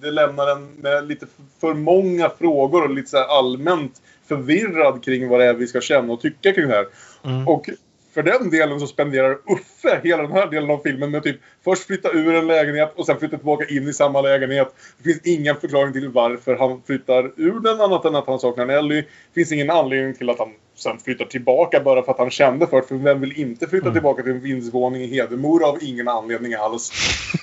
det 0.00 0.10
lämnar 0.10 0.50
en 0.50 0.64
med 0.66 1.08
lite 1.08 1.26
för 1.60 1.74
många 1.74 2.30
frågor 2.38 2.82
och 2.82 2.90
lite 2.90 3.08
så 3.10 3.18
allmänt 3.18 4.02
förvirrad 4.28 5.04
kring 5.04 5.28
vad 5.28 5.40
det 5.40 5.46
är 5.46 5.54
vi 5.54 5.66
ska 5.66 5.80
känna 5.80 6.12
och 6.12 6.20
tycka 6.20 6.52
kring 6.52 6.68
det 6.68 6.74
här. 6.74 6.86
Mm. 7.24 7.48
Och 7.48 7.70
för 8.14 8.22
den 8.22 8.50
delen 8.50 8.80
så 8.80 8.86
spenderar 8.86 9.32
Uffe 9.32 10.00
hela 10.02 10.22
den 10.22 10.32
här 10.32 10.46
delen 10.46 10.70
av 10.70 10.78
filmen 10.78 11.10
med 11.10 11.22
typ 11.22 11.36
först 11.64 11.86
flytta 11.86 12.12
ur 12.12 12.34
en 12.34 12.46
lägenhet 12.46 12.92
och 12.96 13.06
sen 13.06 13.18
flytta 13.18 13.36
tillbaka 13.36 13.64
in 13.66 13.88
i 13.88 13.92
samma 13.92 14.20
lägenhet. 14.20 14.74
Det 14.98 15.04
finns 15.04 15.20
ingen 15.24 15.56
förklaring 15.56 15.92
till 15.92 16.08
varför 16.08 16.56
han 16.56 16.82
flyttar 16.86 17.32
ur 17.36 17.60
den 17.60 17.80
annat 17.80 18.04
än 18.04 18.14
att 18.14 18.26
han 18.26 18.38
saknar 18.38 18.66
Nelly. 18.66 18.96
Det 19.00 19.06
finns 19.34 19.52
ingen 19.52 19.70
anledning 19.70 20.14
till 20.14 20.30
att 20.30 20.38
han 20.38 20.52
sen 20.74 20.98
flyttar 20.98 21.24
tillbaka 21.24 21.80
bara 21.80 22.02
för 22.02 22.12
att 22.12 22.18
han 22.18 22.30
kände 22.30 22.66
för. 22.66 22.80
För 22.80 22.94
vem 22.94 23.20
vill 23.20 23.40
inte 23.40 23.66
flytta 23.66 23.92
tillbaka 23.92 24.22
till 24.22 24.32
en 24.32 24.40
vindsvåning 24.40 25.02
i 25.02 25.06
Hedemora 25.06 25.66
av 25.66 25.78
ingen 25.80 26.08
anledning 26.08 26.54
alls? 26.54 26.92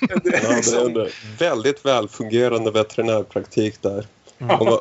Det 0.00 0.14
är 0.14 0.14
Ja, 0.14 0.20
det 0.24 0.46
är 0.46 0.56
liksom- 0.56 1.00
en 1.00 1.08
väldigt 1.38 1.84
välfungerande 1.86 2.70
veterinärpraktik 2.70 3.82
där. 3.82 4.06
Man, 4.38 4.78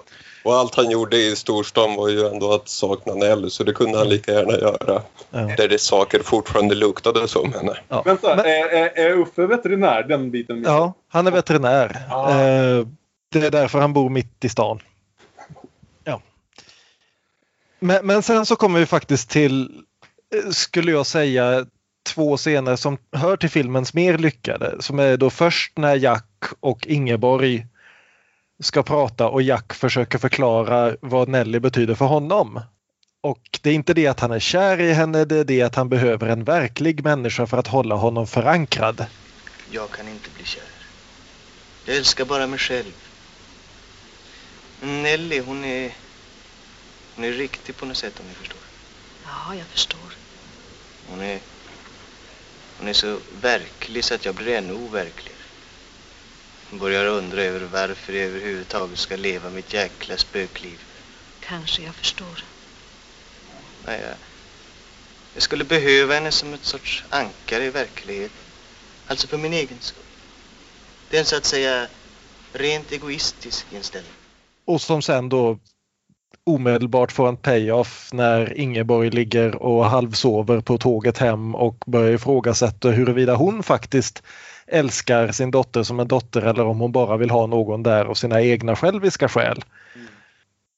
Och 0.47 0.55
allt 0.55 0.75
han 0.75 0.91
gjorde 0.91 1.17
i 1.17 1.35
storstan 1.35 1.95
var 1.95 2.09
ju 2.09 2.27
ändå 2.27 2.53
att 2.53 2.69
sakna 2.69 3.13
Nelly 3.13 3.49
så 3.49 3.63
det 3.63 3.73
kunde 3.73 3.97
han 3.97 4.09
lika 4.09 4.31
gärna 4.31 4.53
göra. 4.53 5.01
Ja. 5.29 5.39
Där 5.57 5.67
det 5.67 5.79
saker 5.79 6.19
fortfarande 6.23 6.75
luktade 6.75 7.27
som 7.27 7.53
henne. 7.53 7.77
Ja. 7.87 8.01
Vänta, 8.05 8.35
Men- 8.35 8.45
är, 8.45 8.97
är, 8.97 9.11
Uffe 9.17 9.45
veterinär? 9.45 10.03
Den 10.03 10.31
biten? 10.31 10.63
Ja, 10.65 10.93
han 11.09 11.27
är 11.27 11.31
veterinär. 11.31 12.01
Ah. 12.09 12.29
Eh, 12.31 12.87
Det 13.31 13.45
är 13.45 13.51
därför 13.51 13.79
han 13.79 13.93
bor 13.93 14.09
mitt 14.09 14.45
i 14.45 14.49
stan. 14.49 14.79
Ja. 16.03 16.21
Men, 17.79 18.05
men 18.07 18.23
sen 18.23 18.45
så 18.45 18.55
kommer 18.55 18.79
vi 18.79 18.85
faktiskt 18.85 19.29
till, 19.29 19.69
eh, 20.35 20.49
skulle 20.51 20.91
jag 20.91 21.05
säga, 21.05 21.65
två 22.13 22.37
scener 22.37 22.75
som 22.75 22.97
hör 23.11 23.37
till 23.37 23.49
filmens 23.49 23.93
mer 23.93 24.17
lyckade. 24.17 24.75
Som 24.79 24.99
är 24.99 25.17
då 25.17 25.29
först 25.29 25.77
när 25.77 25.95
Jack 25.95 26.25
och 26.59 26.87
Ingeborg 26.87 27.65
ska 28.64 28.84
prata 28.84 29.28
och 29.28 29.41
Jack 29.41 29.74
försöker 29.74 30.18
förklara 30.18 30.95
vad 31.01 31.30
Nelly 31.30 31.60
betyder 31.60 31.95
för 31.95 32.05
honom. 32.05 32.62
Och 33.22 33.60
det 33.62 33.70
är 33.70 33.74
inte 33.74 33.93
det 33.93 34.08
att 34.08 34.20
han 34.20 34.32
är 34.32 34.39
kär 34.39 34.82
i 34.82 34.93
henne, 34.93 35.26
det 35.26 35.38
är 35.38 35.43
det 35.43 35.62
att 35.62 35.76
han 35.76 35.89
behöver 35.89 36.28
en 36.28 36.43
verklig 36.43 37.03
människa 37.03 37.47
för 37.47 37.58
att 37.58 37.68
hålla 37.68 37.95
honom 37.95 38.28
förankrad. 38.28 39.05
Jag 39.72 39.91
kan 39.91 40.08
inte 40.08 40.30
bli 40.36 40.45
kär. 40.45 40.64
Jag 41.86 41.95
älskar 41.95 42.26
bara 42.26 42.47
mig 42.47 42.60
själv. 42.60 42.93
Nelly, 44.82 45.39
hon 45.39 45.66
är... 45.66 45.91
Hon 47.16 47.26
är 47.26 47.32
riktig 47.32 47.78
på 47.78 47.86
något 47.86 47.97
sätt 47.97 48.20
om 48.20 48.28
ni 48.28 48.34
förstår. 48.34 48.60
Ja, 49.26 49.55
jag 49.55 49.66
förstår. 49.66 50.14
Hon 51.10 51.22
är... 51.22 51.39
Hon 52.80 52.88
är 52.88 52.93
så 52.93 53.20
verklig 53.41 54.03
så 54.03 54.14
att 54.16 54.26
jag 54.26 54.36
blir 54.36 54.58
ännu 54.58 54.74
overkligare. 54.74 55.36
Börjar 56.72 57.05
undra 57.05 57.41
över 57.41 57.59
varför 57.59 58.13
jag 58.13 58.26
överhuvudtaget 58.26 58.97
ska 58.97 59.15
leva 59.15 59.49
mitt 59.49 59.74
jäkla 59.74 60.18
spökliv. 60.18 60.84
Kanske 61.39 61.82
jag 61.82 61.95
förstår. 61.95 62.43
Nej, 63.86 64.01
jag, 64.01 64.15
jag 65.34 65.43
skulle 65.43 65.63
behöva 65.63 66.13
henne 66.13 66.32
som 66.32 66.53
ett 66.53 66.65
sorts 66.65 67.05
ankare 67.09 67.65
i 67.65 67.70
verkligheten. 67.70 68.43
Alltså 69.05 69.28
för 69.28 69.38
min 69.38 69.53
egen 69.53 69.82
skull. 69.82 70.03
Det 71.09 71.18
är 71.18 71.20
en 71.20 71.26
så 71.26 71.38
att 71.38 71.45
säga 71.45 71.88
rent 72.53 72.91
egoistisk 72.91 73.65
inställning. 73.72 74.11
Och 74.65 74.82
som 74.82 75.01
sen 75.01 75.30
då 75.30 75.59
omedelbart 76.43 77.11
får 77.11 77.28
en 77.28 77.38
payoff 77.38 78.09
när 78.13 78.57
Ingeborg 78.57 79.09
ligger 79.09 79.55
och 79.55 79.86
halvsover 79.86 80.61
på 80.61 80.78
tåget 80.78 81.18
hem 81.18 81.55
och 81.55 81.84
börjar 81.86 82.13
ifrågasätta 82.13 82.89
huruvida 82.89 83.36
hon 83.36 83.63
faktiskt 83.63 84.24
älskar 84.68 85.32
sin 85.32 85.51
dotter 85.51 85.84
som 85.84 85.99
en 85.99 86.07
dotter 86.07 86.41
eller 86.41 86.65
om 86.65 86.80
hon 86.80 86.91
bara 86.91 87.18
vill 87.18 87.30
ha 87.30 87.47
någon 87.47 87.84
där 87.84 88.05
av 88.05 88.13
sina 88.13 88.41
egna 88.41 88.76
själviska 88.76 89.30
skäl. 89.30 89.61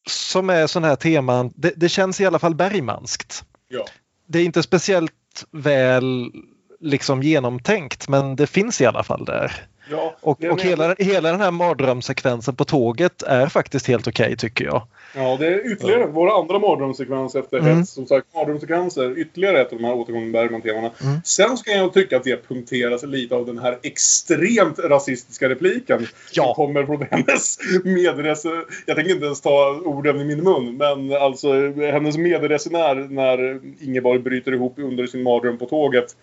Som 0.09 0.49
är 0.49 0.67
sådana 0.67 0.87
här 0.87 0.95
teman, 0.95 1.53
det, 1.55 1.73
det 1.75 1.89
känns 1.89 2.21
i 2.21 2.25
alla 2.25 2.39
fall 2.39 2.55
Bergmanskt. 2.55 3.43
Ja. 3.67 3.85
Det 4.27 4.39
är 4.39 4.45
inte 4.45 4.63
speciellt 4.63 5.45
väl 5.51 6.31
liksom 6.79 7.23
genomtänkt 7.23 8.07
men 8.07 8.35
det 8.35 8.47
finns 8.47 8.81
i 8.81 8.85
alla 8.85 9.03
fall 9.03 9.25
där. 9.25 9.51
Ja, 9.91 10.15
Och, 10.21 10.43
och 10.43 10.61
hela, 10.61 10.95
hela 10.99 11.31
den 11.31 11.41
här 11.41 11.51
mardrömssekvensen 11.51 12.55
på 12.55 12.65
tåget 12.65 13.23
är 13.23 13.47
faktiskt 13.47 13.87
helt 13.87 14.07
okej 14.07 14.37
tycker 14.37 14.65
jag. 14.65 14.81
Ja, 15.15 15.37
det 15.39 15.47
är 15.47 15.71
ytterligare 15.71 16.05
vår 16.05 16.39
andra 16.39 16.59
mardrömssekvens 16.59 17.35
efter 17.35 17.59
Mm. 17.59 17.77
hets. 17.77 17.91
Som 17.91 18.07
sagt, 18.07 18.35
mardrömssekvenser. 18.35 19.19
Ytterligare 19.19 19.61
ett 19.61 19.71
av 19.73 19.77
de 19.79 19.83
här 19.85 19.93
återkommande 19.93 20.31
Bergman-temana. 20.31 20.91
Mm. 21.01 21.19
Sen 21.25 21.57
så 21.57 21.63
kan 21.63 21.77
jag 21.77 21.93
tycka 21.93 22.17
att 22.17 22.23
det 22.23 22.47
punkteras 22.47 23.03
lite 23.03 23.35
av 23.35 23.45
den 23.45 23.57
här 23.57 23.79
extremt 23.83 24.79
rasistiska 24.79 25.49
repliken. 25.49 26.07
Ja. 26.31 26.43
Som 26.43 26.53
kommer 26.53 26.85
från 26.85 27.05
hennes 27.11 27.57
medresenär. 27.83 28.63
Jag 28.85 28.95
tänker 28.95 29.11
inte 29.13 29.25
ens 29.25 29.41
ta 29.41 29.81
orden 29.85 30.19
i 30.19 30.25
min 30.25 30.43
mun. 30.43 30.77
Men 30.77 31.13
alltså 31.21 31.53
hennes 31.91 32.17
medresenär 32.17 32.95
när 32.95 33.59
Ingeborg 33.81 34.19
bryter 34.19 34.51
ihop 34.53 34.73
under 34.77 35.07
sin 35.07 35.23
mardröm 35.23 35.57
på 35.57 35.65
tåget. 35.65 36.15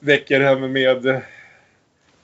Väcker 0.00 0.40
henne 0.40 0.68
med 0.68 1.20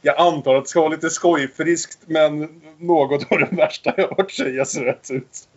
jag 0.03 0.19
antar 0.21 0.55
att 0.55 0.65
det 0.65 0.71
ska 0.71 0.81
vara 0.81 0.91
lite 0.91 1.11
skojfriskt 1.11 1.99
men 2.07 2.63
något 2.79 3.33
av 3.33 3.39
det 3.39 3.49
värsta 3.57 3.95
jag 3.97 4.09
har 4.09 4.17
hört 4.17 4.33
sägas 4.33 4.77
rätt 4.77 5.11
ut. 5.11 5.49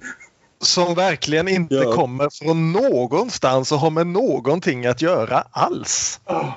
Som 0.61 0.95
verkligen 0.95 1.47
inte 1.47 1.75
Ja. 1.75 1.93
kommer 1.93 2.29
från 2.43 2.71
någonstans 2.71 3.71
och 3.71 3.79
har 3.79 3.89
med 3.89 4.07
någonting 4.07 4.85
att 4.85 5.01
göra 5.01 5.43
alls. 5.51 6.19
Oh, 6.25 6.51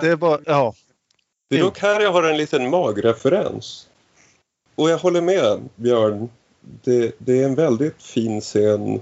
Det 0.00 0.08
är 0.08 0.16
bara, 0.16 0.40
ja. 0.46 0.74
Det 1.50 1.56
är 1.58 1.60
dock 1.60 1.78
här 1.78 2.00
jag 2.00 2.12
har 2.12 2.22
en 2.22 2.36
liten 2.36 2.70
magreferens. 2.70 3.88
Och 4.74 4.90
jag 4.90 4.98
håller 4.98 5.20
med 5.20 5.68
Björn. 5.76 6.28
Det, 6.60 7.14
det 7.18 7.42
är 7.42 7.44
en 7.44 7.54
väldigt 7.54 8.02
fin 8.02 8.40
scen 8.40 9.00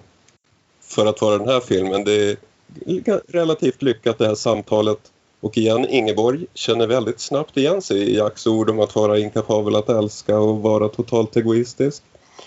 för 0.82 1.06
att 1.06 1.20
vara 1.22 1.38
den 1.38 1.48
här 1.48 1.60
filmen. 1.60 2.04
Det 2.04 2.30
är 2.30 2.36
relativt 3.32 3.82
lyckat 3.82 4.18
det 4.18 4.26
här 4.26 4.34
samtalet. 4.34 4.98
Och 5.40 5.58
igen, 5.58 5.86
Ingeborg 5.88 6.46
känner 6.54 6.86
väldigt 6.86 7.20
snabbt 7.20 7.56
igen 7.56 7.82
sig 7.82 7.98
i 7.98 8.16
Jacks 8.16 8.46
ord 8.46 8.70
om 8.70 8.80
att 8.80 8.94
vara 8.94 9.18
inkapabel 9.18 9.76
att 9.76 9.88
älska 9.88 10.38
och 10.38 10.62
vara 10.62 10.88
totalt 10.88 11.36
egoistisk. 11.36 12.02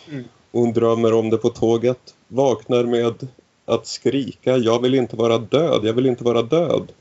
Mm. 0.10 0.24
Hon 0.52 0.74
drömmer 0.74 1.14
om 1.14 1.30
det 1.30 1.38
på 1.38 1.50
tåget, 1.50 2.16
vaknar 2.28 2.84
med 2.84 3.28
att 3.66 3.88
skrika 3.88 4.58
jag 4.58 4.82
vill 4.82 4.96
inte 4.96 5.16
vara 5.16 5.38
död, 5.38 5.80
jag 5.84 5.94
vill 5.94 6.06
inte 6.06 6.24
vara 6.24 6.42
död. 6.42 6.92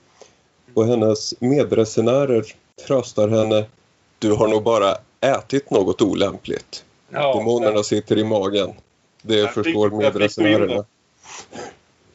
Och 0.74 0.86
hennes 0.86 1.40
medresenärer 1.40 2.44
tröstar 2.86 3.28
henne 3.28 3.64
du 4.18 4.32
har 4.32 4.48
nog 4.48 4.62
bara 4.62 4.96
ätit 5.20 5.70
något 5.70 6.02
olämpligt. 6.02 6.84
Ja, 7.10 7.34
Demonerna 7.36 7.82
sitter 7.82 8.18
i 8.18 8.24
magen. 8.24 8.72
Det 9.22 9.48
förstår 9.48 9.90
medresenärerna. 9.90 10.84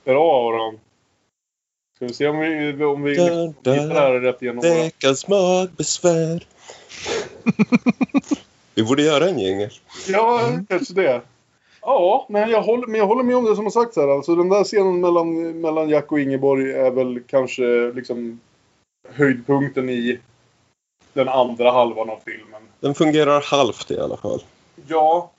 Bra 0.03 0.49
Aron. 0.49 0.79
Ska 1.97 2.05
vi 2.05 2.13
se 2.13 2.27
om 2.27 2.39
vi, 2.39 2.83
om 2.83 3.03
vi 3.03 3.15
Dun, 3.15 3.47
hittar 3.47 3.87
det 3.87 3.93
här 3.93 4.11
rätt 4.11 4.41
igenom. 4.41 4.61
Veckans 4.61 5.27
magbesvär. 5.27 6.45
Vi 8.75 8.83
borde 8.83 9.01
göra 9.01 9.29
en 9.29 9.39
jingel. 9.39 9.69
Ja, 10.07 10.41
kanske 10.69 10.93
det. 10.93 11.21
Ja, 11.81 12.25
men 12.29 12.49
jag, 12.49 12.61
håller, 12.61 12.87
men 12.87 12.99
jag 12.99 13.07
håller 13.07 13.23
med 13.23 13.35
om 13.35 13.45
det 13.45 13.55
som 13.55 13.65
har 13.65 13.71
sagts 13.71 13.97
här. 13.97 14.07
Alltså 14.07 14.35
den 14.35 14.49
där 14.49 14.63
scenen 14.63 14.99
mellan, 14.99 15.61
mellan 15.61 15.89
Jack 15.89 16.11
och 16.11 16.19
Ingeborg 16.19 16.71
är 16.71 16.91
väl 16.91 17.19
kanske 17.27 17.91
liksom 17.95 18.39
höjdpunkten 19.09 19.89
i 19.89 20.19
den 21.13 21.29
andra 21.29 21.71
halvan 21.71 22.09
av 22.09 22.19
filmen. 22.25 22.61
Den 22.79 22.95
fungerar 22.95 23.41
halvt 23.41 23.91
i 23.91 23.99
alla 23.99 24.17
fall. 24.17 24.43
Ja. 24.87 25.31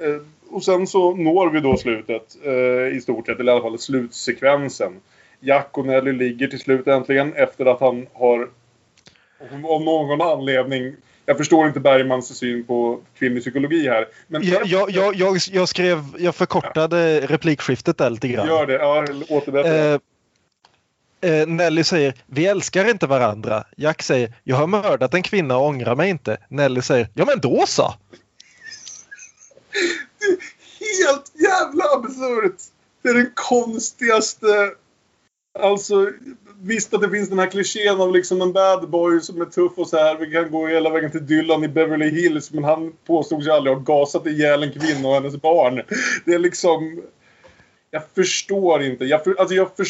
Eh, 0.00 0.16
och 0.50 0.64
sen 0.64 0.86
så 0.86 1.14
når 1.14 1.50
vi 1.50 1.60
då 1.60 1.76
slutet 1.76 2.36
eh, 2.44 2.96
i 2.96 3.00
stort 3.02 3.26
sett, 3.26 3.40
eller 3.40 3.52
i 3.52 3.54
alla 3.54 3.64
fall 3.64 3.78
slutsekvensen. 3.78 5.00
Jack 5.44 5.78
och 5.78 5.86
Nelly 5.86 6.12
ligger 6.12 6.48
till 6.48 6.60
slut 6.60 6.86
äntligen 6.86 7.34
efter 7.34 7.66
att 7.66 7.80
han 7.80 8.06
har 8.12 8.48
av 9.64 9.82
någon 9.82 10.20
anledning 10.20 10.96
jag 11.26 11.36
förstår 11.36 11.66
inte 11.66 11.80
Bergmans 11.80 12.38
syn 12.38 12.64
på 12.64 13.00
kvinnlig 13.18 13.42
psykologi 13.42 13.88
här. 13.88 14.08
Men 14.26 14.42
Jag, 14.42 14.66
jag, 14.66 15.16
jag, 15.16 15.38
jag, 15.52 15.68
skrev, 15.68 16.04
jag 16.18 16.34
förkortade 16.34 17.20
replikskiftet 17.20 17.98
där 17.98 18.10
lite 18.10 18.28
grann. 18.28 18.46
Gör 18.46 18.66
det. 18.66 18.72
Ja, 18.72 19.06
återberätta. 19.28 20.00
Eh, 21.20 21.40
eh, 21.40 21.46
Nelly 21.46 21.84
säger 21.84 22.14
vi 22.26 22.46
älskar 22.46 22.90
inte 22.90 23.06
varandra. 23.06 23.64
Jack 23.76 24.02
säger 24.02 24.32
jag 24.44 24.56
har 24.56 24.66
mördat 24.66 25.14
en 25.14 25.22
kvinna 25.22 25.56
och 25.56 25.66
ångrar 25.66 25.94
mig 25.94 26.10
inte. 26.10 26.38
Nelly 26.48 26.82
säger 26.82 27.08
ja 27.14 27.24
men 27.24 27.40
då 27.40 27.64
så. 27.66 27.94
Helt 30.80 31.32
jävla 31.34 31.84
absurt! 31.84 32.60
Det 33.02 33.08
är 33.08 33.14
den 33.14 33.32
konstigaste... 33.34 34.46
Alltså, 35.58 36.10
visst 36.62 36.94
att 36.94 37.00
det 37.00 37.10
finns 37.10 37.28
den 37.28 37.38
här 37.38 37.50
klichén 37.50 38.00
av 38.00 38.12
liksom 38.12 38.42
en 38.42 38.52
bad 38.52 38.90
boy 38.90 39.20
som 39.20 39.40
är 39.40 39.44
tuff 39.44 39.72
och 39.76 39.88
så 39.88 39.96
här. 39.96 40.16
Vi 40.16 40.32
kan 40.32 40.50
gå 40.50 40.66
hela 40.66 40.90
vägen 40.90 41.10
till 41.10 41.26
Dylan 41.26 41.64
i 41.64 41.68
Beverly 41.68 42.10
Hills. 42.10 42.52
Men 42.52 42.64
han 42.64 42.92
påstod 43.06 43.44
sig 43.44 43.52
aldrig 43.52 43.76
ha 43.76 43.82
gasat 43.82 44.26
ihjäl 44.26 44.62
en 44.62 44.72
kvinna 44.72 45.08
och 45.08 45.14
hennes 45.14 45.36
barn. 45.36 45.82
Det 46.24 46.32
är 46.32 46.38
liksom... 46.38 47.02
Jag 47.90 48.02
förstår 48.14 48.82
inte. 48.82 49.04
Jag, 49.04 49.24
för, 49.24 49.34
alltså 49.38 49.54
jag 49.54 49.76
för, 49.76 49.86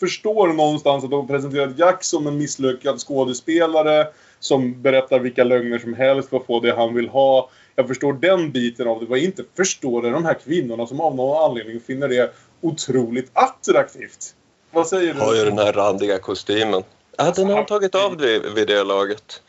förstår 0.00 0.48
någonstans 0.48 1.04
att 1.04 1.10
de 1.10 1.26
presenterat 1.26 1.78
Jack 1.78 2.04
som 2.04 2.26
en 2.26 2.38
misslyckad 2.38 2.98
skådespelare. 2.98 4.06
Som 4.40 4.82
berättar 4.82 5.20
vilka 5.20 5.44
lögner 5.44 5.78
som 5.78 5.94
helst 5.94 6.28
för 6.28 6.36
att 6.36 6.46
få 6.46 6.60
det 6.60 6.72
han 6.76 6.94
vill 6.94 7.08
ha. 7.08 7.50
Jag 7.76 7.88
förstår 7.88 8.12
den 8.12 8.52
biten 8.52 8.88
av 8.88 9.00
det. 9.00 9.06
Vad 9.06 9.18
jag 9.18 9.24
inte 9.24 9.44
förstår 9.56 10.06
är 10.06 10.10
de 10.10 10.24
här 10.24 10.34
kvinnorna 10.34 10.86
som 10.86 11.00
av 11.00 11.16
någon 11.16 11.50
anledning 11.50 11.80
finner 11.80 12.08
det 12.08 12.34
otroligt 12.60 13.30
attraktivt. 13.32 14.34
Vad 14.72 14.86
säger 14.86 15.14
du? 15.14 15.20
Har 15.20 15.34
ju 15.34 15.44
den 15.44 15.58
här 15.58 15.72
randiga 15.72 16.18
kostymen. 16.18 16.82
Ja, 17.16 17.32
den 17.36 17.48
har 17.48 17.56
han 17.56 17.66
tagit 17.66 17.94
av 17.94 18.16
vid, 18.16 18.42
vid 18.54 18.66
det 18.66 18.84
laget. 18.84 19.42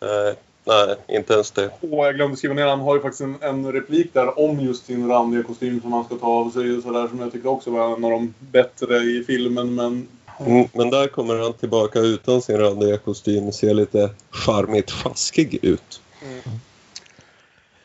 Eh, 0.00 0.36
nej, 0.64 0.96
inte 1.08 1.34
ens 1.34 1.50
det. 1.50 1.70
Åh, 1.80 2.06
jag 2.06 2.14
glömde 2.14 2.36
skriva 2.36 2.54
ner. 2.54 2.66
Han 2.66 2.80
har 2.80 2.94
ju 2.94 3.02
faktiskt 3.02 3.20
en, 3.20 3.36
en 3.40 3.72
replik 3.72 4.10
där 4.12 4.38
om 4.38 4.60
just 4.60 4.86
sin 4.86 5.08
randiga 5.08 5.42
kostym 5.42 5.80
som 5.80 5.92
han 5.92 6.04
ska 6.04 6.14
ta 6.14 6.26
av 6.26 6.50
sig. 6.50 6.76
och 6.76 6.82
Sådär, 6.82 7.08
som 7.08 7.20
jag 7.20 7.32
tyckte 7.32 7.48
också 7.48 7.70
var 7.70 7.96
en 7.96 8.04
av 8.04 8.10
de 8.10 8.34
bättre 8.38 8.96
i 8.96 9.24
filmen. 9.26 9.74
Men 9.74 10.08
Mm, 10.46 10.68
men 10.72 10.90
där 10.90 11.06
kommer 11.08 11.38
han 11.38 11.52
tillbaka 11.52 11.98
utan 11.98 12.42
sin 12.42 12.58
randiga 12.58 12.98
kostym 12.98 13.46
och 13.46 13.54
ser 13.54 13.74
lite 13.74 14.10
charmigt 14.30 14.90
sjaskig 14.90 15.58
ut. 15.62 16.00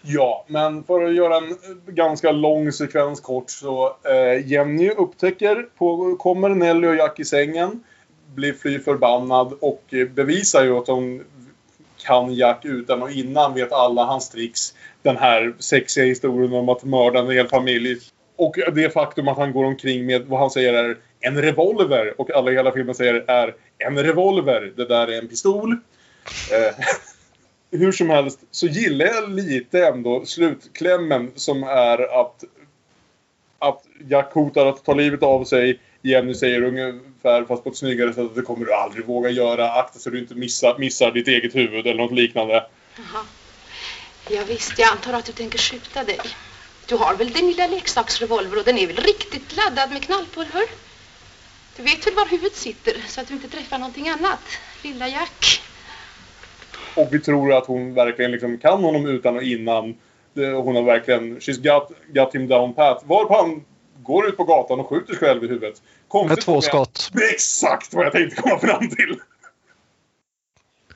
Ja, 0.05 0.45
men 0.47 0.83
för 0.83 1.05
att 1.05 1.15
göra 1.15 1.37
en 1.37 1.57
ganska 1.85 2.31
lång 2.31 2.71
sekvens 2.71 3.19
kort 3.19 3.49
så 3.49 3.97
eh, 4.03 4.47
Jenny 4.47 4.89
upptäcker, 4.89 5.65
på, 5.77 6.15
kommer 6.15 6.49
Nelly 6.49 6.87
och 6.87 6.95
Jack 6.95 7.19
i 7.19 7.25
sängen, 7.25 7.83
blir 8.35 8.53
fly 8.53 8.79
förbannad 8.79 9.53
och 9.61 9.93
bevisar 10.13 10.63
ju 10.63 10.77
att 10.77 10.87
hon 10.87 11.23
kan 12.05 12.33
Jack 12.33 12.65
utan 12.65 13.01
och 13.01 13.11
innan, 13.11 13.53
vet 13.53 13.71
alla 13.71 14.05
hans 14.05 14.29
tricks. 14.29 14.73
Den 15.01 15.17
här 15.17 15.53
sexiga 15.59 16.05
historien 16.05 16.53
om 16.53 16.69
att 16.69 16.83
mörda 16.83 17.19
en 17.19 17.31
hel 17.31 17.47
familj. 17.47 17.97
Och 18.35 18.55
det 18.73 18.93
faktum 18.93 19.27
att 19.27 19.37
han 19.37 19.53
går 19.53 19.65
omkring 19.65 20.05
med 20.05 20.25
vad 20.25 20.39
han 20.39 20.49
säger 20.49 20.73
är 20.73 20.97
en 21.19 21.41
revolver 21.41 22.13
och 22.17 22.31
alla 22.31 22.51
i 22.51 22.55
hela 22.55 22.71
filmen 22.71 22.95
säger 22.95 23.13
är 23.27 23.55
en 23.77 24.03
revolver. 24.03 24.73
Det 24.75 24.85
där 24.85 25.07
är 25.07 25.17
en 25.17 25.27
pistol. 25.27 25.71
Eh, 26.51 26.75
hur 27.73 27.91
som 27.91 28.09
helst 28.09 28.39
så 28.51 28.67
gillar 28.67 29.05
jag 29.05 29.29
lite 29.29 29.87
ändå 29.87 30.25
slutklämmen 30.25 31.31
som 31.35 31.63
är 31.63 32.21
att 32.21 32.43
att 33.59 33.83
Jack 34.09 34.33
hotar 34.33 34.65
att 34.65 34.85
ta 34.85 34.93
livet 34.93 35.23
av 35.23 35.45
sig. 35.45 35.79
Jenny 36.01 36.33
säger 36.33 36.63
ungefär, 36.63 37.45
fast 37.45 37.63
på 37.63 37.69
ett 37.69 37.77
snyggare 37.77 38.13
sätt, 38.13 38.25
att 38.25 38.35
det 38.35 38.41
kommer 38.41 38.65
du 38.65 38.73
aldrig 38.73 39.05
våga 39.05 39.29
göra. 39.29 39.71
Akta 39.71 39.99
så 39.99 40.09
du 40.09 40.19
inte 40.19 40.35
missar, 40.35 40.77
missar 40.77 41.11
ditt 41.11 41.27
eget 41.27 41.55
huvud 41.55 41.87
eller 41.87 42.03
något 42.03 42.11
liknande. 42.11 42.65
Jaha. 42.95 43.25
Ja, 44.29 44.41
visst, 44.47 44.79
jag 44.79 44.89
antar 44.91 45.13
att 45.13 45.25
du 45.25 45.31
tänker 45.31 45.57
skjuta 45.57 46.03
dig. 46.03 46.19
Du 46.87 46.95
har 46.95 47.15
väl 47.15 47.31
din 47.31 47.47
lilla 47.47 47.67
leksaksrevolver 47.67 48.57
och 48.57 48.63
den 48.63 48.77
är 48.77 48.87
väl 48.87 48.95
riktigt 48.95 49.55
laddad 49.55 49.91
med 49.91 50.03
knallpulver? 50.03 50.63
Du 51.77 51.83
vet 51.83 52.07
väl 52.07 52.13
var 52.13 52.25
huvudet 52.25 52.55
sitter 52.55 53.01
så 53.07 53.21
att 53.21 53.27
du 53.27 53.33
inte 53.33 53.47
träffar 53.47 53.77
någonting 53.77 54.09
annat, 54.09 54.39
lilla 54.81 55.07
Jack? 55.07 55.61
Och 56.95 57.07
vi 57.11 57.19
tror 57.19 57.53
att 57.53 57.65
hon 57.65 57.93
verkligen 57.93 58.31
liksom 58.31 58.57
kan 58.57 58.83
honom 58.83 59.05
utan 59.05 59.35
och 59.35 59.43
innan. 59.43 59.95
Hon 60.35 60.75
har 60.75 60.83
verkligen, 60.83 61.39
she's 61.39 61.63
got, 61.63 61.91
got 62.13 62.35
him 62.35 62.47
down 62.47 62.73
pat. 62.73 63.03
Varpå 63.05 63.33
han 63.33 63.63
går 64.03 64.27
ut 64.27 64.37
på 64.37 64.43
gatan 64.43 64.79
och 64.79 64.87
skjuter 64.89 65.07
sig 65.13 65.17
själv 65.17 65.43
i 65.43 65.47
huvudet. 65.47 65.81
Konstigt 66.07 66.29
Med 66.37 66.41
två 66.45 66.61
skott. 66.61 67.09
Det 67.13 67.23
är 67.29 67.33
exakt 67.33 67.93
vad 67.93 68.05
jag 68.05 68.11
tänkte 68.13 68.41
komma 68.41 68.59
fram 68.59 68.89
till. 68.89 69.15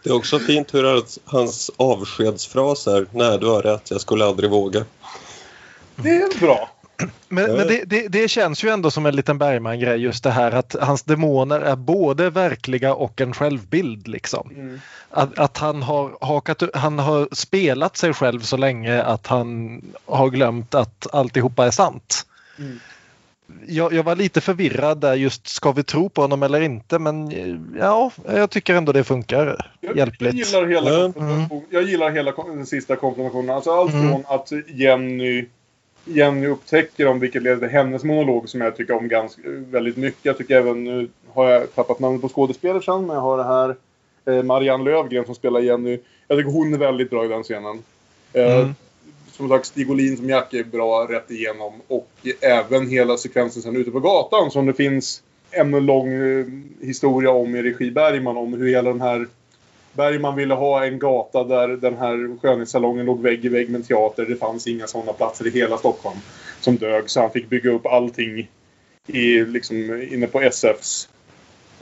Det 0.03 0.09
är 0.09 0.15
också 0.15 0.39
fint 0.39 0.73
hur 0.73 0.83
hans- 0.83 1.19
hans 1.25 1.71
avskedsfras 1.77 2.87
är. 2.87 3.05
Nej, 3.11 3.37
du 3.39 3.45
har 3.47 3.61
rätt. 3.61 3.91
Jag 3.91 4.01
skulle 4.01 4.25
aldrig 4.25 4.49
våga. 4.49 4.85
Det 5.95 6.09
är 6.09 6.39
bra. 6.39 6.69
Men, 7.29 7.55
men 7.55 7.67
det, 7.67 7.83
det, 7.85 8.07
det 8.07 8.27
känns 8.27 8.63
ju 8.63 8.69
ändå 8.69 8.91
som 8.91 9.05
en 9.05 9.15
liten 9.15 9.37
Bergman-grej 9.37 9.97
just 9.97 10.23
det 10.23 10.31
här 10.31 10.51
att 10.51 10.75
hans 10.81 11.03
demoner 11.03 11.59
är 11.59 11.75
både 11.75 12.29
verkliga 12.29 12.93
och 12.93 13.21
en 13.21 13.33
självbild. 13.33 14.07
Liksom. 14.07 14.51
Mm. 14.55 14.79
Att, 15.11 15.39
att 15.39 15.57
han, 15.57 15.83
har 15.83 16.17
hakat, 16.21 16.63
han 16.73 16.99
har 16.99 17.27
spelat 17.31 17.97
sig 17.97 18.13
själv 18.13 18.39
så 18.39 18.57
länge 18.57 19.03
att 19.03 19.27
han 19.27 19.81
har 20.05 20.29
glömt 20.29 20.75
att 20.75 21.07
alltihopa 21.13 21.65
är 21.65 21.71
sant. 21.71 22.25
Mm. 22.59 22.79
Jag, 23.67 23.93
jag 23.93 24.03
var 24.03 24.15
lite 24.15 24.41
förvirrad 24.41 24.97
där 24.97 25.13
just 25.13 25.47
ska 25.47 25.71
vi 25.71 25.83
tro 25.83 26.09
på 26.09 26.21
honom 26.21 26.43
eller 26.43 26.61
inte 26.61 26.99
men 26.99 27.31
ja, 27.79 28.11
jag 28.27 28.49
tycker 28.49 28.75
ändå 28.75 28.91
det 28.91 29.03
funkar 29.03 29.71
Jag, 29.81 29.97
hjälpligt. 29.97 30.33
jag 30.33 30.45
gillar 30.45 30.67
hela, 30.67 30.89
konfrontation- 30.91 31.65
jag 31.69 31.83
gillar 31.83 32.11
hela 32.11 32.31
den 32.31 32.65
sista 32.65 32.95
konfrontationen. 32.95 33.55
Alltså 33.55 33.71
allt 33.71 33.93
Mm. 33.93 34.09
från 34.09 34.23
att 34.27 34.51
Jenny, 34.67 35.45
Jenny 36.07 36.47
upptäcker 36.47 37.07
om 37.07 37.19
vilket 37.19 37.43
leder 37.43 37.57
till 37.57 37.67
hennes 37.67 38.03
monolog 38.03 38.49
som 38.49 38.61
jag 38.61 38.75
tycker 38.75 38.93
om 38.93 39.07
ganska, 39.07 39.41
väldigt 39.45 39.97
mycket. 39.97 40.25
Jag 40.25 40.37
tycker 40.37 40.55
även, 40.57 40.83
nu 40.83 41.09
har 41.33 41.49
jag 41.49 41.75
tappat 41.75 41.99
namnet 41.99 42.21
på 42.21 42.29
skådespelerskan, 42.29 43.05
men 43.05 43.15
jag 43.15 43.23
har 43.23 43.37
det 43.37 43.43
här. 43.43 43.75
Eh, 44.25 44.43
Marianne 44.43 44.83
Lövgren 44.83 45.25
som 45.25 45.35
spelar 45.35 45.59
Jenny. 45.59 45.99
Jag 46.27 46.37
tycker 46.37 46.51
hon 46.51 46.73
är 46.73 46.77
väldigt 46.77 47.09
bra 47.09 47.25
i 47.25 47.27
den 47.27 47.43
scenen. 47.43 47.83
Eh, 48.33 48.59
Mm. 48.59 48.75
Som 49.31 49.49
sagt, 49.49 49.65
Stig 49.65 49.91
Olin 49.91 50.17
som 50.17 50.29
Jack 50.29 50.53
är 50.53 50.63
bra 50.63 51.07
rätt 51.09 51.31
igenom. 51.31 51.73
Och 51.87 52.11
även 52.41 52.87
hela 52.87 53.17
sekvensen 53.17 53.61
sen 53.61 53.75
ute 53.75 53.91
på 53.91 53.99
gatan 53.99 54.51
som 54.51 54.65
det 54.65 54.73
finns 54.73 55.23
en 55.51 55.85
lång 55.85 56.13
eh, 56.13 56.45
historia 56.81 57.31
om 57.31 57.55
i 57.55 57.61
regi 57.61 57.91
Bergman 57.91 58.37
om 58.37 58.53
hur 58.53 58.67
hela 58.69 58.89
den 58.89 59.01
här 59.01 59.27
Bergman 59.97 60.35
ville 60.35 60.53
ha 60.53 60.85
en 60.85 60.99
gata 60.99 61.43
där 61.43 61.67
den 61.67 61.97
här 61.97 62.39
skönhetssalongen 62.41 63.05
låg 63.05 63.21
vägg 63.21 63.45
i 63.45 63.49
vägg 63.49 63.69
med 63.69 63.79
en 63.79 63.87
teater. 63.87 64.25
Det 64.25 64.35
fanns 64.35 64.67
inga 64.67 64.87
sådana 64.87 65.13
platser 65.13 65.47
i 65.47 65.49
hela 65.49 65.77
Stockholm 65.77 66.17
som 66.61 66.75
dög. 66.75 67.09
Så 67.09 67.21
han 67.21 67.31
fick 67.31 67.49
bygga 67.49 67.71
upp 67.71 67.85
allting 67.85 68.49
i, 69.07 69.45
liksom, 69.45 70.07
inne 70.11 70.27
på 70.27 70.41
SFs 70.41 71.09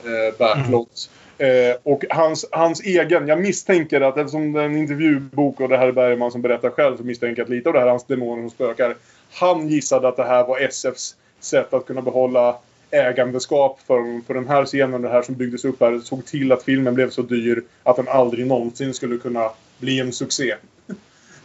eh, 0.03 0.37
backlot. 0.39 1.09
Eh, 1.37 1.75
och 1.83 2.05
hans, 2.09 2.45
hans 2.51 2.81
egen, 2.81 3.27
jag 3.27 3.41
misstänker 3.41 4.01
att 4.01 4.17
eftersom 4.17 4.53
det 4.53 4.61
är 4.61 4.65
en 4.65 4.77
intervjubok 4.77 5.59
och 5.59 5.69
det 5.69 5.77
här 5.77 5.87
är 5.87 5.91
Bergman 5.91 6.31
som 6.31 6.41
berättar 6.41 6.69
själv 6.69 6.97
så 6.97 7.03
misstänker 7.03 7.41
jag 7.41 7.45
att 7.45 7.49
lite 7.49 7.69
av 7.69 7.73
det 7.73 7.79
här 7.79 7.85
är 7.85 7.91
hans 7.91 8.05
demoner 8.05 8.41
som 8.41 8.49
spökar. 8.49 8.95
Han 9.31 9.67
gissade 9.67 10.07
att 10.07 10.17
det 10.17 10.23
här 10.23 10.47
var 10.47 10.59
SFs 10.59 11.15
sätt 11.39 11.73
att 11.73 11.85
kunna 11.85 12.01
behålla 12.01 12.55
ägandeskap 12.91 13.79
för, 13.87 14.25
för 14.27 14.33
den 14.33 14.47
här 14.47 14.65
scenen, 14.65 15.01
det 15.01 15.09
här 15.09 15.21
som 15.21 15.35
byggdes 15.35 15.65
upp 15.65 15.79
här, 15.79 15.99
såg 15.99 16.25
till 16.25 16.51
att 16.51 16.63
filmen 16.63 16.93
blev 16.93 17.09
så 17.09 17.21
dyr 17.21 17.63
att 17.83 17.95
den 17.95 18.07
aldrig 18.07 18.47
någonsin 18.47 18.93
skulle 18.93 19.17
kunna 19.17 19.49
bli 19.77 19.99
en 19.99 20.13
succé. 20.13 20.55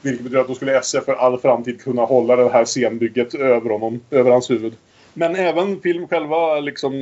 Vilket 0.02 0.22
betyder 0.22 0.40
att 0.40 0.48
då 0.48 0.54
skulle 0.54 0.78
SF 0.78 1.04
för 1.04 1.14
all 1.14 1.40
framtid 1.40 1.82
kunna 1.82 2.04
hålla 2.04 2.36
det 2.36 2.50
här 2.50 2.64
scenbygget 2.64 3.34
över 3.34 3.70
honom, 3.70 4.00
över 4.10 4.30
hans 4.30 4.50
huvud. 4.50 4.74
Men 5.14 5.36
även 5.36 5.80
film 5.80 6.08
själva, 6.08 6.60
liksom 6.60 6.92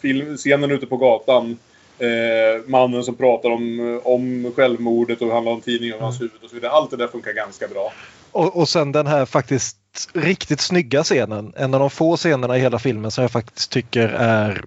film, 0.00 0.36
scenen 0.36 0.70
ute 0.70 0.86
på 0.86 0.96
gatan. 0.96 1.58
Eh, 1.98 2.62
mannen 2.66 3.04
som 3.04 3.14
pratar 3.14 3.50
om, 3.50 4.00
om 4.04 4.52
självmordet 4.56 5.22
och 5.22 5.32
handlar 5.32 5.52
om 5.52 5.60
tidningen 5.60 5.94
över 5.94 6.04
hans 6.04 6.20
huvud 6.20 6.42
och 6.42 6.48
så 6.48 6.54
vidare. 6.54 6.72
Allt 6.72 6.90
det 6.90 6.96
där 6.96 7.08
funkar 7.08 7.32
ganska 7.32 7.68
bra. 7.68 7.92
Och, 8.30 8.56
och 8.56 8.68
sen 8.68 8.92
den 8.92 9.06
här 9.06 9.26
faktiskt 9.26 9.77
riktigt 10.12 10.60
snygga 10.60 11.04
scenen. 11.04 11.52
En 11.56 11.74
av 11.74 11.80
de 11.80 11.90
få 11.90 12.16
scenerna 12.16 12.56
i 12.56 12.60
hela 12.60 12.78
filmen 12.78 13.10
som 13.10 13.22
jag 13.22 13.30
faktiskt 13.30 13.70
tycker 13.70 14.08
är 14.08 14.64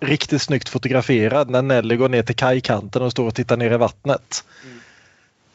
riktigt 0.00 0.42
snyggt 0.42 0.68
fotograferad 0.68 1.50
när 1.50 1.62
Nelly 1.62 1.96
går 1.96 2.08
ner 2.08 2.22
till 2.22 2.36
kajkanten 2.36 3.02
och 3.02 3.12
står 3.12 3.26
och 3.26 3.34
tittar 3.34 3.56
ner 3.56 3.72
i 3.72 3.76
vattnet. 3.76 4.44
Mm. 4.64 4.78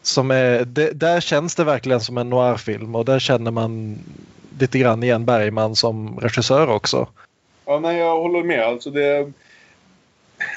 Som 0.02 0.32
är, 0.32 0.66
det, 0.66 0.92
där 0.92 1.22
känns 1.22 1.56
det 1.56 1.64
verkligen 1.64 2.02
som 2.02 2.18
en 2.18 2.30
noirfilm 2.30 2.96
och 2.96 3.06
där 3.06 3.20
känner 3.20 3.52
man 3.52 4.00
lite 4.60 4.80
grann 4.80 5.04
igen 5.04 5.26
Bergman 5.26 5.76
som 5.76 6.20
regissör 6.20 6.70
också. 6.70 7.08
Ja, 7.66 7.80
nej, 7.80 7.98
jag 7.98 8.20
håller 8.20 8.44
med. 8.44 8.64
Alltså 8.64 8.92
det, 8.92 9.32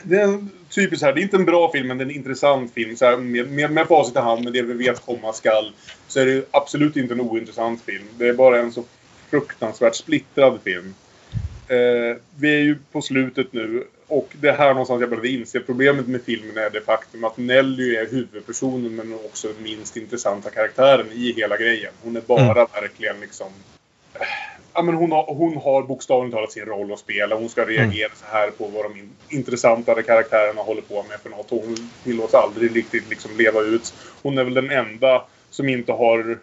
det 0.04 0.16
är 0.16 0.24
en 0.24 0.50
typisk 0.68 1.00
så 1.00 1.06
här, 1.06 1.12
det 1.12 1.20
är 1.20 1.22
inte 1.22 1.36
en 1.36 1.44
bra 1.44 1.72
film, 1.72 1.88
men 1.88 1.98
det 1.98 2.04
är 2.04 2.06
en 2.06 2.16
intressant 2.16 2.74
film. 2.74 2.96
Så 2.96 3.04
här, 3.04 3.16
med, 3.16 3.50
med, 3.50 3.70
med 3.70 3.88
facit 3.88 4.16
i 4.16 4.18
hand, 4.18 4.44
med 4.44 4.52
det 4.52 4.62
vi 4.62 4.74
vet 4.74 5.06
komma 5.06 5.32
skall, 5.32 5.72
så 6.08 6.20
är 6.20 6.26
det 6.26 6.44
absolut 6.50 6.96
inte 6.96 7.14
en 7.14 7.20
ointressant 7.20 7.82
film. 7.82 8.04
Det 8.18 8.28
är 8.28 8.34
bara 8.34 8.58
en 8.58 8.72
så 8.72 8.84
fruktansvärt 9.30 9.94
splittrad 9.94 10.58
film. 10.64 10.94
Eh, 11.68 12.16
vi 12.36 12.54
är 12.54 12.60
ju 12.60 12.78
på 12.92 13.02
slutet 13.02 13.52
nu 13.52 13.84
och 14.12 14.36
det 14.40 14.48
är 14.48 14.56
här 14.56 14.68
någonstans 14.68 15.00
jag 15.00 15.10
började 15.10 15.28
inse 15.28 15.60
problemet 15.60 16.08
med 16.08 16.22
filmen 16.22 16.56
är 16.56 16.70
det 16.70 16.80
faktum 16.80 17.24
att 17.24 17.36
Nelly 17.36 17.96
är 17.96 18.10
huvudpersonen 18.10 18.94
men 18.94 19.14
också 19.14 19.48
den 19.48 19.62
minst 19.62 19.96
intressanta 19.96 20.50
karaktären 20.50 21.06
i 21.12 21.32
hela 21.32 21.56
grejen. 21.56 21.92
Hon 22.02 22.16
är 22.16 22.20
bara 22.20 22.66
verkligen 22.66 23.20
liksom 23.20 23.52
Ja, 24.74 24.82
men 24.82 24.94
hon, 24.94 25.12
har, 25.12 25.34
hon 25.34 25.56
har 25.56 25.82
bokstavligt 25.82 26.34
talat 26.34 26.52
sin 26.52 26.64
roll 26.64 26.92
att 26.92 26.98
spela. 26.98 27.36
Hon 27.36 27.48
ska 27.48 27.64
reagera 27.64 28.10
så 28.14 28.24
här 28.36 28.50
på 28.50 28.66
vad 28.66 28.84
de 28.84 28.98
in, 28.98 29.10
intressantare 29.28 30.02
karaktärerna 30.02 30.62
håller 30.62 30.82
på 30.82 31.04
med 31.08 31.20
för 31.20 31.30
något. 31.30 31.50
Hon 31.50 31.90
tillåts 32.04 32.34
aldrig 32.34 32.76
riktigt 32.76 33.10
liksom 33.10 33.30
leva 33.36 33.60
ut. 33.60 33.94
Hon 34.22 34.38
är 34.38 34.44
väl 34.44 34.54
den 34.54 34.70
enda 34.70 35.24
som 35.50 35.68
inte 35.68 35.92
har 35.92 36.38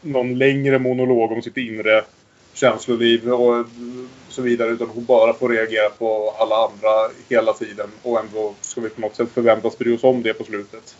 någon 0.00 0.38
längre 0.38 0.78
monolog 0.78 1.32
om 1.32 1.42
sitt 1.42 1.56
inre 1.56 2.04
känsloliv 2.54 3.32
och 3.32 3.66
så 4.28 4.42
vidare. 4.42 4.70
Utan 4.70 4.88
hon 4.88 5.04
bara 5.04 5.34
får 5.34 5.48
reagera 5.48 5.90
på 5.90 6.34
alla 6.38 6.56
andra 6.56 7.14
hela 7.28 7.52
tiden. 7.52 7.90
Och 8.02 8.20
ändå 8.20 8.54
ska 8.60 8.80
vi 8.80 8.88
på 8.88 9.00
något 9.00 9.16
sätt 9.16 9.28
förväntas 9.34 9.78
bry 9.78 9.96
oss 9.96 10.04
om 10.04 10.22
det 10.22 10.34
på 10.34 10.44
slutet. 10.44 10.96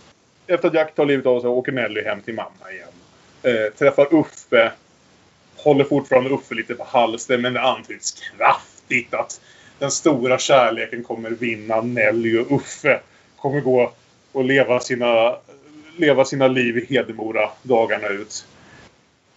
Efter 0.46 0.68
att 0.68 0.74
Jack 0.74 0.94
tar 0.94 1.06
livet 1.06 1.26
av 1.26 1.40
sig 1.40 1.50
åker 1.50 1.72
Nelly 1.72 2.02
hem 2.02 2.20
till 2.20 2.34
mamma 2.34 2.72
igen. 2.72 2.88
Eh, 3.42 3.72
träffar 3.72 4.14
Uffe 4.14 4.72
håller 5.62 5.84
fortfarande 5.84 6.30
Uffe 6.30 6.54
lite 6.54 6.74
på 6.74 6.84
halsen 6.84 7.40
men 7.40 7.52
det 7.52 7.60
antyds 7.60 8.12
kraftigt 8.12 9.14
att 9.14 9.40
den 9.78 9.90
stora 9.90 10.38
kärleken 10.38 11.02
kommer 11.02 11.30
vinna. 11.30 11.80
Nelly 11.80 12.38
och 12.38 12.52
Uffe 12.52 13.00
kommer 13.36 13.60
gå 13.60 13.92
och 14.32 14.44
leva 14.44 14.80
sina, 14.80 15.36
leva 15.96 16.24
sina 16.24 16.48
liv 16.48 16.78
i 16.78 16.86
Hedemora 16.94 17.50
dagarna 17.62 18.08
ut. 18.08 18.46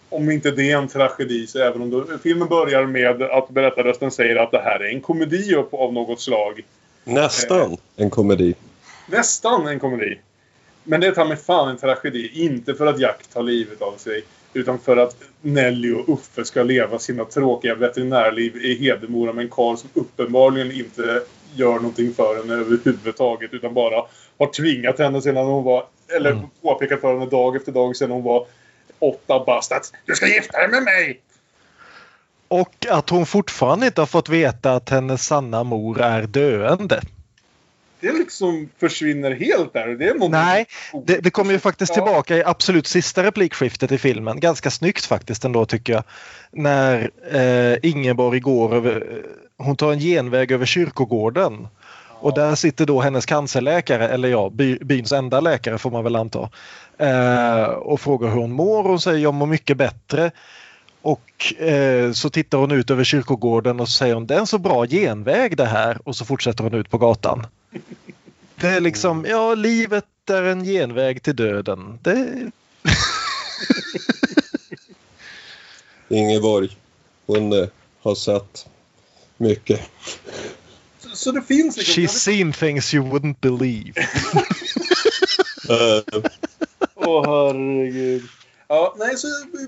Om 0.08 0.30
inte 0.30 0.50
det 0.50 0.70
är 0.70 0.78
en 0.78 0.88
tragedi 0.88 1.46
så 1.46 1.58
även 1.58 1.82
om 1.82 1.90
då, 1.90 2.06
filmen 2.22 2.48
börjar 2.48 2.86
med 2.86 3.22
att 3.22 3.48
berättarrösten 3.48 4.10
säger 4.10 4.36
att 4.36 4.50
det 4.50 4.60
här 4.60 4.80
är 4.80 4.88
en 4.88 5.00
komedi 5.00 5.54
upp 5.54 5.74
av 5.74 5.92
något 5.92 6.20
slag. 6.20 6.64
Nästan 7.04 7.76
en 7.96 8.10
komedi. 8.10 8.54
Nästan 9.06 9.66
en 9.66 9.78
komedi. 9.78 10.18
Men 10.84 11.00
det 11.00 11.12
tar 11.12 11.24
mig 11.24 11.36
fan 11.36 11.68
en 11.68 11.76
tragedi. 11.76 12.30
Inte 12.34 12.74
för 12.74 12.86
att 12.86 13.00
Jack 13.00 13.26
tar 13.26 13.42
livet 13.42 13.82
av 13.82 13.96
sig. 13.96 14.24
Utan 14.56 14.78
för 14.78 14.96
att 14.96 15.16
Nelly 15.40 15.92
och 15.92 16.08
Uffe 16.08 16.44
ska 16.44 16.62
leva 16.62 16.98
sina 16.98 17.24
tråkiga 17.24 17.74
veterinärliv 17.74 18.56
i 18.56 18.74
Hedemora 18.74 19.32
med 19.32 19.44
en 19.44 19.50
karl 19.50 19.76
som 19.76 19.88
uppenbarligen 19.94 20.72
inte 20.72 21.22
gör 21.54 21.74
någonting 21.74 22.14
för 22.14 22.36
henne 22.36 22.54
överhuvudtaget. 22.54 23.54
Utan 23.54 23.74
bara 23.74 24.04
har 24.38 24.46
tvingat 24.46 24.98
henne 24.98 25.22
sedan 25.22 25.46
hon 25.46 25.64
var... 25.64 25.84
Eller 26.16 26.30
Mm. 26.30 26.44
påpekat 26.62 27.00
för 27.00 27.12
henne 27.14 27.30
dag 27.30 27.56
efter 27.56 27.72
dag 27.72 27.96
sedan 27.96 28.10
hon 28.10 28.22
var 28.22 28.46
åtta 28.98 29.44
bast 29.44 29.72
att 29.72 29.92
du 30.04 30.14
ska 30.14 30.26
gifta 30.26 30.58
dig 30.58 30.68
med 30.68 30.82
mig. 30.82 31.20
Och 32.48 32.86
att 32.90 33.10
hon 33.10 33.26
fortfarande 33.26 33.86
inte 33.86 34.00
har 34.00 34.06
fått 34.06 34.28
veta 34.28 34.72
att 34.72 34.90
hennes 34.90 35.26
sanna 35.26 35.64
mor 35.64 36.00
är 36.00 36.22
döende. 36.22 37.00
Det 38.00 38.12
liksom 38.12 38.68
försvinner 38.78 39.30
helt 39.30 39.72
där. 39.72 39.88
Det 39.88 40.08
är 40.08 40.14
någon 40.14 40.30
Nej, 40.30 40.66
det, 41.06 41.18
det 41.18 41.30
kommer 41.30 41.52
ju 41.52 41.58
faktiskt 41.58 41.94
tillbaka 41.94 42.36
i 42.36 42.44
absolut 42.44 42.86
sista 42.86 43.22
replikskiftet 43.22 43.92
i 43.92 43.98
filmen. 43.98 44.40
Ganska 44.40 44.70
snyggt 44.70 45.06
faktiskt 45.06 45.44
ändå 45.44 45.66
tycker 45.66 45.92
jag. 45.92 46.02
När 46.52 47.10
eh, 47.32 47.90
Ingeborg 47.90 48.40
går 48.40 48.74
över, 48.74 49.22
hon 49.56 49.76
tar 49.76 49.92
en 49.92 49.98
genväg 49.98 50.52
över 50.52 50.66
kyrkogården. 50.66 51.68
Och 52.20 52.34
där 52.34 52.54
sitter 52.54 52.86
då 52.86 53.00
hennes 53.00 53.26
cancerläkare, 53.26 54.08
eller 54.08 54.28
ja, 54.28 54.50
by, 54.50 54.78
byns 54.78 55.12
enda 55.12 55.40
läkare 55.40 55.78
får 55.78 55.90
man 55.90 56.04
väl 56.04 56.16
anta. 56.16 56.50
Eh, 56.98 57.64
och 57.64 58.00
frågar 58.00 58.28
hur 58.28 58.40
hon 58.40 58.52
mår. 58.52 58.82
Hon 58.82 59.00
säger 59.00 59.18
jag 59.18 59.34
mår 59.34 59.46
mycket 59.46 59.76
bättre. 59.76 60.30
Och 61.02 61.62
eh, 61.62 62.12
så 62.12 62.30
tittar 62.30 62.58
hon 62.58 62.72
ut 62.72 62.90
över 62.90 63.04
kyrkogården 63.04 63.80
och 63.80 63.88
så 63.88 63.92
säger 63.92 64.14
hon 64.14 64.26
det 64.26 64.34
är 64.34 64.38
en 64.38 64.46
så 64.46 64.58
bra 64.58 64.86
genväg 64.86 65.56
det 65.56 65.66
här 65.66 65.98
och 66.04 66.16
så 66.16 66.24
fortsätter 66.24 66.64
hon 66.64 66.74
ut 66.74 66.90
på 66.90 66.98
gatan. 66.98 67.46
Det 68.56 68.68
är 68.68 68.80
liksom, 68.80 69.24
ja 69.28 69.54
livet 69.54 70.04
är 70.30 70.42
en 70.42 70.64
genväg 70.64 71.22
till 71.22 71.36
döden. 71.36 71.98
Det... 72.02 72.50
Ingeborg, 76.08 76.76
hon 77.26 77.52
eh, 77.52 77.68
har 78.02 78.14
sett 78.14 78.68
mycket. 79.36 79.80
Så, 80.98 81.08
så 81.16 81.32
det 81.32 81.42
finns 81.42 81.76
liksom... 81.76 82.04
She's 82.04 82.08
seen 82.08 82.52
things 82.52 82.94
you 82.94 83.04
wouldn't 83.04 83.36
believe. 83.40 83.92
Eh, 85.70 86.22
Åh 86.94 87.24
herregud. 87.26 88.22
Ja, 88.68 88.94
nej, 88.98 89.16
så 89.16 89.26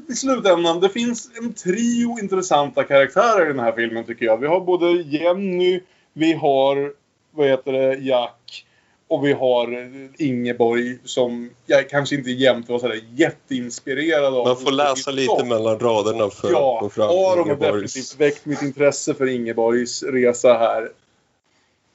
i 0.08 0.14
slutändan, 0.14 0.80
det 0.80 0.88
finns 0.88 1.30
en 1.38 1.52
trio 1.52 2.18
intressanta 2.20 2.84
karaktärer 2.84 3.44
i 3.44 3.48
den 3.48 3.58
här 3.58 3.72
filmen 3.72 4.04
tycker 4.04 4.26
jag. 4.26 4.36
Vi 4.36 4.46
har 4.46 4.60
både 4.60 5.02
Jenny, 5.02 5.80
vi 6.12 6.32
har, 6.32 6.92
vad 7.38 7.48
heter 7.48 7.72
det, 7.72 7.94
Jack 7.94 8.64
och 9.08 9.26
vi 9.26 9.32
har 9.32 9.90
Ingeborg 10.18 10.98
som 11.04 11.50
jag 11.66 11.90
kanske 11.90 12.14
inte 12.16 12.30
jämt 12.30 12.68
var 12.68 12.78
sådär 12.78 13.00
jätteinspirerad 13.14 14.34
av. 14.34 14.46
man 14.46 14.56
får 14.56 14.72
läsa 14.72 15.10
lite 15.10 15.44
mellan 15.44 15.78
raderna 15.78 16.30
för 16.30 16.50
Ja, 16.52 16.74
att 16.74 16.80
få 16.80 16.88
fram 16.90 17.08
Aron 17.08 17.18
har 17.38 17.42
Ingeborgs... 17.42 17.94
definitivt 17.94 18.20
väckt 18.20 18.46
mitt 18.46 18.62
intresse 18.62 19.14
för 19.14 19.26
Ingeborgs 19.26 20.02
resa 20.02 20.52
här. 20.54 20.88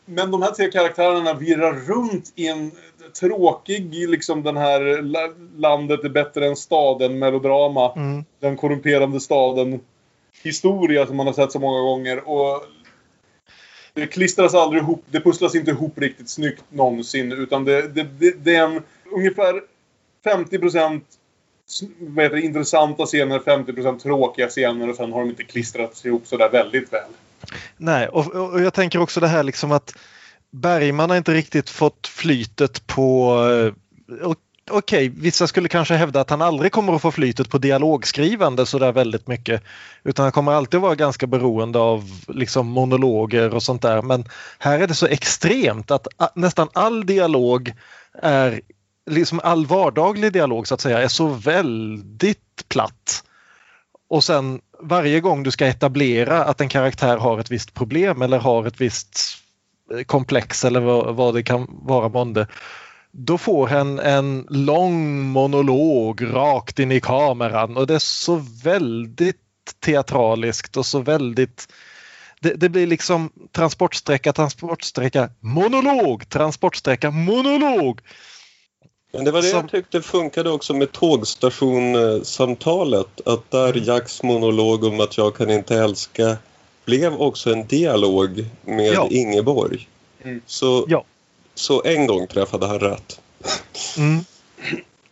Men 0.05 0.31
de 0.31 0.41
här 0.41 0.51
tre 0.51 0.71
karaktärerna 0.71 1.33
virrar 1.33 1.73
runt 1.73 2.33
i 2.35 2.47
en 2.47 2.71
tråkig, 3.19 4.09
liksom 4.09 4.43
den 4.43 4.57
här 4.57 5.01
la- 5.01 5.33
landet 5.57 6.03
är 6.03 6.09
bättre 6.09 6.47
än 6.47 6.55
staden 6.55 7.19
melodrama. 7.19 7.93
Mm. 7.93 8.23
Den 8.39 8.57
korrumperande 8.57 9.19
staden 9.19 9.79
historia 10.43 11.07
som 11.07 11.17
man 11.17 11.27
har 11.27 11.33
sett 11.33 11.51
så 11.51 11.59
många 11.59 11.81
gånger. 11.81 12.29
Och 12.29 12.63
det 13.93 14.07
klistras 14.07 14.53
aldrig 14.53 14.81
ihop, 14.81 15.03
det 15.07 15.21
pusslas 15.21 15.55
inte 15.55 15.71
ihop 15.71 15.97
riktigt 15.97 16.29
snyggt 16.29 16.63
någonsin. 16.69 17.31
Utan 17.31 17.65
det, 17.65 17.81
det, 17.81 18.03
det, 18.03 18.31
det 18.43 18.55
är 18.55 18.63
en 18.63 18.81
ungefär 19.11 19.61
50 20.23 20.57
vad 21.99 22.23
heter 22.23 22.35
det, 22.35 22.41
intressanta 22.41 23.05
scener, 23.05 23.39
50 23.39 23.73
procent 23.73 24.03
tråkiga 24.03 24.47
scener 24.47 24.89
och 24.89 24.95
sen 24.95 25.13
har 25.13 25.19
de 25.19 25.29
inte 25.29 25.43
klistrats 25.43 26.05
ihop 26.05 26.27
sådär 26.27 26.49
väldigt 26.49 26.93
väl. 26.93 27.09
Nej, 27.77 28.07
och, 28.07 28.35
och 28.35 28.61
jag 28.61 28.73
tänker 28.73 28.99
också 28.99 29.19
det 29.19 29.27
här 29.27 29.43
liksom 29.43 29.71
att 29.71 29.93
Bergman 30.51 31.09
har 31.09 31.17
inte 31.17 31.33
riktigt 31.33 31.69
fått 31.69 32.07
flytet 32.07 32.87
på 32.87 33.37
eh, 34.09 34.27
och 34.27 34.35
okej, 34.69 34.77
Okej, 34.77 35.09
vissa 35.09 35.47
skulle 35.47 35.69
kanske 35.69 35.95
hävda 35.95 36.21
att 36.21 36.29
han 36.29 36.41
aldrig 36.41 36.71
kommer 36.71 36.95
att 36.95 37.01
få 37.01 37.11
flytet 37.11 37.49
på 37.49 37.57
dialogskrivande 37.57 38.65
sådär 38.65 38.91
väldigt 38.91 39.27
mycket. 39.27 39.63
Utan 40.03 40.23
han 40.23 40.31
kommer 40.31 40.51
alltid 40.51 40.79
vara 40.79 40.95
ganska 40.95 41.27
beroende 41.27 41.79
av 41.79 42.09
liksom 42.27 42.67
monologer 42.67 43.53
och 43.53 43.63
sånt 43.63 43.81
där. 43.81 44.01
Men 44.01 44.25
här 44.59 44.79
är 44.79 44.87
det 44.87 44.95
så 44.95 45.07
extremt 45.07 45.91
att 45.91 46.07
nästan 46.35 46.69
all 46.73 47.05
dialog 47.05 47.73
är, 48.21 48.61
liksom 49.09 49.39
all 49.43 49.65
vardaglig 49.65 50.33
dialog 50.33 50.67
så 50.67 50.73
att 50.73 50.81
säga, 50.81 51.01
är 51.01 51.07
så 51.07 51.27
väldigt 51.27 52.67
platt. 52.67 53.23
Och 54.09 54.23
sen 54.23 54.61
varje 54.79 55.19
gång 55.19 55.43
du 55.43 55.51
ska 55.51 55.65
etablera 55.65 56.43
att 56.43 56.61
en 56.61 56.69
karaktär 56.69 57.17
har 57.17 57.39
ett 57.39 57.51
visst 57.51 57.73
problem 57.73 58.21
eller 58.21 58.37
har 58.39 58.65
ett 58.67 58.81
visst 58.81 59.19
eh, 59.93 60.03
komplex 60.03 60.65
eller 60.65 60.79
vad, 60.79 61.15
vad 61.15 61.33
det 61.33 61.43
kan 61.43 61.67
vara 61.69 62.09
månde. 62.09 62.47
Då 63.15 63.37
får 63.37 63.67
han 63.67 63.99
en 63.99 64.47
lång 64.49 65.21
monolog 65.21 66.25
rakt 66.35 66.79
in 66.79 66.91
i 66.91 66.99
kameran 66.99 67.77
och 67.77 67.87
det 67.87 67.95
är 67.95 67.99
så 67.99 68.43
väldigt 68.63 69.39
teatraliskt 69.79 70.77
och 70.77 70.85
så 70.85 70.99
väldigt 70.99 71.67
det, 72.41 72.53
det 72.53 72.69
blir 72.69 72.87
liksom 72.87 73.29
transportsträcka, 73.51 74.33
transportsträcka, 74.33 75.29
monolog, 75.39 76.29
transportsträcka, 76.29 77.11
monolog. 77.11 77.99
Men 79.13 79.25
det 79.25 79.31
var 79.31 79.41
det 79.41 79.47
Som- 79.47 79.59
jag 79.59 79.71
tyckte 79.71 80.01
funkade 80.01 80.49
också 80.49 80.73
med 80.73 80.91
tågstationsamtalet. 80.91 83.27
Att 83.27 83.51
där 83.51 83.87
Jacks 83.87 84.23
monolog 84.23 84.83
om 84.83 84.99
att 84.99 85.17
jag 85.17 85.35
kan 85.35 85.49
inte 85.49 85.75
älska 85.77 86.37
blev 86.85 87.13
också 87.15 87.53
en 87.53 87.67
dialog 87.67 88.45
med 88.61 88.93
Ja. 88.93 89.07
Ingeborg. 89.11 89.87
Mm. 90.23 90.41
Så, 90.45 90.85
Ja. 90.87 91.03
Så 91.55 91.81
en 91.85 92.07
gång 92.07 92.27
träffade 92.27 92.65
han 92.65 92.79
rätt. 92.79 93.21
Mm. 93.97 94.19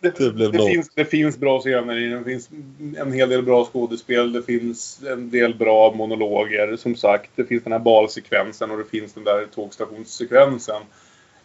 Det, 0.01 0.17
Det 0.17 0.31
blev 0.31 0.51
det, 0.51 0.67
finns, 0.67 0.89
det 0.95 1.05
finns 1.05 1.37
bra 1.37 1.59
scener 1.59 1.97
i 1.97 2.07
den. 2.09 2.23
Det 2.23 2.29
finns 2.29 2.49
en 2.97 3.13
hel 3.13 3.29
del 3.29 3.43
bra 3.43 3.65
skådespel. 3.65 4.33
Det 4.33 4.43
finns 4.43 5.03
en 5.07 5.29
del 5.29 5.55
bra 5.55 5.93
monologer. 5.93 6.75
Som 6.77 6.95
sagt, 6.95 7.31
det 7.35 7.45
finns 7.45 7.63
den 7.63 7.71
här 7.71 7.79
balsekvensen 7.79 8.71
och 8.71 8.77
det 8.77 8.85
finns 8.85 9.13
den 9.13 9.23
där 9.23 9.45
tågstationssekvensen. 9.55 10.81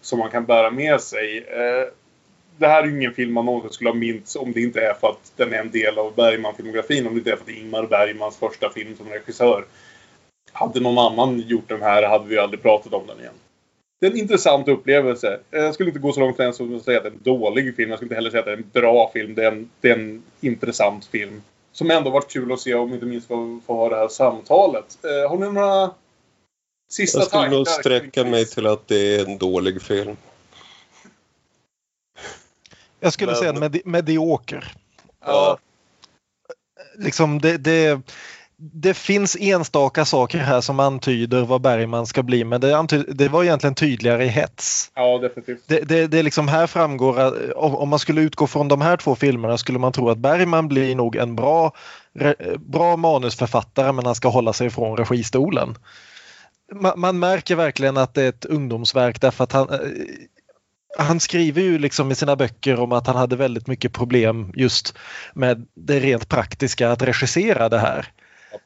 Som 0.00 0.18
man 0.18 0.30
kan 0.30 0.44
bära 0.44 0.70
med 0.70 1.00
sig. 1.00 1.38
Eh, 1.38 1.92
det 2.58 2.66
här 2.66 2.82
är 2.82 2.86
ju 2.86 2.96
ingen 2.96 3.12
film 3.12 3.32
man 3.32 3.44
någonsin 3.44 3.72
skulle 3.72 3.90
ha 3.90 3.94
mints 3.94 4.36
om 4.36 4.52
det 4.52 4.60
inte 4.60 4.80
är 4.80 4.94
för 4.94 5.08
att 5.08 5.32
den 5.36 5.52
är 5.52 5.58
en 5.58 5.70
del 5.70 5.98
av 5.98 6.14
Bergman-filmografin. 6.14 7.06
Om 7.06 7.14
det 7.14 7.18
inte 7.18 7.32
är 7.32 7.36
för 7.36 7.42
att 7.42 7.46
det 7.46 7.52
är 7.52 7.60
Ingmar 7.62 7.86
Bergmans 7.86 8.36
första 8.36 8.70
film 8.70 8.96
som 8.96 9.08
regissör. 9.08 9.64
Hade 10.52 10.80
någon 10.80 10.98
annan 10.98 11.40
gjort 11.40 11.68
den 11.68 11.82
här 11.82 12.02
hade 12.02 12.28
vi 12.28 12.38
aldrig 12.38 12.62
pratat 12.62 12.92
om 12.92 13.06
den 13.06 13.20
igen. 13.20 13.34
Det 14.00 14.06
är 14.06 14.10
en 14.10 14.16
intressant 14.16 14.68
upplevelse. 14.68 15.40
Eh, 15.50 15.60
Jag 15.62 15.74
skulle 15.74 15.88
inte 15.90 16.00
gå 16.00 16.12
så 16.12 16.20
långt 16.20 16.40
ens 16.40 16.56
som 16.56 16.76
att 16.76 16.82
säga 16.84 16.96
att 16.98 17.04
det 17.04 17.08
är 17.08 17.12
en 17.12 17.22
dålig 17.22 17.76
film. 17.76 17.90
Jag 17.90 17.98
skulle 17.98 18.06
inte 18.06 18.14
heller 18.14 18.30
säga 18.30 18.40
att 18.40 18.46
det 18.46 18.52
är 18.52 18.56
en 18.56 18.70
bra 18.72 19.10
film. 19.12 19.34
Det 19.34 19.44
är 19.44 19.52
en, 19.52 19.70
det 19.80 19.90
är 19.90 19.94
en 19.94 20.22
intressant 20.40 21.04
film. 21.06 21.42
Som 21.72 21.90
ändå 21.90 22.10
varit 22.10 22.30
kul 22.30 22.52
att 22.52 22.60
se 22.60 22.74
om 22.74 22.92
inte 22.94 23.06
minst 23.06 23.28
få, 23.28 23.60
få 23.66 23.74
ha 23.74 23.88
det 23.88 23.96
här 23.96 24.08
samtalet. 24.08 24.98
Eh, 25.04 25.30
har 25.30 25.38
ni 25.38 25.52
några 25.52 25.90
sista 26.90 27.18
Jag 27.18 27.26
skulle 27.26 27.42
tankar? 27.42 27.56
nog 27.56 27.68
sträcka 27.68 28.24
mig 28.24 28.46
till 28.46 28.66
att 28.66 28.88
det 28.88 29.16
är 29.16 29.24
en 29.28 29.38
dålig 29.38 29.82
film. 29.82 30.16
Jag 33.00 33.12
skulle 33.12 33.30
Men- 33.32 33.38
säga 33.40 33.50
en 33.50 33.56
medi- 33.62 33.82
medioker. 33.84 34.72
Ja, 35.24 35.58
liksom 36.98 37.40
det, 37.40 37.56
det, 37.58 38.00
det 38.58 38.94
finns 38.94 39.36
enstaka 39.40 40.04
saker 40.04 40.38
här 40.38 40.60
som 40.60 40.80
antyder 40.80 41.44
vad 41.44 41.60
Bergman 41.60 42.06
ska 42.06 42.22
bli 42.22 42.44
men 42.44 42.60
det, 42.60 42.76
antyder, 42.76 43.14
det 43.14 43.28
var 43.28 43.44
egentligen 43.44 43.74
tydligare 43.74 44.24
i 44.24 44.28
hets. 44.28 44.90
ja, 44.94 45.18
definitivt. 45.18 45.62
Det, 45.66 45.80
det, 45.80 46.06
det 46.06 46.22
liksom 46.22 46.48
här 46.48 46.66
framgår 46.66 47.20
att 47.20 47.34
om, 47.56 47.88
man 47.88 47.98
skulle 47.98 48.20
utgå 48.20 48.46
från 48.46 48.68
de 48.68 48.80
här 48.80 48.96
två 48.96 49.14
filmerna 49.14 49.58
skulle 49.58 49.78
man 49.78 49.92
tro 49.92 50.10
att 50.10 50.18
Bergman 50.18 50.68
blir 50.68 50.94
nog 50.94 51.16
en 51.16 51.36
bra, 51.36 51.72
bra 52.58 52.96
manusförfattare 52.96 53.92
men 53.92 54.06
han 54.06 54.14
ska 54.14 54.28
hålla 54.28 54.52
sig 54.52 54.66
ifrån 54.66 54.96
registolen. 54.96 55.74
Man, 56.72 57.00
man 57.00 57.18
märker 57.18 57.56
verkligen 57.56 57.96
att 57.96 58.14
det 58.14 58.22
är 58.22 58.28
ett 58.28 58.44
ungdomsverk 58.44 59.20
därför 59.20 59.44
att 59.44 59.52
han, 59.52 59.70
eh, 59.70 59.78
han 60.98 61.20
skriver 61.20 61.62
ju 61.62 61.78
liksom 61.78 62.12
i 62.12 62.14
sina 62.14 62.36
böcker 62.36 62.80
om 62.80 62.92
att 62.92 63.06
han 63.06 63.16
hade 63.16 63.36
väldigt 63.36 63.66
mycket 63.66 63.92
problem 63.92 64.52
just 64.54 64.94
med 65.34 65.66
det 65.74 66.00
rent 66.00 66.28
praktiska 66.28 66.90
att 66.90 67.02
regissera 67.02 67.68
det 67.68 67.78
här. 67.78 68.12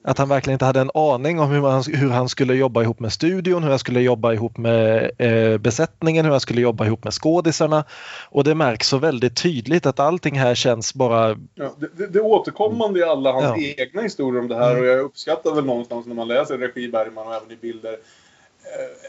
Att 0.04 0.18
han 0.18 0.28
verkligen 0.28 0.54
inte 0.54 0.64
hade 0.64 0.80
en 0.80 0.90
aning 0.94 1.40
om 1.40 1.50
hur 1.50 1.60
han, 1.68 1.82
hur 1.88 2.10
han 2.10 2.28
skulle 2.28 2.54
jobba 2.54 2.82
ihop 2.82 3.00
med 3.00 3.12
studion, 3.12 3.62
hur 3.62 3.70
han 3.70 3.78
skulle 3.78 4.00
jobba 4.00 4.32
ihop 4.32 4.56
med 4.58 5.10
eh, 5.18 5.58
besättningen, 5.58 6.24
hur 6.24 6.32
han 6.32 6.40
skulle 6.40 6.60
jobba 6.60 6.86
ihop 6.86 7.04
med 7.04 7.12
skådisarna. 7.12 7.84
Och 8.30 8.44
det 8.44 8.54
märks 8.54 8.88
så 8.88 8.98
väldigt 8.98 9.36
tydligt 9.42 9.86
att 9.86 10.00
allting 10.00 10.38
här 10.38 10.54
känns 10.54 10.94
bara... 10.94 11.36
Ja, 11.54 11.74
det, 11.96 12.06
det, 12.06 12.20
återkommande 12.20 13.00
i 13.00 13.02
alla 13.02 13.32
hans 13.32 13.44
Ja. 13.44 13.74
egna 13.84 14.02
historier 14.02 14.40
om 14.40 14.48
det 14.48 14.56
här 14.56 14.70
Mm. 14.70 14.82
och 14.82 14.88
jag 14.88 14.98
uppskattar 15.00 15.54
väl 15.54 15.64
någonstans 15.64 16.06
när 16.06 16.14
man 16.14 16.28
läser 16.28 16.58
regi 16.58 16.88
Bergman 16.88 17.26
och 17.26 17.34
även 17.34 17.50
i 17.50 17.56
bilder 17.56 17.96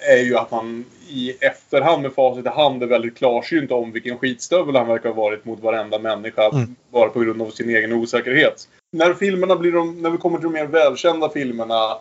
är 0.09 0.17
ju 0.17 0.37
att 0.37 0.51
man 0.51 0.85
i 1.09 1.31
efterhand 1.41 2.01
med 2.01 2.13
facit 2.13 2.45
i 2.45 2.49
hand 2.49 2.83
är 2.83 2.87
väldigt 2.87 3.17
klarsynt 3.17 3.71
om 3.71 3.91
vilken 3.91 4.17
skitstövel 4.17 4.75
han 4.75 4.87
verkar 4.87 5.09
ha 5.09 5.15
varit 5.15 5.45
mot 5.45 5.59
varenda 5.59 5.99
människa 5.99 6.49
Mm. 6.49 6.75
bara 6.91 7.09
på 7.09 7.19
grund 7.19 7.41
av 7.41 7.49
sin 7.49 7.69
egen 7.69 7.93
osäkerhet. 7.93 8.67
När 8.91 9.13
filmerna 9.13 9.55
blir 9.55 9.71
de, 9.71 10.01
när 10.01 10.09
vi 10.09 10.17
kommer 10.17 10.37
till 10.37 10.43
de 10.47 10.53
mer 10.53 10.65
välkända 10.65 11.29
filmerna 11.29 11.97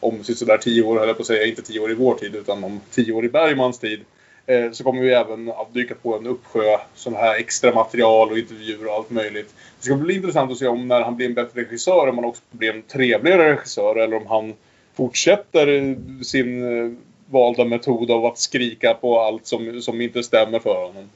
om 0.00 0.24
sådär 0.24 0.58
tio 0.58 0.82
år, 0.82 0.98
höll 0.98 1.08
jag 1.08 1.16
på 1.16 1.20
att 1.20 1.26
säga, 1.26 1.46
inte 1.46 1.62
tio 1.62 1.80
år 1.80 1.90
i 1.90 1.94
vår 1.94 2.14
tid 2.14 2.36
utan 2.36 2.64
om 2.64 2.80
tio 2.90 3.12
år 3.12 3.24
i 3.24 3.28
Bergmans 3.28 3.78
tid. 3.78 4.00
eh, 4.46 4.70
så 4.72 4.84
kommer 4.84 5.02
vi 5.02 5.12
även 5.12 5.48
att 5.50 5.74
dyka 5.74 5.94
på 5.94 6.16
en 6.16 6.26
uppsjö 6.26 6.78
sån 6.94 7.14
här 7.16 7.34
extra 7.38 7.74
material 7.74 8.30
och 8.30 8.38
intervjuer 8.38 8.86
och 8.86 8.94
allt 8.94 9.10
möjligt. 9.10 9.54
Det 9.78 9.84
ska 9.84 9.94
bli 9.94 10.14
intressant 10.14 10.52
att 10.52 10.58
se 10.58 10.66
om 10.66 10.88
när 10.88 11.00
han 11.00 11.16
blir 11.16 11.26
en 11.26 11.34
bättre 11.34 11.60
regissör 11.60 12.08
om 12.08 12.14
han 12.18 12.24
också 12.24 12.42
blir 12.50 12.70
en 12.70 12.82
trevligare 12.82 13.52
regissör 13.52 13.96
eller 13.96 14.16
om 14.16 14.26
han 14.26 14.54
fortsätter 14.98 15.96
sin 16.24 16.62
eh, 16.62 16.92
valda 17.26 17.64
metod 17.64 18.10
av 18.10 18.26
att 18.26 18.38
skrika 18.38 18.94
på 18.94 19.20
allt 19.20 19.46
som, 19.46 19.82
som 19.82 20.00
inte 20.00 20.22
stämmer 20.22 20.58
för 20.58 20.74
honom. 20.86 21.10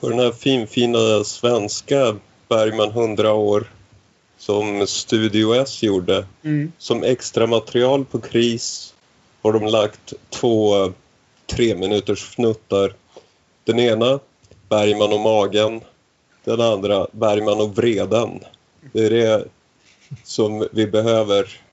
På 0.00 0.08
den 0.08 0.18
här 0.18 0.32
finfina 0.32 1.24
svenska 1.24 2.16
Bergman 2.48 2.88
100 2.88 3.32
år 3.32 3.70
som 4.38 4.86
Studio 4.86 5.54
S 5.54 5.82
gjorde. 5.82 6.26
Mm. 6.44 6.72
Som 6.78 7.02
extra 7.02 7.46
material 7.46 8.04
på 8.04 8.20
kris 8.20 8.94
har 9.42 9.52
de 9.52 9.66
lagt 9.66 10.12
två 10.30 10.92
tre 11.46 11.74
minuters 11.74 12.24
fnuttar. 12.24 12.92
Den 13.64 13.78
ena 13.78 14.18
Bergman 14.68 15.12
och 15.12 15.20
magen. 15.20 15.80
Den 16.44 16.60
andra 16.60 17.06
Bergman 17.12 17.60
och 17.60 17.76
vreden. 17.76 18.40
Det 18.92 19.06
är 19.06 19.10
det 19.10 19.44
som 20.24 20.68
vi 20.72 20.86
behöver 20.86 21.67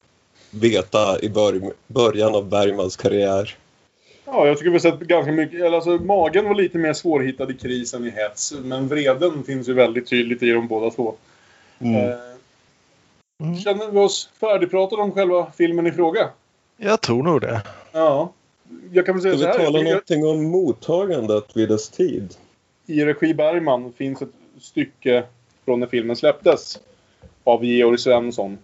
veta 0.56 1.20
i 1.22 1.30
bör 1.30 1.62
början 1.88 2.36
av 2.36 2.50
Bergmans 2.50 2.96
karriär. 2.98 3.56
Ja, 4.26 4.48
jag 4.48 4.58
tycker 4.58 4.70
vi 4.70 4.76
har 4.76 4.80
sett 4.80 5.00
ganska 5.00 5.32
mycket. 5.32 5.60
eller 5.62 5.76
Alltså, 5.76 5.90
magen 5.90 6.46
var 6.46 6.56
lite 6.56 6.78
mer 6.78 6.94
svårhittad 6.94 7.52
i 7.52 7.54
krisen 7.54 8.06
i 8.06 8.10
hets. 8.10 8.54
Men 8.64 8.88
vreden 8.88 9.44
finns 9.44 9.70
ju 9.70 9.74
väldigt 9.74 10.10
tydligt 10.10 10.44
i 10.44 10.50
de 10.52 10.68
båda 10.68 10.90
två. 10.90 11.16
Mm. 11.80 11.96
Eh, 12.12 12.16
Känner 13.64 13.92
vi 13.92 14.00
oss 14.00 14.30
färdigpratade 14.40 15.02
om 15.02 15.12
själva 15.12 15.52
filmen 15.58 15.88
i 15.88 15.92
fråga? 15.92 16.30
Jag 16.78 17.02
tror 17.02 17.24
nog 17.24 17.42
det. 17.42 17.62
Ja. 17.92 18.32
Jag 18.92 19.06
kan 19.06 19.16
väl 19.16 19.22
säga 19.22 19.34
Ska 19.38 19.42
så 19.44 19.58
vi 19.58 19.58
här. 19.58 19.66
tala 19.66 19.78
jag- 19.80 19.86
någonting 19.86 20.26
om 20.26 20.44
mottagandet 20.52 21.58
vid 21.58 21.70
dess 21.70 21.90
tid? 21.90 22.36
I 22.86 23.06
regi 23.06 23.34
Bergman 23.34 23.94
finns 23.98 24.22
ett 24.22 24.30
stycke 24.62 25.24
från 25.66 25.80
när 25.80 25.88
filmen 25.88 26.16
släpptes. 26.16 26.80
Av 27.44 27.66
Georg 27.66 27.98
Svensson. 27.98 28.58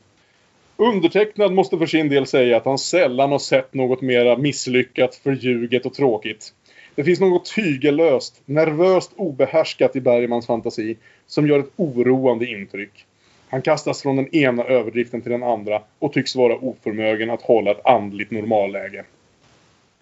Undertecknad 0.81 1.53
måste 1.53 1.77
för 1.77 1.85
sin 1.85 2.09
del 2.09 2.25
säga 2.27 2.57
att 2.57 2.65
han 2.65 2.77
sällan 2.77 3.31
har 3.31 3.39
sett 3.39 3.73
något 3.73 4.01
mera 4.01 4.37
misslyckat, 4.37 5.15
förljuget 5.15 5.85
och 5.85 5.93
tråkigt. 5.93 6.53
Det 6.95 7.03
finns 7.03 7.19
något 7.19 7.55
tygellöst, 7.55 8.41
nervöst 8.45 9.11
obehärskat 9.15 9.95
i 9.95 10.01
Bergmans 10.01 10.47
fantasi 10.47 10.97
som 11.27 11.47
gör 11.47 11.59
ett 11.59 11.71
oroande 11.75 12.45
intryck. 12.45 13.05
Han 13.49 13.61
kastas 13.61 14.01
från 14.01 14.15
den 14.15 14.35
ena 14.35 14.63
överdriften 14.63 15.21
till 15.21 15.31
den 15.31 15.43
andra 15.43 15.81
och 15.99 16.13
tycks 16.13 16.35
vara 16.35 16.55
oförmögen 16.55 17.29
att 17.29 17.41
hålla 17.41 17.71
ett 17.71 17.85
andligt 17.85 18.31
normalläge. 18.31 19.05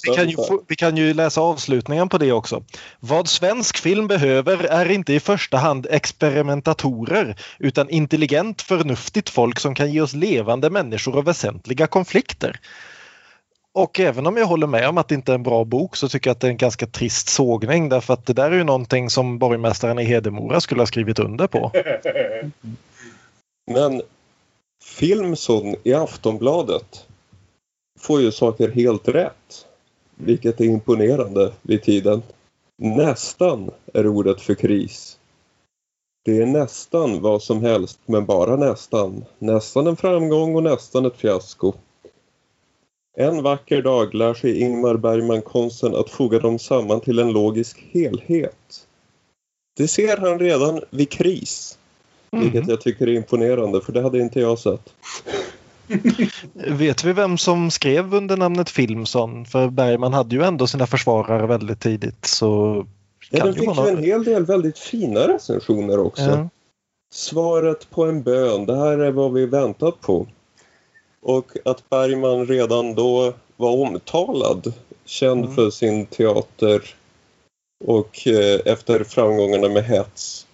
Vi 0.03 0.15
kan, 0.15 0.29
ju 0.29 0.37
vi 0.67 0.75
kan 0.75 0.97
ju 0.97 1.13
läsa 1.13 1.41
avslutningen 1.41 2.09
på 2.09 2.17
det 2.17 2.31
också. 2.31 2.63
Vad 2.99 3.27
svensk 3.27 3.77
film 3.77 4.07
behöver 4.07 4.63
är 4.63 4.91
inte 4.91 5.13
i 5.13 5.19
första 5.19 5.57
hand 5.57 5.87
experimentatorer 5.89 7.35
utan 7.59 7.89
intelligent 7.89 8.61
förnuftigt 8.61 9.29
folk 9.29 9.59
som 9.59 9.75
kan 9.75 9.91
ge 9.91 10.01
oss 10.01 10.13
levande 10.13 10.69
människor 10.69 11.15
och 11.15 11.27
väsentliga 11.27 11.87
konflikter. 11.87 12.59
Och 13.73 13.99
även 13.99 14.27
om 14.27 14.37
jag 14.37 14.45
håller 14.45 14.67
med 14.67 14.89
om 14.89 14.97
att 14.97 15.07
det 15.07 15.15
inte 15.15 15.31
är 15.31 15.35
en 15.35 15.43
bra 15.43 15.63
bok 15.63 15.95
så 15.95 16.09
tycker 16.09 16.29
jag 16.29 16.35
att 16.35 16.41
det 16.41 16.47
är 16.47 16.51
en 16.51 16.57
ganska 16.57 16.87
trist 16.87 17.29
sågning 17.29 17.89
därför 17.89 18.13
att 18.13 18.25
det 18.25 18.33
där 18.33 18.51
är 18.51 18.55
ju 18.55 18.63
någonting 18.63 19.09
som 19.09 19.39
borgmästaren 19.39 19.99
i 19.99 20.03
Hedemora 20.03 20.61
skulle 20.61 20.81
ha 20.81 20.87
skrivit 20.87 21.19
under 21.19 21.47
på. 21.47 21.71
Men 23.71 24.01
Filmson 24.83 25.75
i 25.83 25.93
Aftonbladet 25.93 27.05
får 27.99 28.21
ju 28.21 28.31
saker 28.31 28.71
helt 28.71 29.07
rätt. 29.07 29.65
Vilket 30.21 30.61
är 30.61 30.65
imponerande 30.65 31.53
vid 31.61 31.83
tiden. 31.83 32.21
Nästan 32.77 33.71
är 33.93 34.07
ordet 34.07 34.41
för 34.41 34.55
kris. 34.55 35.19
Det 36.25 36.41
är 36.41 36.45
nästan 36.45 37.21
vad 37.21 37.43
som 37.43 37.61
helst, 37.61 37.99
men 38.05 38.25
bara 38.25 38.55
nästan. 38.55 39.25
Nästan 39.39 39.87
en 39.87 39.95
framgång 39.95 40.55
och 40.55 40.63
nästan 40.63 41.05
ett 41.05 41.17
fiasko. 41.17 41.73
En 43.17 43.43
vacker 43.43 43.81
dag 43.81 44.13
lär 44.13 44.33
sig 44.33 44.59
Ingmar 44.59 44.97
Bergman 44.97 45.41
konsten 45.41 45.95
att 45.95 46.09
foga 46.09 46.39
dem 46.39 46.59
samman 46.59 47.01
till 47.01 47.19
en 47.19 47.31
logisk 47.31 47.85
helhet. 47.91 48.87
Det 49.77 49.87
ser 49.87 50.17
han 50.17 50.39
redan 50.39 50.81
vid 50.89 51.09
kris. 51.09 51.77
Vilket 52.31 52.67
jag 52.67 52.81
tycker 52.81 53.07
är 53.07 53.13
imponerande, 53.13 53.81
för 53.81 53.93
det 53.93 54.01
hade 54.01 54.19
inte 54.19 54.39
jag 54.39 54.59
sett. 54.59 54.93
Vet 56.53 57.03
vi 57.03 57.13
vem 57.13 57.37
som 57.37 57.71
skrev 57.71 58.13
under 58.13 58.37
namnet 58.37 58.69
Filmson? 58.69 59.45
För 59.45 59.69
Bergman 59.69 60.13
hade 60.13 60.35
ju 60.35 60.43
ändå 60.43 60.67
sina 60.67 60.87
försvarare 60.87 61.47
väldigt 61.47 61.79
tidigt 61.79 62.25
så 62.25 62.85
Ja, 63.31 63.45
den 63.45 63.53
fick 63.53 63.75
ju 63.77 63.87
en 63.87 64.03
hel 64.03 64.23
del 64.23 64.45
väldigt 64.45 64.79
fina 64.79 65.27
recensioner 65.27 65.99
också. 65.99 66.21
Ja. 66.21 66.49
Svaret 67.13 67.89
på 67.89 68.05
en 68.05 68.23
bön, 68.23 68.65
det 68.65 68.77
här 68.77 68.97
är 68.97 69.11
vad 69.11 69.33
vi 69.33 69.45
väntat 69.45 70.01
på. 70.01 70.27
Och 71.21 71.51
att 71.65 71.89
Bergman 71.89 72.45
redan 72.47 72.95
då 72.95 73.33
var 73.57 73.71
omtalad, 73.71 74.73
känd 75.05 75.43
Mm. 75.43 75.55
för 75.55 75.69
sin 75.69 76.05
teater 76.05 76.95
och 77.85 78.27
eh, 78.27 78.59
efter 78.65 79.03
framgångarna 79.03 79.69
med 79.69 79.83
hets. 79.83 80.47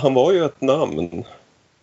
Han 0.00 0.14
var 0.14 0.32
ju 0.32 0.44
ett 0.44 0.60
namn 0.60 1.24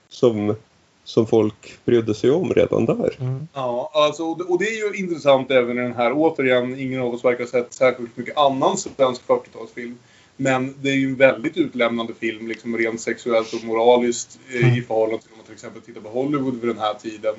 som, 0.10 0.56
som 1.04 1.28
folk 1.28 1.78
brydde 1.86 2.14
sig 2.16 2.32
om 2.32 2.54
redan 2.54 2.86
där. 2.86 3.18
Mm. 3.20 3.47
Ja, 3.54 3.91
alltså, 3.93 4.24
och 4.24 4.38
det- 4.38 4.43
och 4.43 4.60
det 4.60 4.66
är 4.66 4.91
ju 4.93 4.99
intressant 4.99 5.51
även 5.51 5.78
i 5.78 5.82
den 5.82 5.93
här. 5.93 6.12
Återigen, 6.16 6.80
ingen 6.80 7.01
av 7.01 7.14
oss 7.14 7.26
verkar 7.26 7.43
ha 7.43 7.51
sett 7.51 7.74
särskilt 7.74 8.18
mycket 8.18 8.38
annan 8.38 8.78
svensk 8.78 9.22
40-talsfilm. 9.28 9.95
Men 10.38 10.76
det 10.82 10.89
är 10.89 10.95
ju 10.95 11.08
en 11.08 11.16
väldigt 11.16 11.58
utlämnande 11.58 12.14
film, 12.14 12.47
liksom 12.47 12.78
rent 12.78 13.01
sexuellt 13.01 13.54
och 13.54 13.64
moraliskt 13.64 14.39
eh, 14.54 14.78
i 14.78 14.82
förhållande 14.82 15.22
till 15.24 15.32
om 15.32 15.38
man 15.38 15.45
till 15.45 15.54
exempel 15.54 15.82
tittar 15.82 16.01
på 16.01 16.10
Hollywood 16.10 16.54
vid 16.62 16.70
den 16.70 16.78
här 16.80 16.93
tiden. 16.93 17.36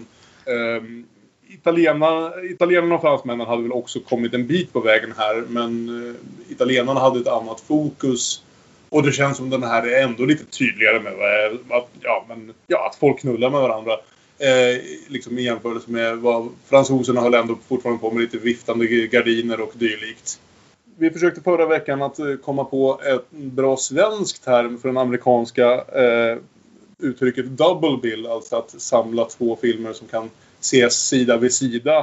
Um, 0.46 1.06
Italienarna, 1.48 2.32
italienarna 2.50 2.94
och 2.94 3.00
fransmännen 3.00 3.46
hade 3.46 3.62
väl 3.62 3.72
också 3.72 4.00
kommit 4.00 4.34
en 4.34 4.46
bit 4.46 4.72
på 4.72 4.80
vägen 4.80 5.14
här, 5.16 5.44
men 5.48 5.88
uh, 5.88 6.14
italienarna 6.48 7.00
hade 7.00 7.20
ett 7.20 7.28
annat 7.28 7.60
fokus. 7.60 8.42
Och 8.94 9.02
det 9.02 9.12
känns 9.12 9.36
som 9.36 9.50
den 9.50 9.62
här 9.62 9.86
är 9.86 10.02
ändå 10.02 10.24
lite 10.24 10.44
tydligare 10.44 11.00
med 11.00 11.12
att, 11.70 11.88
ja, 12.00 12.24
men, 12.28 12.54
ja, 12.66 12.86
att 12.86 12.96
folk 12.96 13.20
knullar 13.20 13.50
med 13.50 13.60
varandra. 13.60 13.92
Eh, 14.38 14.82
liksom 15.08 15.38
i 15.38 15.42
jämförelse 15.42 15.90
med 15.90 16.18
vad 16.18 16.48
fransoserna 16.66 17.20
höll 17.20 17.34
ändå 17.34 17.58
fortfarande 17.68 18.00
på 18.00 18.10
med 18.10 18.20
lite 18.20 18.38
viftande 18.38 18.86
gardiner 18.86 19.60
och 19.60 19.72
dylikt. 19.74 20.40
Vi 20.96 21.10
försökte 21.10 21.40
förra 21.40 21.66
veckan 21.66 22.02
att 22.02 22.18
eh, 22.18 22.34
komma 22.44 22.64
på 22.64 23.00
ett 23.04 23.30
bra 23.30 23.76
svensk 23.76 24.44
term 24.44 24.78
för 24.78 24.88
den 24.88 24.98
amerikanska 24.98 25.74
eh, 25.74 26.38
uttrycket 26.98 27.46
double 27.46 27.98
bill. 28.02 28.26
Alltså 28.26 28.56
att 28.56 28.80
samla 28.80 29.24
två 29.24 29.58
filmer 29.60 29.92
som 29.92 30.08
kan 30.08 30.30
ses 30.60 31.08
sida 31.08 31.36
vid 31.36 31.54
sida 31.54 31.98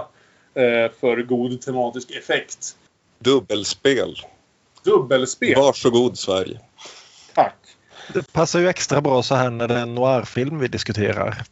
eh, 0.53 0.91
för 0.99 1.23
god 1.23 1.61
tematisk 1.61 2.11
effekt. 2.11 2.75
Dubbelspel. 3.19 4.15
Dubbelspel. 4.83 5.55
Varsågod 5.55 6.17
Sverige. 6.17 6.59
Det 8.13 8.33
passar 8.33 8.59
ju 8.59 8.69
extra 8.69 9.01
bra 9.01 9.23
så 9.23 9.35
här 9.35 9.49
när 9.49 9.67
det 9.67 9.73
är 9.73 9.81
en 9.81 9.95
noirfilm 9.95 10.59
vi 10.59 10.67
diskuterar. 10.67 11.43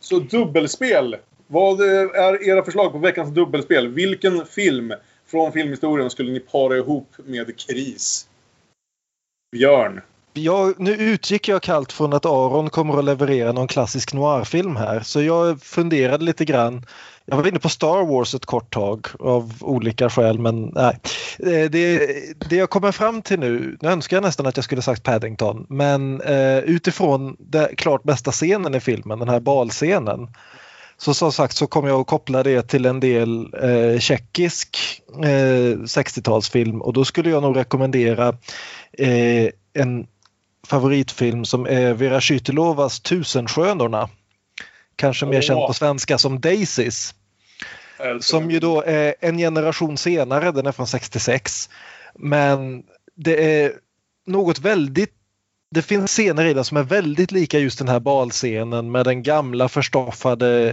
Så 0.00 0.18
dubbelspel. 0.18 1.16
Vad 1.46 1.80
är 1.80 2.48
era 2.48 2.64
förslag 2.64 2.92
på 2.92 2.98
veckans 2.98 3.34
dubbelspel? 3.34 3.88
Vilken 3.88 4.46
film 4.46 4.94
från 5.26 5.52
filmhistorien 5.52 6.10
skulle 6.10 6.32
ni 6.32 6.40
para 6.40 6.76
ihop 6.76 7.12
med 7.24 7.58
Kris? 7.58 8.28
Björn. 9.52 10.00
Jag, 10.32 10.80
nu 10.80 10.92
utgick 10.92 11.48
jag 11.48 11.62
kallt 11.62 11.92
från 11.92 12.12
att 12.12 12.26
Aron 12.26 12.70
kommer 12.70 12.98
att 12.98 13.04
leverera 13.04 13.52
någon 13.52 13.68
klassisk 13.68 14.12
noirfilm 14.12 14.76
här 14.76 15.00
så 15.00 15.22
jag 15.22 15.62
funderade 15.62 16.24
lite 16.24 16.44
grann. 16.44 16.86
Jag 17.26 17.36
var 17.36 17.48
inne 17.48 17.58
på 17.58 17.68
Star 17.68 18.06
Wars 18.06 18.34
ett 18.34 18.46
kort 18.46 18.74
tag 18.74 19.06
av 19.20 19.52
olika 19.60 20.10
skäl 20.10 20.38
men 20.38 20.62
nej. 20.62 20.98
Eh, 21.38 21.70
det, 21.70 21.98
det 22.48 22.56
jag 22.56 22.70
kommer 22.70 22.92
fram 22.92 23.22
till 23.22 23.38
nu, 23.40 23.76
nu 23.80 23.88
önskar 23.88 24.16
jag 24.16 24.24
nästan 24.24 24.46
att 24.46 24.56
jag 24.56 24.64
skulle 24.64 24.82
sagt 24.82 25.02
Paddington 25.02 25.66
men 25.68 26.20
eh, 26.20 26.58
utifrån 26.58 27.36
den 27.38 27.76
klart 27.76 28.02
bästa 28.02 28.32
scenen 28.32 28.74
i 28.74 28.80
filmen, 28.80 29.18
den 29.18 29.28
här 29.28 29.40
balscenen. 29.40 30.28
Så 30.96 31.14
som 31.14 31.32
sagt 31.32 31.56
så 31.56 31.66
kommer 31.66 31.88
jag 31.88 32.00
att 32.00 32.06
koppla 32.06 32.42
det 32.42 32.62
till 32.62 32.86
en 32.86 33.00
del 33.00 33.54
eh, 33.62 33.98
tjeckisk 33.98 34.78
eh, 35.22 35.76
60-talsfilm 35.78 36.80
och 36.80 36.92
då 36.92 37.04
skulle 37.04 37.30
jag 37.30 37.42
nog 37.42 37.56
rekommendera 37.56 38.28
eh, 38.98 39.48
en 39.74 40.06
favoritfilm 40.66 41.44
som 41.44 41.66
är 41.66 41.94
Vera 41.94 42.20
Kytilovas 42.20 43.00
Tusenskönorna. 43.00 44.08
Kanske 44.96 45.26
mer 45.26 45.40
känd 45.40 45.66
på 45.66 45.72
svenska 45.72 46.18
som 46.18 46.40
Daisies. 46.40 47.14
Som 48.20 48.50
ju 48.50 48.60
då 48.60 48.82
är 48.82 49.14
en 49.20 49.38
generation 49.38 49.96
senare, 49.96 50.52
den 50.52 50.66
är 50.66 50.72
från 50.72 50.86
66. 50.86 51.70
Men 52.14 52.82
det 53.16 53.62
är 53.62 53.72
något 54.26 54.58
väldigt 54.58 55.10
det 55.74 55.82
finns 55.82 56.10
scener 56.10 56.44
i 56.44 56.54
den 56.54 56.64
som 56.64 56.76
är 56.76 56.82
väldigt 56.82 57.32
lika 57.32 57.58
just 57.58 57.78
den 57.78 57.88
här 57.88 58.00
balscenen 58.00 58.92
med 58.92 59.04
den 59.04 59.22
gamla 59.22 59.68
förstoffade 59.68 60.72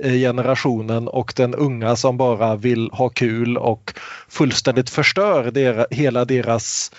eh, 0.00 0.12
generationen 0.12 1.08
och 1.08 1.32
den 1.36 1.54
unga 1.54 1.96
som 1.96 2.16
bara 2.16 2.56
vill 2.56 2.90
ha 2.92 3.08
kul 3.08 3.58
och 3.58 3.92
fullständigt 4.28 4.90
förstör 4.90 5.50
der, 5.50 5.86
hela 5.90 6.24
deras 6.24 6.92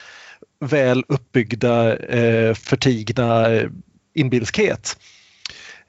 väl 0.59 1.03
uppbyggda 1.07 1.97
eh, 1.97 2.53
förtigna 2.53 3.49
eh, 3.49 3.69
inbilskhet. 4.15 4.97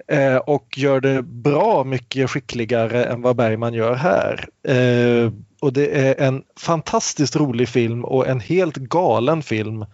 Eh, 0.08 0.36
och 0.36 0.78
gör 0.78 1.00
det 1.00 1.22
bra 1.22 1.84
mycket 1.84 2.30
skickligare 2.30 3.04
än 3.04 3.22
vad 3.22 3.36
Bergman 3.36 3.74
gör 3.74 3.94
här. 3.94 4.48
Eh, 4.68 5.32
och 5.60 5.72
det 5.72 5.86
är 5.86 6.20
en 6.20 6.42
fantastiskt 6.60 7.36
rolig 7.36 7.68
film 7.68 8.04
och 8.04 8.28
en 8.28 8.40
helt 8.40 8.76
galen 8.76 9.42
film 9.42 9.84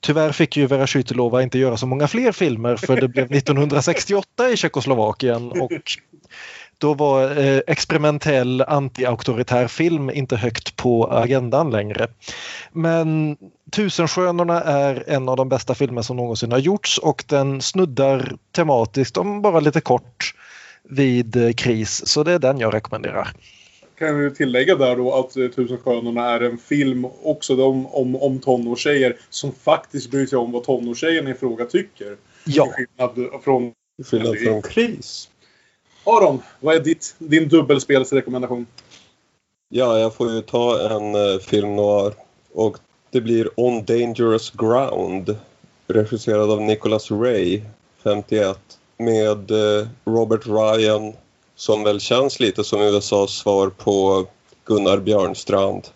Tyvärr 0.00 0.32
fick 0.32 0.56
ju 0.56 0.66
Vera 0.66 0.86
Chytilova 0.86 1.42
inte 1.42 1.58
göra 1.58 1.76
så 1.76 1.86
många 1.86 2.08
fler 2.08 2.32
filmer 2.32 2.76
för 2.76 3.00
det 3.00 3.08
blev 3.08 3.24
1968 3.32 4.50
i 4.50 4.56
Tjeckoslovakien 4.56 5.52
och 5.52 5.72
då 6.78 6.94
var 6.94 7.38
eh, 7.38 7.60
experimentell 7.66 8.62
anti-auktoritär 8.62 9.68
film 9.68 10.10
inte 10.10 10.36
högt 10.36 10.76
på 10.76 11.06
agendan 11.06 11.70
längre. 11.70 12.08
Men 12.72 13.36
Tusenskönorna 13.72 14.60
är 14.60 15.04
en 15.06 15.28
av 15.28 15.36
de 15.36 15.48
bästa 15.48 15.74
filmer 15.74 16.02
som 16.02 16.16
någonsin 16.16 16.52
har 16.52 16.58
gjorts 16.58 16.98
och 16.98 17.24
den 17.28 17.62
snuddar 17.62 18.36
tematiskt, 18.52 19.16
om 19.16 19.42
bara 19.42 19.60
lite 19.60 19.80
kort, 19.80 20.34
vid 20.82 21.36
eh, 21.36 21.52
kris. 21.52 22.06
Så 22.06 22.22
det 22.22 22.32
är 22.32 22.38
den 22.38 22.58
jag 22.58 22.74
rekommenderar 22.74 23.32
kan 24.00 24.20
vi 24.20 24.30
tillägga 24.30 24.76
där 24.76 24.96
då 24.96 25.14
att 25.14 25.36
eh, 25.36 25.48
Tusenskönorna 25.48 26.30
är 26.30 26.40
en 26.40 26.58
film 26.58 27.06
också 27.22 27.64
om, 27.64 27.86
om, 27.86 28.16
om 28.16 28.38
tonårstjejer 28.38 29.16
som 29.30 29.52
faktiskt 29.52 30.10
bryr 30.10 30.26
sig 30.26 30.38
om 30.38 30.52
vad 30.52 30.64
tonårstjejerna 30.64 31.30
i 31.30 31.34
fråga 31.34 31.64
tycker. 31.64 32.16
Ja. 32.44 32.64
Till 32.64 32.86
skillnad 32.86 33.42
från... 33.42 33.72
Till 33.96 34.04
skillnad 34.04 34.38
från 34.38 34.62
kris. 34.62 35.30
Aron, 36.04 36.42
vad 36.60 36.76
är 36.76 36.80
ditt, 36.80 37.14
din 37.18 37.48
dubbelspelsrekommendation? 37.48 38.66
Ja, 39.68 39.98
jag 39.98 40.14
får 40.14 40.32
ju 40.32 40.40
ta 40.40 40.90
en 40.90 41.14
uh, 41.14 41.38
film 41.38 41.76
noir. 41.76 42.12
Och 42.52 42.78
det 43.10 43.20
blir 43.20 43.48
On 43.56 43.84
Dangerous 43.84 44.50
Ground. 44.50 45.36
Regisserad 45.86 46.50
av 46.50 46.62
Nicholas 46.62 47.10
Ray, 47.10 47.62
51. 48.02 48.58
Med 48.96 49.50
uh, 49.50 49.88
Robert 50.04 50.46
Ryan, 50.46 51.12
som 51.54 51.82
väl 51.82 52.00
känns 52.00 52.40
lite 52.40 52.64
som 52.64 52.80
USAs 52.80 53.30
svar 53.30 53.68
på 53.68 54.26
Gunnar 54.64 54.98
Björnstrand. 54.98 55.88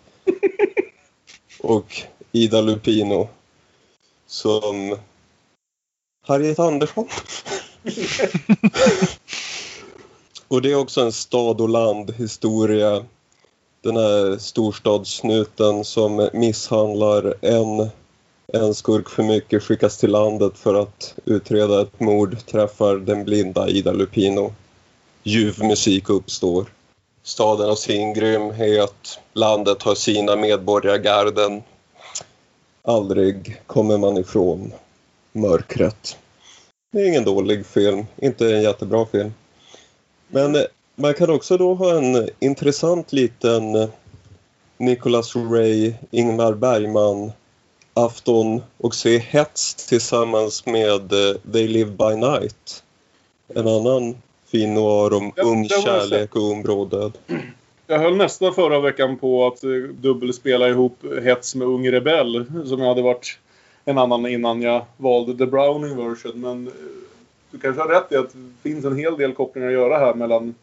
och 1.59 2.01
Ida 2.31 2.61
Lupino 2.61 3.27
som 4.27 4.97
Harriet 6.27 6.59
Andersson. 6.59 7.07
och 10.47 10.61
det 10.61 10.71
är 10.71 10.75
också 10.75 11.01
en 11.01 11.11
stad 11.11 11.61
och 11.61 11.69
land 11.69 12.11
historia. 12.11 13.05
Den 13.85 13.97
här 13.97 14.37
storstadssnuten 14.37 15.83
som 15.83 16.29
misshandlar 16.33 17.33
en, 17.41 17.89
en 18.53 18.73
skurk 18.75 19.09
för 19.09 19.23
mycket 19.23 19.63
skickas 19.63 19.97
till 19.97 20.11
landet 20.11 20.57
för 20.57 20.73
att 20.73 21.15
utreda 21.25 21.81
ett 21.81 21.99
mord, 21.99 22.45
träffar 22.45 22.95
den 22.95 23.25
blinda 23.25 23.69
Ida 23.69 23.91
Lupino 23.91 24.53
ljuv 25.23 25.63
musik 25.63 26.09
uppstår. 26.09 26.65
Staden 27.23 27.67
har 27.67 27.75
sin 27.75 28.13
grymhet, 28.13 29.19
landet 29.33 29.83
har 29.83 29.95
sina 29.95 30.35
medborgargarden. 30.35 31.63
Aldrig 32.81 33.61
kommer 33.67 33.97
man 33.97 34.17
ifrån 34.17 34.73
mörkret. 35.31 36.17
Det 36.91 37.01
är 37.01 37.07
ingen 37.07 37.23
dålig 37.23 37.65
film, 37.65 38.05
inte 38.17 38.55
en 38.55 38.61
jättebra 38.61 39.05
film. 39.05 39.33
Men 40.27 40.57
man 40.95 41.13
kan 41.13 41.29
också 41.29 41.57
då 41.57 41.73
ha 41.73 41.97
en 41.97 42.29
intressant 42.39 43.13
liten 43.13 43.75
eh, 43.75 43.89
Nicholas 44.77 45.35
Ray, 45.35 45.93
Ingmar 46.11 46.53
Bergman 46.53 47.31
afton 47.93 48.61
och 48.77 48.95
se 48.95 49.17
Hets 49.17 49.75
tillsammans 49.75 50.65
med 50.65 51.13
eh, 51.13 51.35
They 51.53 51.67
Live 51.67 51.91
By 51.91 52.15
Night. 52.15 52.83
En 53.47 53.67
annan 53.67 54.15
fin 54.45 54.73
noir 54.73 55.13
om 55.13 55.31
ja, 55.35 55.43
ung 55.43 55.69
kärlek 55.69 56.35
och 56.35 56.51
ung 56.51 56.63
bråddöd. 56.63 57.17
Jag 57.87 57.99
höll 57.99 58.17
nästan 58.17 58.53
förra 58.53 58.79
veckan 58.79 59.17
på 59.17 59.47
att 59.47 59.63
uh, 59.63 59.89
dubbelspela 59.89 60.69
ihop 60.69 60.97
Hets 61.23 61.55
med 61.55 61.67
Ung 61.67 61.91
Rebell 61.91 62.45
som 62.65 62.81
hade 62.81 63.01
varit 63.01 63.39
en 63.85 63.97
annan 63.97 64.25
innan 64.25 64.61
jag 64.61 64.85
valde 64.97 65.37
The 65.37 65.45
Browning 65.45 65.97
version. 65.97 66.41
Men 66.41 66.71
du 67.51 67.59
kanske 67.59 67.81
har 67.81 67.89
rätt 67.89 68.11
i 68.11 68.15
att 68.15 68.33
det 68.33 68.69
finns 68.69 68.85
en 68.85 68.97
hel 68.97 69.17
del 69.17 69.33
kopplingar 69.33 69.67
att 69.67 69.73
göra 69.73 69.97
här 69.97 70.13
mellan 70.13 70.55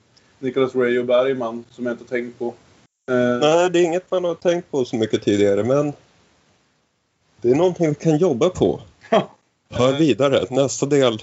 Nicholas 0.43 0.75
Ray 0.75 0.99
och 0.99 1.07
Bergman 1.07 1.65
som 1.71 1.87
jag 1.87 1.95
inte 1.95 2.05
tänkt 2.05 2.39
på. 2.39 2.47
Uh, 3.11 3.41
Nej, 3.41 3.71
det 3.71 3.79
är 3.79 3.85
inget 3.85 4.11
man 4.11 4.25
har 4.25 4.35
tänkt 4.35 4.71
på 4.71 4.85
så 4.85 4.97
mycket 4.97 5.23
tidigare 5.23 5.65
men 5.65 5.93
det 7.41 7.51
är 7.51 7.55
någonting 7.55 7.89
vi 7.89 7.95
kan 7.95 8.19
jobba 8.19 8.49
på. 8.49 8.81
Hör 9.71 9.99
vidare, 9.99 10.47
nästa 10.51 10.87
del 10.87 11.23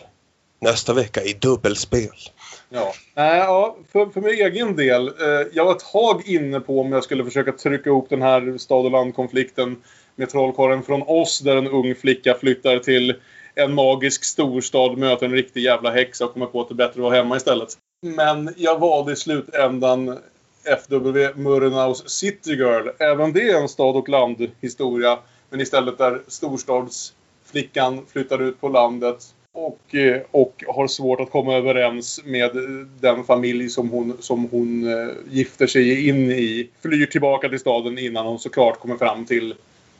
nästa 0.59 0.93
vecka 0.93 1.21
i 1.23 1.33
dubbelspel. 1.33 2.09
Ja, 2.69 2.93
äh, 3.15 3.23
ja 3.23 3.77
för, 3.91 4.05
för 4.05 4.21
min 4.21 4.29
egen 4.29 4.75
del. 4.75 5.07
Eh, 5.07 5.47
jag 5.53 5.65
var 5.65 5.71
ett 5.71 5.91
tag 5.91 6.27
inne 6.27 6.59
på 6.59 6.81
om 6.81 6.91
jag 6.91 7.03
skulle 7.03 7.25
försöka 7.25 7.51
trycka 7.51 7.89
ihop 7.89 8.09
den 8.09 8.21
här 8.21 8.57
stad 8.57 8.85
och 8.85 8.91
landkonflikten 8.91 9.75
med 10.15 10.29
trollkarlen 10.29 10.83
från 10.83 11.01
oss 11.01 11.39
där 11.39 11.55
en 11.55 11.67
ung 11.67 11.95
flicka 11.95 12.35
flyttar 12.39 12.79
till 12.79 13.15
en 13.55 13.73
magisk 13.73 14.23
storstad, 14.23 14.97
möter 14.97 15.25
en 15.25 15.31
riktig 15.31 15.61
jävla 15.61 15.91
häxa 15.91 16.25
och 16.25 16.33
kommer 16.33 16.45
på 16.45 16.61
att 16.61 16.69
det 16.69 16.73
är 16.73 16.75
bättre 16.75 16.91
att 16.91 17.03
vara 17.03 17.15
hemma 17.15 17.37
istället. 17.37 17.77
Men 18.01 18.53
jag 18.57 18.79
valde 18.79 19.11
i 19.13 19.15
slutändan 19.15 20.17
FW 20.63 21.33
Murnaus 21.35 22.09
City 22.09 22.51
Girl. 22.51 22.87
Även 22.99 23.33
det 23.33 23.49
är 23.49 23.61
en 23.61 23.69
stad 23.69 23.95
och 23.95 24.09
landhistoria. 24.09 25.19
Men 25.49 25.61
istället 25.61 25.97
där 25.97 26.21
storstadsflickan 26.27 28.05
flyttar 28.07 28.41
ut 28.41 28.61
på 28.61 28.69
landet 28.69 29.35
och, 29.51 29.95
eh, 29.95 30.21
och 30.31 30.63
har 30.67 30.87
svårt 30.87 31.19
att 31.19 31.31
komma 31.31 31.55
överens 31.55 32.21
med 32.25 32.51
den 32.99 33.23
familj 33.23 33.69
som 33.69 33.89
hon, 33.89 34.17
som 34.19 34.49
hon 34.51 34.87
eh, 34.87 35.07
gifter 35.29 35.67
sig 35.67 36.07
in 36.07 36.31
i. 36.31 36.69
Flyr 36.81 37.05
tillbaka 37.05 37.49
till 37.49 37.59
staden 37.59 37.97
innan 37.97 38.25
hon 38.25 38.39
såklart 38.39 38.79
kommer 38.79 38.97
fram 38.97 39.25
till 39.25 39.55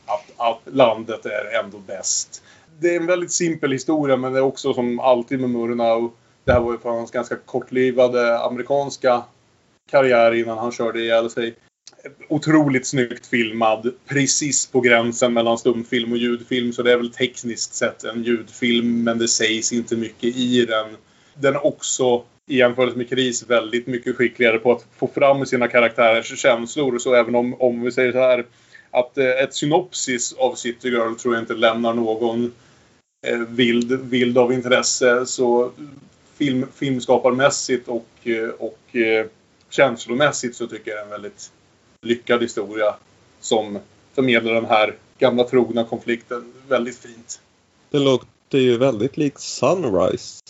att, 0.06 0.32
att 0.38 0.62
landet 0.74 1.26
är 1.26 1.64
ändå 1.64 1.78
bäst. 1.78 2.44
Det 2.80 2.96
är 2.96 3.00
en 3.00 3.06
väldigt 3.06 3.32
simpel 3.32 3.72
historia 3.72 4.18
men 4.18 4.34
det 4.34 4.40
är 4.40 4.44
också 4.44 4.74
som 4.74 5.00
alltid 5.00 5.40
med 5.40 5.50
Murnau. 5.50 6.12
Det 6.50 6.54
här 6.54 6.62
var 6.62 6.72
ju 6.72 6.78
för 6.78 6.90
hans 6.90 7.12
ganska 7.12 7.36
kortlivade 7.36 8.40
amerikanska 8.40 9.24
karriär 9.92 10.34
innan 10.34 10.58
han 10.58 10.72
körde 10.72 11.02
ihjäl 11.02 11.30
sig 11.30 11.56
otroligt 12.30 12.88
snyggt 12.88 13.28
filmad. 13.28 13.94
Precis 14.06 14.68
på 14.68 14.82
gränsen 14.82 15.34
mellan 15.34 15.58
stumfilm 15.58 16.12
och 16.12 16.18
ljudfilm. 16.18 16.74
Så 16.74 16.84
det 16.84 16.92
är 16.92 16.98
väl 16.98 17.14
tekniskt 17.14 17.74
sett 17.74 18.04
en 18.04 18.24
ljudfilm 18.24 19.04
men 19.04 19.18
det 19.18 19.28
sägs 19.28 19.74
inte 19.74 19.96
mycket 19.96 20.36
i 20.36 20.66
den. 20.66 20.88
Den 21.34 21.56
är 21.56 21.66
också 21.66 22.24
i 22.48 22.58
jämförelse 22.58 22.98
med 22.98 23.10
Kris 23.10 23.50
väldigt 23.50 23.88
mycket 23.88 24.16
skickligare 24.16 24.58
på 24.58 24.72
att 24.72 24.86
få 24.98 25.08
fram 25.08 25.46
sina 25.46 25.68
karaktärers 25.68 26.40
känslor. 26.40 27.00
Så 27.00 27.14
även 27.14 27.36
om, 27.36 27.62
om 27.62 27.82
vi 27.82 27.92
säger 27.92 28.12
så 28.12 28.20
här 28.20 28.46
att 28.92 29.18
eh, 29.18 29.44
ett 29.44 29.54
synopsis 29.54 30.34
av 30.34 30.56
City 30.56 30.90
Girl 30.90 31.14
tror 31.14 31.34
jag 31.34 31.44
inte 31.44 31.54
lämnar 31.54 31.94
någon 31.94 32.54
eh, 33.28 33.40
vild, 33.40 33.92
vild 34.02 34.38
av 34.38 34.54
intresse. 34.54 35.26
Så 35.26 35.72
film, 36.40 36.66
filmskaparmässigt 36.76 37.88
och, 37.88 38.08
eh, 38.24 38.50
och 38.50 38.96
eh, 38.96 39.26
känslomässigt 39.70 40.56
så 40.56 40.68
tycker 40.68 40.92
jag 40.92 41.00
den 41.00 41.08
är 41.08 41.12
väldigt 41.12 41.52
lyckad 42.02 42.42
historia 42.42 42.96
som 43.40 43.80
förmedlar 44.14 44.54
den 44.54 44.66
här 44.66 44.96
gamla 45.18 45.44
trogna 45.44 45.84
konflikten 45.84 46.54
väldigt 46.68 46.98
fint. 46.98 47.42
Det 47.90 48.00
låter 48.00 48.58
ju 48.58 48.78
väldigt 48.78 49.18
likt 49.18 49.40
Sunrise. 49.40 50.44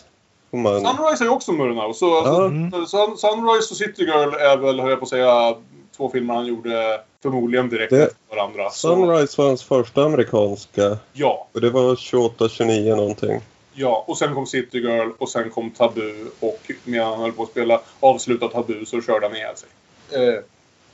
Man... 0.52 0.82
Sunrise 0.82 1.24
är 1.24 1.26
ju 1.26 1.30
också 1.30 1.52
Murnau. 1.52 1.94
Så 1.94 2.06
ja. 2.06 2.46
mm. 2.46 2.72
Sunrise 3.18 3.72
och 3.72 3.78
City 3.78 4.04
Girl 4.04 4.34
är 4.34 4.58
väl, 4.58 4.80
höll 4.80 4.90
jag 4.90 5.00
på 5.00 5.04
att 5.04 5.10
säga, 5.10 5.56
två 5.98 6.10
filmer 6.10 6.34
han 6.34 6.46
gjorde 6.46 7.02
förmodligen 7.22 7.70
direkt 7.70 7.92
det... 7.92 8.04
efter 8.04 8.36
varandra. 8.36 8.70
Sunrise 8.70 9.34
så... 9.34 9.42
var 9.42 9.50
hans 9.50 9.64
första 9.64 10.04
amerikanska. 10.04 10.98
Ja. 11.14 11.48
Och 11.54 11.62
det 11.62 11.70
var 11.70 11.96
28-29 11.96 12.96
någonting. 12.96 13.42
Ja, 13.82 14.04
och 14.08 14.18
sen 14.18 14.34
kom 14.34 14.46
City 14.46 14.78
Girl 14.78 15.10
och 15.18 15.30
sen 15.30 15.50
kom 15.50 15.72
Tabu 15.72 16.26
och 16.40 16.72
medan 16.84 17.10
han 17.10 17.20
höll 17.20 17.32
på 17.32 17.44
att 17.44 17.50
spela 17.50 17.82
avsluta 18.00 18.48
Tabu 18.48 18.86
så 18.86 19.02
körde 19.02 19.28
han 19.28 19.36
ihjäl 19.36 19.56
sig. 19.58 19.70
Eh, 20.12 20.40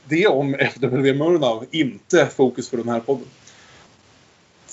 det 0.04 0.26
om 0.26 0.54
FW 0.54 1.14
Murnau, 1.14 1.64
inte 1.70 2.26
fokus 2.26 2.70
för 2.70 2.76
den 2.76 2.88
här 2.88 3.00
podden. 3.00 3.26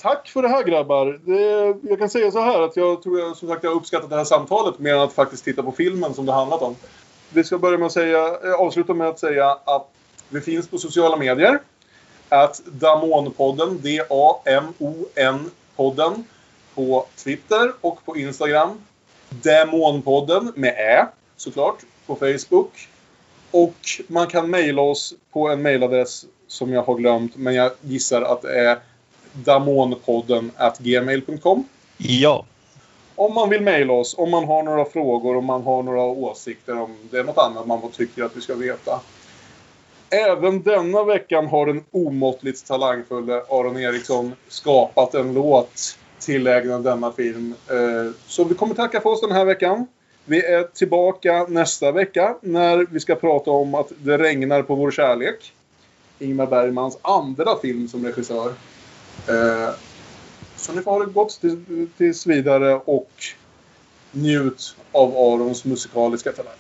Tack 0.02 0.30
för 0.30 0.42
det 0.42 0.48
här 0.48 0.64
grabbar. 0.64 1.20
Det, 1.24 1.76
jag 1.90 2.00
kan 2.00 2.10
säga 2.10 2.32
så 2.32 2.42
här 2.42 2.62
att 2.62 2.76
jag 2.76 3.04
tror 3.04 3.20
jag, 3.20 3.38
som 3.38 3.50
sagt 3.50 3.64
jag 3.64 3.72
har 3.72 3.78
uppskattat 3.78 4.10
det 4.10 4.16
här 4.16 4.24
samtalet 4.24 4.80
mer 4.80 4.94
än 4.94 5.02
att 5.02 5.14
faktiskt 5.14 5.46
titta 5.46 5.64
på 5.64 5.72
filmen 5.72 6.14
som 6.14 6.26
det 6.26 6.32
handlat 6.32 6.62
om. 6.62 6.76
Vi 7.30 7.44
ska 7.44 7.58
börja 7.58 7.78
med 7.78 7.86
att 7.86 7.92
säga, 7.92 8.28
eh, 8.44 8.54
avsluta 8.54 8.94
med 8.94 9.08
att 9.08 9.20
säga 9.20 9.58
att 9.66 9.90
vi 10.30 10.42
finns 10.42 10.68
på 10.68 10.78
sociala 10.78 11.18
medier. 11.18 11.60
Att 12.30 12.62
Damonpodden, 12.66 13.82
D-A-M-O-N-podden 13.82 14.84
på 16.76 17.06
Twitter 17.16 17.74
och 17.82 18.06
på 18.06 18.18
Instagram. 18.18 18.82
Demonpodden 19.30 20.52
med 20.56 20.74
Ä 20.78 21.08
såklart 21.36 21.78
på 22.06 22.16
Facebook. 22.16 22.88
Och 23.52 23.76
man 24.08 24.28
kan 24.28 24.50
mejla 24.50 24.82
oss 24.82 25.14
på 25.32 25.50
en 25.50 25.62
mejladress 25.62 26.26
som 26.48 26.74
jag 26.74 26.84
har 26.84 26.96
glömt 26.96 27.36
men 27.36 27.54
jag 27.54 27.72
gissar 27.82 28.22
att 28.22 28.42
det 28.42 28.60
är 28.60 28.80
damonpodden 29.34 30.52
gmail.com. 30.80 31.68
Ja. 31.98 32.46
Om 33.16 33.34
man 33.34 33.50
vill 33.50 33.62
mejla 33.62 33.94
oss, 33.94 34.16
om 34.18 34.32
man 34.32 34.46
har 34.46 34.64
några 34.64 34.86
frågor, 34.86 35.38
om 35.38 35.46
man 35.46 35.64
har 35.64 35.84
några 35.84 36.02
åsikter, 36.02 36.80
om 36.80 36.96
det 37.12 37.20
är 37.20 37.24
något 37.24 37.38
annat 37.38 37.68
man 37.68 37.92
tycker 37.92 38.24
att 38.24 38.38
vi 38.38 38.42
ska 38.42 38.56
veta. 38.56 39.00
Även 40.10 40.64
denna 40.64 41.04
veckan 41.04 41.48
har 41.48 41.66
den 41.66 41.84
omåttligt 41.92 42.68
talangfulla 42.68 43.42
Aron 43.50 43.80
Eriksson 43.80 44.34
skapat 44.48 45.14
en 45.14 45.34
låt 45.34 45.98
tillägnad 46.24 46.84
denna 46.84 47.12
film. 47.12 47.56
Eh, 47.70 48.12
så 48.28 48.44
vi 48.44 48.56
kommer 48.56 48.76
tacka 48.76 49.02
för 49.02 49.10
oss 49.10 49.22
den 49.22 49.32
här 49.32 49.46
veckan. 49.46 49.88
Vi 50.26 50.46
är 50.46 50.64
tillbaka 50.64 51.46
nästa 51.50 51.92
vecka 51.92 52.36
när 52.42 52.86
vi 52.92 53.00
ska 53.00 53.16
prata 53.16 53.52
om 53.52 53.76
att 53.76 53.92
det 53.98 54.18
regnar 54.18 54.62
på 54.62 54.76
vår 54.76 54.92
kärlek. 54.92 55.54
Ingmar 56.20 56.48
Bergmans 56.48 56.98
andra 57.02 57.58
film 57.62 57.88
som 57.88 58.06
regissör. 58.06 58.54
Eh, 59.28 59.70
så 60.56 60.74
ni 60.74 60.82
får 60.82 60.92
ha 60.92 61.00
det 61.06 61.12
gott 61.12 61.42
tills 61.98 62.28
vidare 62.28 62.76
och 62.76 63.12
njut 64.12 64.76
av 64.92 65.18
Arons 65.18 65.66
musikaliska 65.66 66.32
talang. 66.32 66.54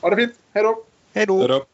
Ha 0.00 0.10
det 0.10 0.16
fint. 0.16 0.34
Hej 0.52 0.62
då! 0.62 0.84
Hej 1.14 1.26
då! 1.26 1.64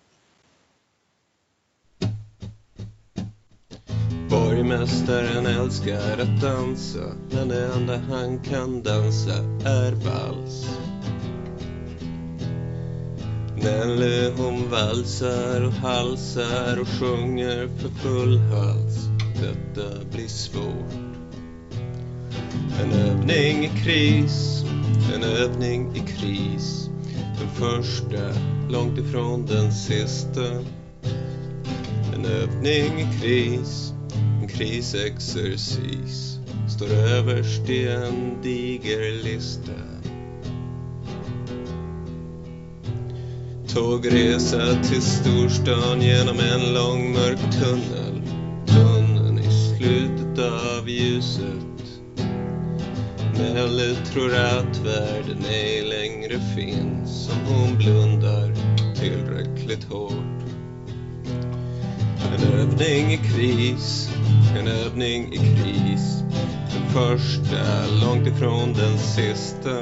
Mästaren 4.70 5.46
älskar 5.46 6.18
att 6.18 6.40
dansa 6.40 7.14
men 7.30 7.48
det 7.48 7.66
enda 7.74 7.98
han 7.98 8.38
kan 8.38 8.82
dansa 8.82 9.36
är 9.64 9.92
vals. 9.92 10.68
Nelly 13.56 14.30
hon 14.36 14.70
valsar 14.70 15.66
och 15.66 15.72
halsar 15.72 16.80
och 16.80 16.88
sjunger 16.88 17.68
för 17.78 17.88
full 17.88 18.38
hals. 18.38 19.08
Detta 19.40 20.04
blir 20.12 20.28
svårt. 20.28 20.92
En 22.82 22.92
övning 22.92 23.64
i 23.64 23.70
kris, 23.84 24.64
en 25.14 25.22
övning 25.22 25.96
i 25.96 25.98
kris. 25.98 26.90
Den 27.38 27.50
första, 27.50 28.40
långt 28.68 28.98
ifrån 28.98 29.46
den 29.46 29.72
sista. 29.72 30.46
En 32.14 32.24
övning 32.24 33.00
i 33.00 33.08
kris, 33.20 33.89
krisexercis. 34.61 36.38
Står 36.68 36.90
överst 36.90 37.68
i 37.68 37.88
en 37.88 38.42
diger 38.42 39.24
lista. 39.24 39.72
Tågresa 43.74 44.82
till 44.82 45.02
storstan 45.02 46.02
genom 46.02 46.36
en 46.40 46.74
lång 46.74 47.12
mörk 47.12 47.40
tunnel. 47.52 48.22
Tunneln 48.66 49.38
i 49.38 49.76
slutet 49.76 50.44
av 50.44 50.88
ljuset. 50.88 52.00
Nelly 53.38 53.94
tror 54.12 54.34
att 54.34 54.78
världen 54.84 55.44
ej 55.50 55.82
längre 55.82 56.40
finns 56.56 57.30
om 57.30 57.54
hon 57.54 57.78
blundar 57.78 58.54
tillräckligt 58.94 59.84
hårt. 59.84 60.40
En 62.34 62.52
övning 62.52 63.12
i 63.12 63.16
kris, 63.16 64.09
en 64.59 64.68
övning 64.68 65.32
i 65.32 65.36
kris. 65.36 66.24
Den 66.72 66.92
första 66.92 67.86
långt 68.03 68.26
ifrån 68.26 68.72
den 68.72 68.98
sista. 68.98 69.78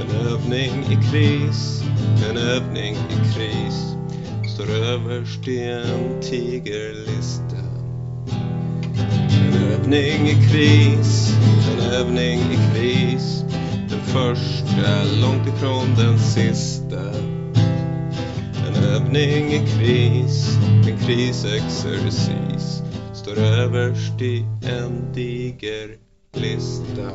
En 0.00 0.26
övning 0.26 0.84
i 0.90 1.10
kris, 1.10 1.82
en 2.30 2.36
övning 2.36 2.94
i 2.94 3.34
kris. 3.34 3.96
Står 4.54 4.70
överst 4.70 5.48
i 5.48 5.64
en 5.64 6.20
tigerlista. 6.20 7.56
En 9.30 9.72
övning 9.72 10.28
i 10.28 10.48
kris, 10.50 11.34
en 11.72 11.80
övning 11.80 12.38
i 12.40 12.58
kris. 12.74 13.44
Den 13.90 14.00
första 14.00 15.04
långt 15.20 15.48
ifrån 15.48 15.94
den 15.96 16.18
sista. 16.18 17.00
En 18.68 18.84
övning 18.84 19.52
i 19.52 19.66
kris, 19.78 20.58
en 20.86 20.98
krisexercis. 20.98 22.79
Står 23.30 23.42
överst 23.42 24.22
i 24.22 24.44
en 24.62 25.12
diger 25.14 25.96
lista. 26.32 27.10